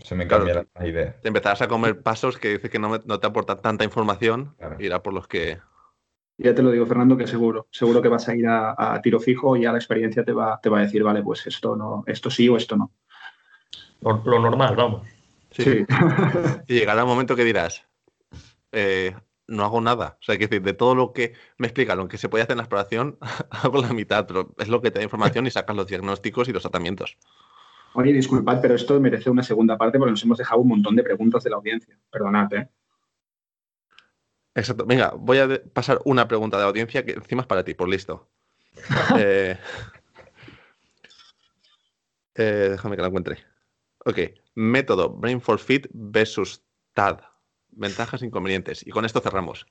se 0.02 0.14
me 0.14 0.26
cambia 0.26 0.66
la 0.74 0.86
idea. 0.86 1.16
Te 1.20 1.28
empezarás 1.28 1.62
a 1.62 1.68
comer 1.68 2.02
pasos 2.02 2.38
que 2.38 2.50
dices 2.50 2.70
que 2.70 2.78
no, 2.78 2.98
te 3.00 3.26
aportan 3.26 3.60
tanta 3.60 3.84
información, 3.84 4.54
irá 4.78 5.02
por 5.02 5.14
los 5.14 5.26
que... 5.26 5.58
Ya 6.40 6.54
te 6.54 6.62
lo 6.62 6.70
digo, 6.70 6.86
Fernando, 6.86 7.16
que 7.16 7.26
seguro, 7.26 7.66
seguro 7.72 8.00
que 8.00 8.08
vas 8.08 8.28
a 8.28 8.36
ir 8.36 8.46
a, 8.46 9.00
tiro 9.02 9.18
fijo 9.18 9.56
y 9.56 9.66
a 9.66 9.72
la 9.72 9.78
experiencia 9.78 10.24
te 10.24 10.32
va, 10.32 10.60
te 10.62 10.68
va 10.68 10.78
a 10.78 10.82
decir, 10.82 11.02
vale, 11.02 11.20
pues 11.20 11.44
esto 11.48 11.74
no, 11.74 12.04
esto 12.06 12.30
sí 12.30 12.48
o 12.48 12.56
esto 12.56 12.76
no. 12.76 12.92
Lo, 14.00 14.38
normal, 14.38 14.76
vamos. 14.76 15.06
Sí. 15.50 15.84
y 16.68 16.74
llegará 16.74 17.02
un 17.02 17.10
momento 17.10 17.34
que 17.34 17.42
dirás, 17.42 17.84
eh, 18.70 19.16
no 19.48 19.64
hago 19.64 19.80
nada. 19.80 20.16
O 20.20 20.22
sea, 20.22 20.34
hay 20.34 20.38
que 20.38 20.46
decir, 20.46 20.62
de 20.62 20.74
todo 20.74 20.94
lo 20.94 21.12
que 21.12 21.32
me 21.56 21.66
explicaron 21.66 22.06
que 22.06 22.18
se 22.18 22.28
puede 22.28 22.44
hacer 22.44 22.52
en 22.52 22.58
la 22.58 22.64
exploración, 22.64 23.18
hago 23.50 23.82
la 23.82 23.92
mitad, 23.92 24.24
pero 24.28 24.54
es 24.58 24.68
lo 24.68 24.80
que 24.80 24.92
te 24.92 25.00
da 25.00 25.04
información 25.04 25.44
y 25.48 25.50
sacas 25.50 25.74
los 25.74 25.88
diagnósticos 25.88 26.48
y 26.48 26.52
los 26.52 26.62
tratamientos. 26.62 27.18
Oye, 27.94 28.12
disculpad, 28.12 28.60
pero 28.60 28.76
esto 28.76 29.00
merece 29.00 29.28
una 29.28 29.42
segunda 29.42 29.76
parte 29.76 29.98
porque 29.98 30.12
nos 30.12 30.22
hemos 30.22 30.38
dejado 30.38 30.60
un 30.60 30.68
montón 30.68 30.94
de 30.94 31.02
preguntas 31.02 31.42
de 31.42 31.50
la 31.50 31.56
audiencia. 31.56 31.98
Perdonad, 32.12 32.52
¿eh? 32.52 32.68
Exacto. 34.58 34.84
Venga, 34.84 35.14
voy 35.16 35.38
a 35.38 35.62
pasar 35.72 36.00
una 36.04 36.26
pregunta 36.26 36.56
de 36.56 36.64
la 36.64 36.68
audiencia 36.68 37.04
que 37.04 37.12
encima 37.12 37.42
es 37.42 37.46
para 37.46 37.64
ti, 37.64 37.74
por 37.74 37.88
listo. 37.88 38.28
Eh, 39.18 39.56
eh, 42.36 42.68
déjame 42.70 42.94
que 42.94 43.02
la 43.02 43.08
encuentre. 43.08 43.38
Ok. 44.04 44.18
Método 44.54 45.10
Brain 45.10 45.40
for 45.40 45.58
Fit 45.58 45.88
versus 45.92 46.62
TAD. 46.94 47.20
Ventajas 47.70 48.22
e 48.22 48.26
inconvenientes. 48.26 48.86
Y 48.86 48.90
con 48.90 49.04
esto 49.04 49.20
cerramos. 49.20 49.66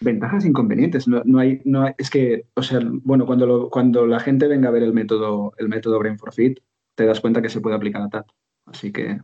Ventajas 0.00 0.44
e 0.44 0.48
inconvenientes. 0.48 1.08
No, 1.08 1.38
hay, 1.38 1.62
no 1.64 1.86
es 1.96 2.10
que, 2.10 2.46
o 2.54 2.62
sea, 2.62 2.80
bueno, 2.82 3.24
cuando, 3.24 3.70
cuando 3.70 4.06
la 4.06 4.20
gente 4.20 4.46
venga 4.46 4.68
a 4.68 4.72
ver 4.72 4.82
el 4.82 4.92
método, 4.92 5.52
el 5.56 5.68
método 5.68 5.98
Brain 5.98 6.18
for 6.18 6.34
Fit, 6.34 6.60
te 6.94 7.06
das 7.06 7.20
cuenta 7.20 7.40
que 7.40 7.48
se 7.48 7.60
puede 7.60 7.76
aplicar 7.76 8.02
a 8.02 8.08
TAT. 8.10 8.26
Así 8.66 8.92
que 8.92 9.20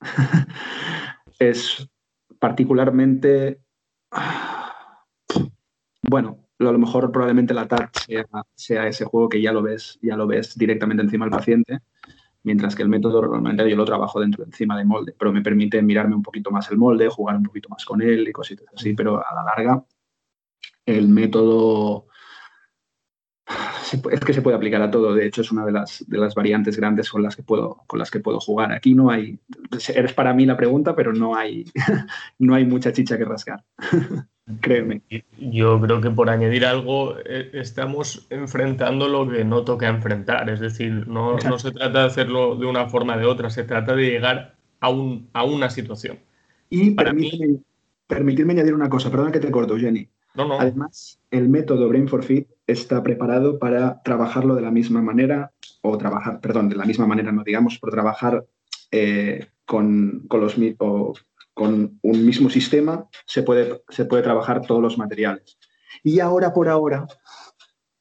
es 1.38 1.90
particularmente, 2.38 3.60
bueno, 6.02 6.38
a 6.58 6.64
lo 6.64 6.78
mejor 6.78 7.12
probablemente 7.12 7.54
la 7.54 7.68
TAT 7.68 7.90
sea, 8.54 8.86
ese 8.86 9.04
juego 9.04 9.28
que 9.28 9.40
ya 9.40 9.52
lo 9.52 9.62
ves, 9.62 9.98
ya 10.02 10.16
lo 10.16 10.26
ves 10.26 10.56
directamente 10.56 11.02
encima 11.02 11.26
del 11.26 11.32
paciente, 11.32 11.80
mientras 12.42 12.74
que 12.74 12.82
el 12.82 12.88
método 12.88 13.20
normalmente 13.20 13.68
yo 13.68 13.76
lo 13.76 13.84
trabajo 13.84 14.20
dentro 14.20 14.44
encima 14.44 14.76
del 14.76 14.86
molde, 14.86 15.14
pero 15.18 15.32
me 15.32 15.42
permite 15.42 15.82
mirarme 15.82 16.14
un 16.14 16.22
poquito 16.22 16.50
más 16.50 16.70
el 16.70 16.78
molde, 16.78 17.08
jugar 17.08 17.36
un 17.36 17.44
poquito 17.44 17.68
más 17.68 17.84
con 17.84 18.02
él 18.02 18.26
y 18.28 18.32
cositas 18.32 18.66
así, 18.74 18.94
pero 18.94 19.16
a 19.18 19.34
la 19.34 19.44
larga 19.44 19.84
el 20.86 21.08
método 21.08 22.06
es 23.92 24.20
que 24.20 24.32
se 24.32 24.42
puede 24.42 24.56
aplicar 24.56 24.82
a 24.82 24.90
todo. 24.90 25.14
De 25.14 25.26
hecho, 25.26 25.42
es 25.42 25.52
una 25.52 25.64
de 25.64 25.72
las, 25.72 26.04
de 26.06 26.18
las 26.18 26.34
variantes 26.34 26.76
grandes 26.76 27.10
con 27.10 27.22
las, 27.22 27.36
que 27.36 27.42
puedo, 27.42 27.82
con 27.86 27.98
las 27.98 28.10
que 28.10 28.20
puedo 28.20 28.40
jugar. 28.40 28.72
Aquí 28.72 28.94
no 28.94 29.10
hay. 29.10 29.38
Eres 29.94 30.12
para 30.12 30.34
mí 30.34 30.46
la 30.46 30.56
pregunta, 30.56 30.94
pero 30.94 31.12
no 31.12 31.34
hay, 31.34 31.64
no 32.38 32.54
hay 32.54 32.64
mucha 32.64 32.92
chicha 32.92 33.16
que 33.18 33.24
rascar. 33.24 33.62
Créeme. 34.60 35.02
Yo 35.38 35.80
creo 35.80 36.00
que 36.00 36.10
por 36.10 36.30
añadir 36.30 36.64
algo, 36.64 37.16
eh, 37.18 37.50
estamos 37.52 38.26
enfrentando 38.30 39.06
lo 39.08 39.28
que 39.28 39.44
no 39.44 39.62
toca 39.62 39.88
enfrentar. 39.88 40.48
Es 40.48 40.60
decir, 40.60 41.06
no, 41.06 41.36
no 41.36 41.58
se 41.58 41.70
trata 41.70 42.00
de 42.00 42.06
hacerlo 42.06 42.56
de 42.56 42.66
una 42.66 42.88
forma 42.88 43.16
o 43.16 43.18
de 43.18 43.26
otra, 43.26 43.50
se 43.50 43.64
trata 43.64 43.94
de 43.94 44.10
llegar 44.10 44.54
a, 44.80 44.88
un, 44.88 45.28
a 45.34 45.44
una 45.44 45.68
situación. 45.68 46.18
Y 46.70 46.92
permíteme, 46.92 47.58
permitirme 48.06 48.54
añadir 48.54 48.74
una 48.74 48.88
cosa, 48.88 49.10
perdona 49.10 49.32
que 49.32 49.40
te 49.40 49.50
corto, 49.50 49.76
Jenny. 49.76 50.08
Además, 50.34 51.20
el 51.30 51.48
método 51.48 51.88
Brain 51.88 52.08
for 52.08 52.22
Fit 52.24 52.46
está 52.68 53.02
preparado 53.02 53.58
para 53.58 54.02
trabajarlo 54.02 54.54
de 54.54 54.62
la 54.62 54.70
misma 54.70 55.02
manera, 55.02 55.52
o 55.80 55.96
trabajar, 55.98 56.40
perdón, 56.40 56.68
de 56.68 56.76
la 56.76 56.84
misma 56.84 57.06
manera 57.06 57.32
no 57.32 57.42
digamos, 57.42 57.78
por 57.78 57.90
trabajar 57.90 58.44
eh, 58.92 59.48
con, 59.64 60.26
los, 60.30 60.56
con 61.54 61.98
un 62.02 62.26
mismo 62.26 62.50
sistema, 62.50 63.08
se 63.26 63.42
puede, 63.42 63.82
se 63.88 64.04
puede 64.04 64.22
trabajar 64.22 64.60
todos 64.60 64.82
los 64.82 64.98
materiales. 64.98 65.58
Y 66.04 66.20
ahora 66.20 66.52
por 66.52 66.68
ahora 66.68 67.06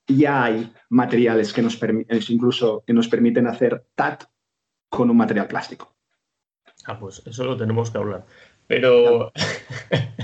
ya 0.05 0.43
hay 0.43 0.71
materiales 0.89 1.53
que 1.53 1.61
nos 1.61 1.79
incluso 2.29 2.83
que 2.85 2.93
nos 2.93 3.07
permiten 3.07 3.47
hacer 3.47 3.85
TAT 3.95 4.25
con 4.89 5.09
un 5.09 5.17
material 5.17 5.47
plástico. 5.47 5.95
Ah, 6.85 6.97
pues 6.99 7.21
eso 7.25 7.43
lo 7.43 7.57
tenemos 7.57 7.91
que 7.91 7.97
hablar. 7.97 8.25
Pero. 8.67 9.31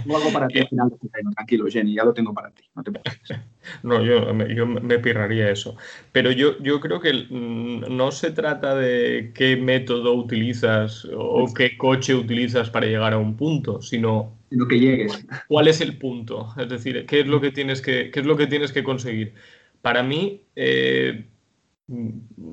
No 0.06 0.18
hago 0.18 0.34
para 0.34 0.50
ti 0.50 0.60
al 0.60 0.68
final 0.68 0.92
tranquilo, 1.34 1.66
Jenny, 1.70 1.94
ya 1.94 2.04
lo 2.04 2.14
tengo 2.14 2.34
para 2.34 2.52
ti, 2.52 2.64
no 2.76 2.84
te. 2.84 2.92
No, 3.84 4.04
yo, 4.04 4.38
yo 4.50 4.66
me 4.66 5.00
pirraría 5.00 5.50
eso. 5.50 5.78
Pero 6.12 6.30
yo, 6.32 6.62
yo 6.62 6.82
creo 6.82 7.00
que 7.00 7.14
mm, 7.30 7.86
no 7.96 8.12
se 8.12 8.32
trata 8.32 8.76
de 8.76 9.32
qué 9.34 9.56
método 9.56 10.14
utilizas 10.14 11.08
o 11.16 11.46
qué 11.54 11.78
coche 11.78 12.14
utilizas 12.14 12.70
para 12.70 12.86
llegar 12.86 13.14
a 13.14 13.18
un 13.18 13.38
punto, 13.38 13.82
sino. 13.82 14.36
Sino 14.50 14.68
que 14.68 14.78
llegues. 14.78 15.26
¿Cuál 15.48 15.70
es 15.70 15.80
el 15.80 15.98
punto? 15.98 16.50
Es 16.58 16.68
decir, 16.68 17.06
¿qué 17.06 17.22
es 17.22 17.28
lo 17.28 17.40
que 17.40 17.52
tienes 17.52 17.82
que, 17.82 18.12
qué 18.12 18.20
es 18.20 18.26
lo 18.26 18.36
que, 18.36 18.48
tienes 18.48 18.74
que 18.74 18.84
conseguir? 18.84 19.34
Para 19.82 20.04
mí. 20.04 20.42
Eh, 20.58 21.28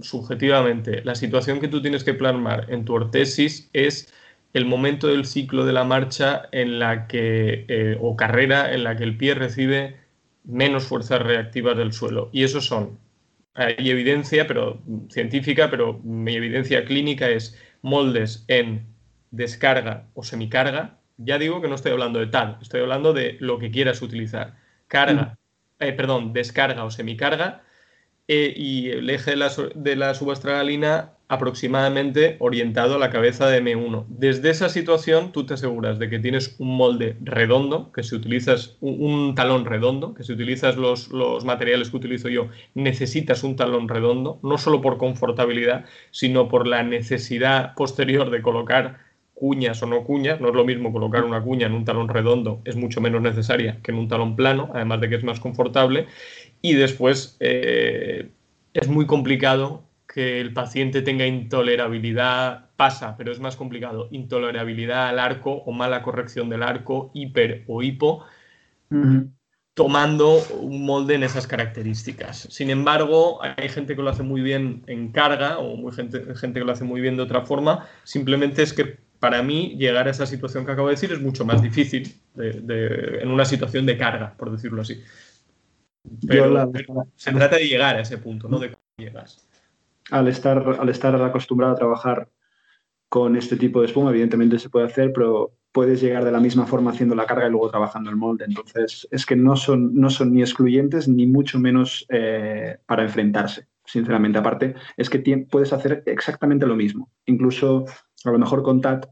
subjetivamente, 0.03 1.03
la 1.05 1.15
situación 1.15 1.61
que 1.61 1.69
tú 1.69 1.81
tienes 1.81 2.03
que 2.05 2.15
plasmar 2.15 2.67
en 2.69 2.85
tu 2.85 2.95
ortesis 2.95 3.71
es 3.73 4.13
el 4.53 4.65
momento 4.65 5.07
del 5.07 5.27
ciclo 5.27 5.65
de 5.65 5.73
la 5.73 5.85
marcha 5.85 6.49
en 6.53 6.79
la 6.79 7.07
que, 7.07 7.65
eh, 7.69 7.97
o 8.01 8.17
carrera 8.17 8.73
en 8.73 8.85
la 8.85 8.97
que 8.97 9.05
el 9.05 9.17
pie 9.17 9.35
recibe 9.35 9.97
menos 10.45 10.85
fuerzas 10.85 11.23
reactivas 11.23 11.77
del 11.77 11.93
suelo. 11.93 12.31
Y 12.33 12.45
esos 12.45 12.67
son 12.67 12.99
hay 13.55 13.91
evidencia 13.91 14.47
pero, 14.47 14.81
científica, 15.11 15.71
pero 15.71 16.01
mi 16.05 16.35
evidencia 16.35 16.85
clínica 16.85 17.29
es 17.29 17.59
moldes 17.83 18.45
en 18.49 18.87
descarga 19.31 20.07
o 20.15 20.23
semicarga. 20.23 20.99
Ya 21.19 21.39
digo 21.39 21.61
que 21.61 21.69
no 21.69 21.75
estoy 21.75 21.93
hablando 21.93 22.19
de 22.19 22.29
tal, 22.29 22.59
estoy 22.63 22.81
hablando 22.81 23.13
de 23.13 23.37
lo 23.41 23.59
que 23.59 23.71
quieras 23.71 24.03
utilizar. 24.03 24.57
Carga, 24.89 25.37
mm. 25.79 25.85
eh, 25.85 25.93
perdón, 25.93 26.33
descarga 26.33 26.85
o 26.85 26.91
semicarga 26.91 27.63
eh, 28.29 28.53
y 28.57 28.91
el 28.91 29.11
eje 29.11 29.33
de 29.33 29.37
la, 29.37 29.51
de 29.75 29.97
la 29.97 30.15
subastralina 30.15 31.13
aproximadamente 31.31 32.35
orientado 32.41 32.97
a 32.97 32.99
la 32.99 33.09
cabeza 33.09 33.49
de 33.49 33.63
M1. 33.63 34.05
Desde 34.09 34.51
esa 34.51 34.69
situación 34.69 35.31
tú 35.31 35.47
te 35.47 35.55
aseguras 35.55 36.01
de 36.01 36.11
que 36.11 36.19
tienes 36.19 36.57
un 36.59 36.77
molde 36.77 37.17
redondo, 37.21 37.93
que 37.93 38.03
si 38.03 38.17
utilizas 38.17 38.77
un, 38.81 39.37
talón 39.37 39.65
redondo, 39.65 40.13
que 40.13 40.25
si 40.25 40.33
utilizas 40.33 40.77
los, 40.77 41.09
los, 41.13 41.45
materiales 41.45 41.91
que 41.91 41.99
utilizo 41.99 42.29
yo, 42.29 42.49
necesitas 42.75 43.45
un 43.45 43.55
talón 43.55 43.89
redondo, 43.89 44.41
no 44.43 44.59
solo 44.59 44.81
por 44.81 44.99
confortabilidad, 44.99 45.85
sino 46.11 46.49
por 46.49 46.67
la 46.67 46.83
necesidad 46.83 47.77
posterior 47.77 48.31
de 48.31 48.43
colocar 48.43 48.99
cuñas 49.33 49.81
o 49.85 49.87
no 49.87 50.03
cuñas. 50.03 50.41
No 50.41 50.49
es 50.49 50.55
lo 50.57 50.65
mismo 50.65 50.93
colocar 50.93 51.23
una 51.23 51.41
cuña 51.41 51.69
en 51.69 51.75
un 51.75 51.85
talón 51.85 52.09
redondo, 52.09 52.61
es 52.65 52.75
mucho 52.75 53.01
menos 53.01 53.23
necesaria 53.23 53.79
que 53.85 53.93
en 53.93 53.99
un 53.99 54.09
talón 54.09 54.35
plano, 54.35 54.69
además 54.75 55.01
de 55.01 55.09
que 55.09 55.15
es 55.15 55.23
más 55.23 55.39
confortable. 55.39 56.09
Y 56.61 56.75
después 56.75 57.37
eh, 57.39 58.31
es 58.75 58.89
muy 58.89 59.07
complicado 59.07 59.85
que 60.13 60.41
el 60.41 60.53
paciente 60.53 61.03
tenga 61.03 61.27
intolerabilidad 61.27 62.71
pasa, 62.77 63.17
pero 63.17 63.31
es 63.31 63.39
más 63.39 63.57
complicado, 63.57 64.09
intolerabilidad 64.11 65.09
al 65.09 65.19
arco 65.19 65.53
o 65.53 65.73
mala 65.73 66.03
corrección 66.03 66.49
del 66.49 66.63
arco, 66.65 67.13
hiper 67.15 67.65
o 67.69 67.83
hipo, 67.83 68.25
tomando 69.75 70.39
un 70.61 70.85
molde 70.85 71.15
en 71.15 71.23
esas 71.23 71.47
características. 71.47 72.49
Sin 72.51 72.71
embargo, 72.71 73.39
hay 73.43 73.69
gente 73.69 73.95
que 73.95 74.03
lo 74.03 74.11
hace 74.11 74.25
muy 74.25 74.41
bien 74.41 74.83
en 74.89 75.13
carga 75.13 75.59
o 75.59 75.77
muy 75.77 75.93
gente, 75.93 76.35
gente 76.35 76.59
que 76.59 76.67
lo 76.67 76.73
hace 76.73 76.85
muy 76.85 77.01
bien 77.01 77.17
de 77.17 77.23
otra 77.23 77.43
forma, 77.43 77.87
simplemente 78.03 78.63
es 78.63 78.73
que 78.73 78.99
para 79.21 79.43
mí 79.43 79.77
llegar 79.79 80.09
a 80.09 80.11
esa 80.11 80.27
situación 80.27 80.67
que 80.67 80.73
acabo 80.73 80.89
de 80.89 80.95
decir 80.95 81.13
es 81.13 81.21
mucho 81.21 81.45
más 81.45 81.63
difícil 81.63 82.15
en 82.37 83.31
una 83.31 83.45
situación 83.45 83.87
de 83.87 83.97
carga, 83.97 84.35
por 84.37 84.51
decirlo 84.51 84.83
así. 84.83 85.01
Pero, 86.27 86.73
se 87.15 87.33
trata 87.33 87.57
de 87.57 87.69
llegar 87.69 87.97
a 87.97 88.01
ese 88.01 88.19
punto, 88.19 88.49
no 88.49 88.59
de 88.59 88.73
cómo 88.73 88.83
llegas 88.97 89.47
al 90.11 90.29
estar, 90.29 90.77
al 90.79 90.89
estar 90.89 91.21
acostumbrado 91.23 91.73
a 91.73 91.77
trabajar 91.77 92.29
con 93.09 93.37
este 93.37 93.57
tipo 93.57 93.81
de 93.81 93.87
espuma, 93.87 94.11
evidentemente 94.11 94.59
se 94.59 94.71
puede 94.71 94.87
hacer, 94.87 95.13
pero 95.13 95.53
puedes 95.73 96.01
llegar 96.01 96.25
de 96.25 96.33
la 96.33 96.41
misma 96.41 96.67
forma 96.67 96.91
haciendo 96.91 97.15
la 97.15 97.27
carga 97.27 97.47
y 97.47 97.51
luego 97.51 97.71
trabajando 97.71 98.11
el 98.11 98.17
molde. 98.17 98.45
Entonces, 98.45 99.07
es 99.11 99.27
que 99.27 99.37
no 99.37 99.57
son, 99.57 99.95
no 99.95 100.11
son 100.11 100.33
ni 100.33 100.43
excluyentes 100.43 101.09
ni 101.09 101.27
mucho 101.27 101.59
menos 101.59 102.07
eh, 102.09 102.79
para 102.87 103.03
enfrentarse, 103.03 103.69
sinceramente. 103.85 104.39
Aparte, 104.39 104.75
es 104.97 105.11
que 105.11 105.47
puedes 105.51 105.73
hacer 105.73 106.03
exactamente 106.07 106.67
lo 106.67 106.77
mismo. 106.77 107.11
Incluso, 107.27 107.85
a 108.25 108.31
lo 108.31 108.39
mejor 108.39 108.63
con 108.63 108.81
TAT 108.81 109.07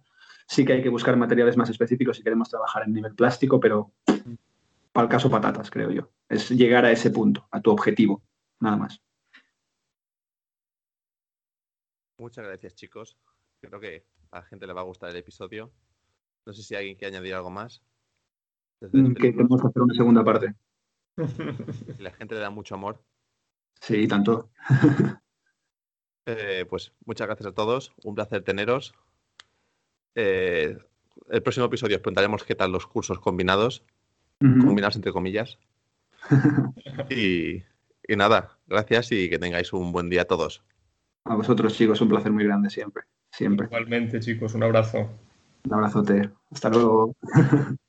sí 0.47 0.65
que 0.65 0.75
hay 0.75 0.83
que 0.83 0.89
buscar 0.89 1.17
materiales 1.17 1.57
más 1.57 1.71
específicos 1.71 2.17
si 2.17 2.23
queremos 2.23 2.49
trabajar 2.49 2.85
en 2.85 2.93
nivel 2.93 3.15
plástico, 3.15 3.61
pero 3.61 3.93
para 4.93 5.05
el 5.05 5.11
caso 5.11 5.31
patatas, 5.31 5.71
creo 5.71 5.91
yo. 5.91 6.11
Es 6.29 6.51
llegar 6.51 6.85
a 6.85 6.91
ese 6.91 7.11
punto, 7.11 7.47
a 7.51 7.61
tu 7.61 7.71
objetivo, 7.71 8.23
nada 8.59 8.77
más. 8.77 9.01
Muchas 12.19 12.45
gracias, 12.45 12.75
chicos. 12.75 13.17
Creo 13.61 13.81
que 13.81 14.05
a 14.33 14.41
la 14.41 14.45
gente 14.45 14.67
le 14.67 14.73
va 14.73 14.81
a 14.81 14.85
gustar 14.85 15.11
el 15.11 15.17
episodio. 15.17 15.73
No 16.45 16.53
sé 16.53 16.63
si 16.63 16.75
alguien 16.75 16.97
quiere 16.97 17.17
añadir 17.17 17.35
algo 17.35 17.51
más. 17.51 17.81
Mm, 18.81 19.15
que 19.15 19.33
tenemos 19.33 19.61
que 19.61 19.69
hacer 19.69 19.83
una 19.83 19.95
segunda 19.95 20.25
parte. 20.25 20.55
la 21.99 22.11
gente 22.13 22.35
le 22.35 22.41
da 22.41 22.51
mucho 22.51 22.75
amor. 22.75 23.03
Sí, 23.81 24.07
tanto. 24.07 24.51
Eh, 26.31 26.67
pues 26.69 26.93
muchas 27.07 27.27
gracias 27.27 27.47
a 27.47 27.55
todos. 27.55 27.95
Un 28.05 28.15
placer 28.15 28.45
teneros. 28.45 28.93
Eh, 30.15 30.77
el 31.31 31.43
próximo 31.43 31.65
episodio 31.65 31.97
os 31.97 32.03
preguntaremos 32.03 32.45
qué 32.45 32.55
tal 32.55 32.71
los 32.71 32.87
cursos 32.87 33.19
combinados. 33.19 33.83
Combinados 34.39 34.97
entre 34.97 35.11
comillas. 35.11 35.59
y 37.09 37.63
nada, 38.15 38.59
gracias 38.67 39.11
y 39.13 39.31
que 39.31 39.39
tengáis 39.39 39.73
un 39.73 39.91
buen 39.91 40.11
día 40.11 40.23
a 40.23 40.27
todos. 40.27 40.63
A 41.25 41.35
vosotros, 41.35 41.75
chicos, 41.75 42.01
un 42.01 42.09
placer 42.09 42.33
muy 42.33 42.45
grande 42.45 42.71
siempre. 42.71 43.05
Siempre. 43.31 43.67
Igualmente, 43.67 44.21
chicos, 44.21 44.55
un 44.55 44.63
abrazo. 44.63 45.09
Un 45.65 45.75
abrazote. 45.75 46.31
Hasta 46.51 46.71
luego. 46.71 47.15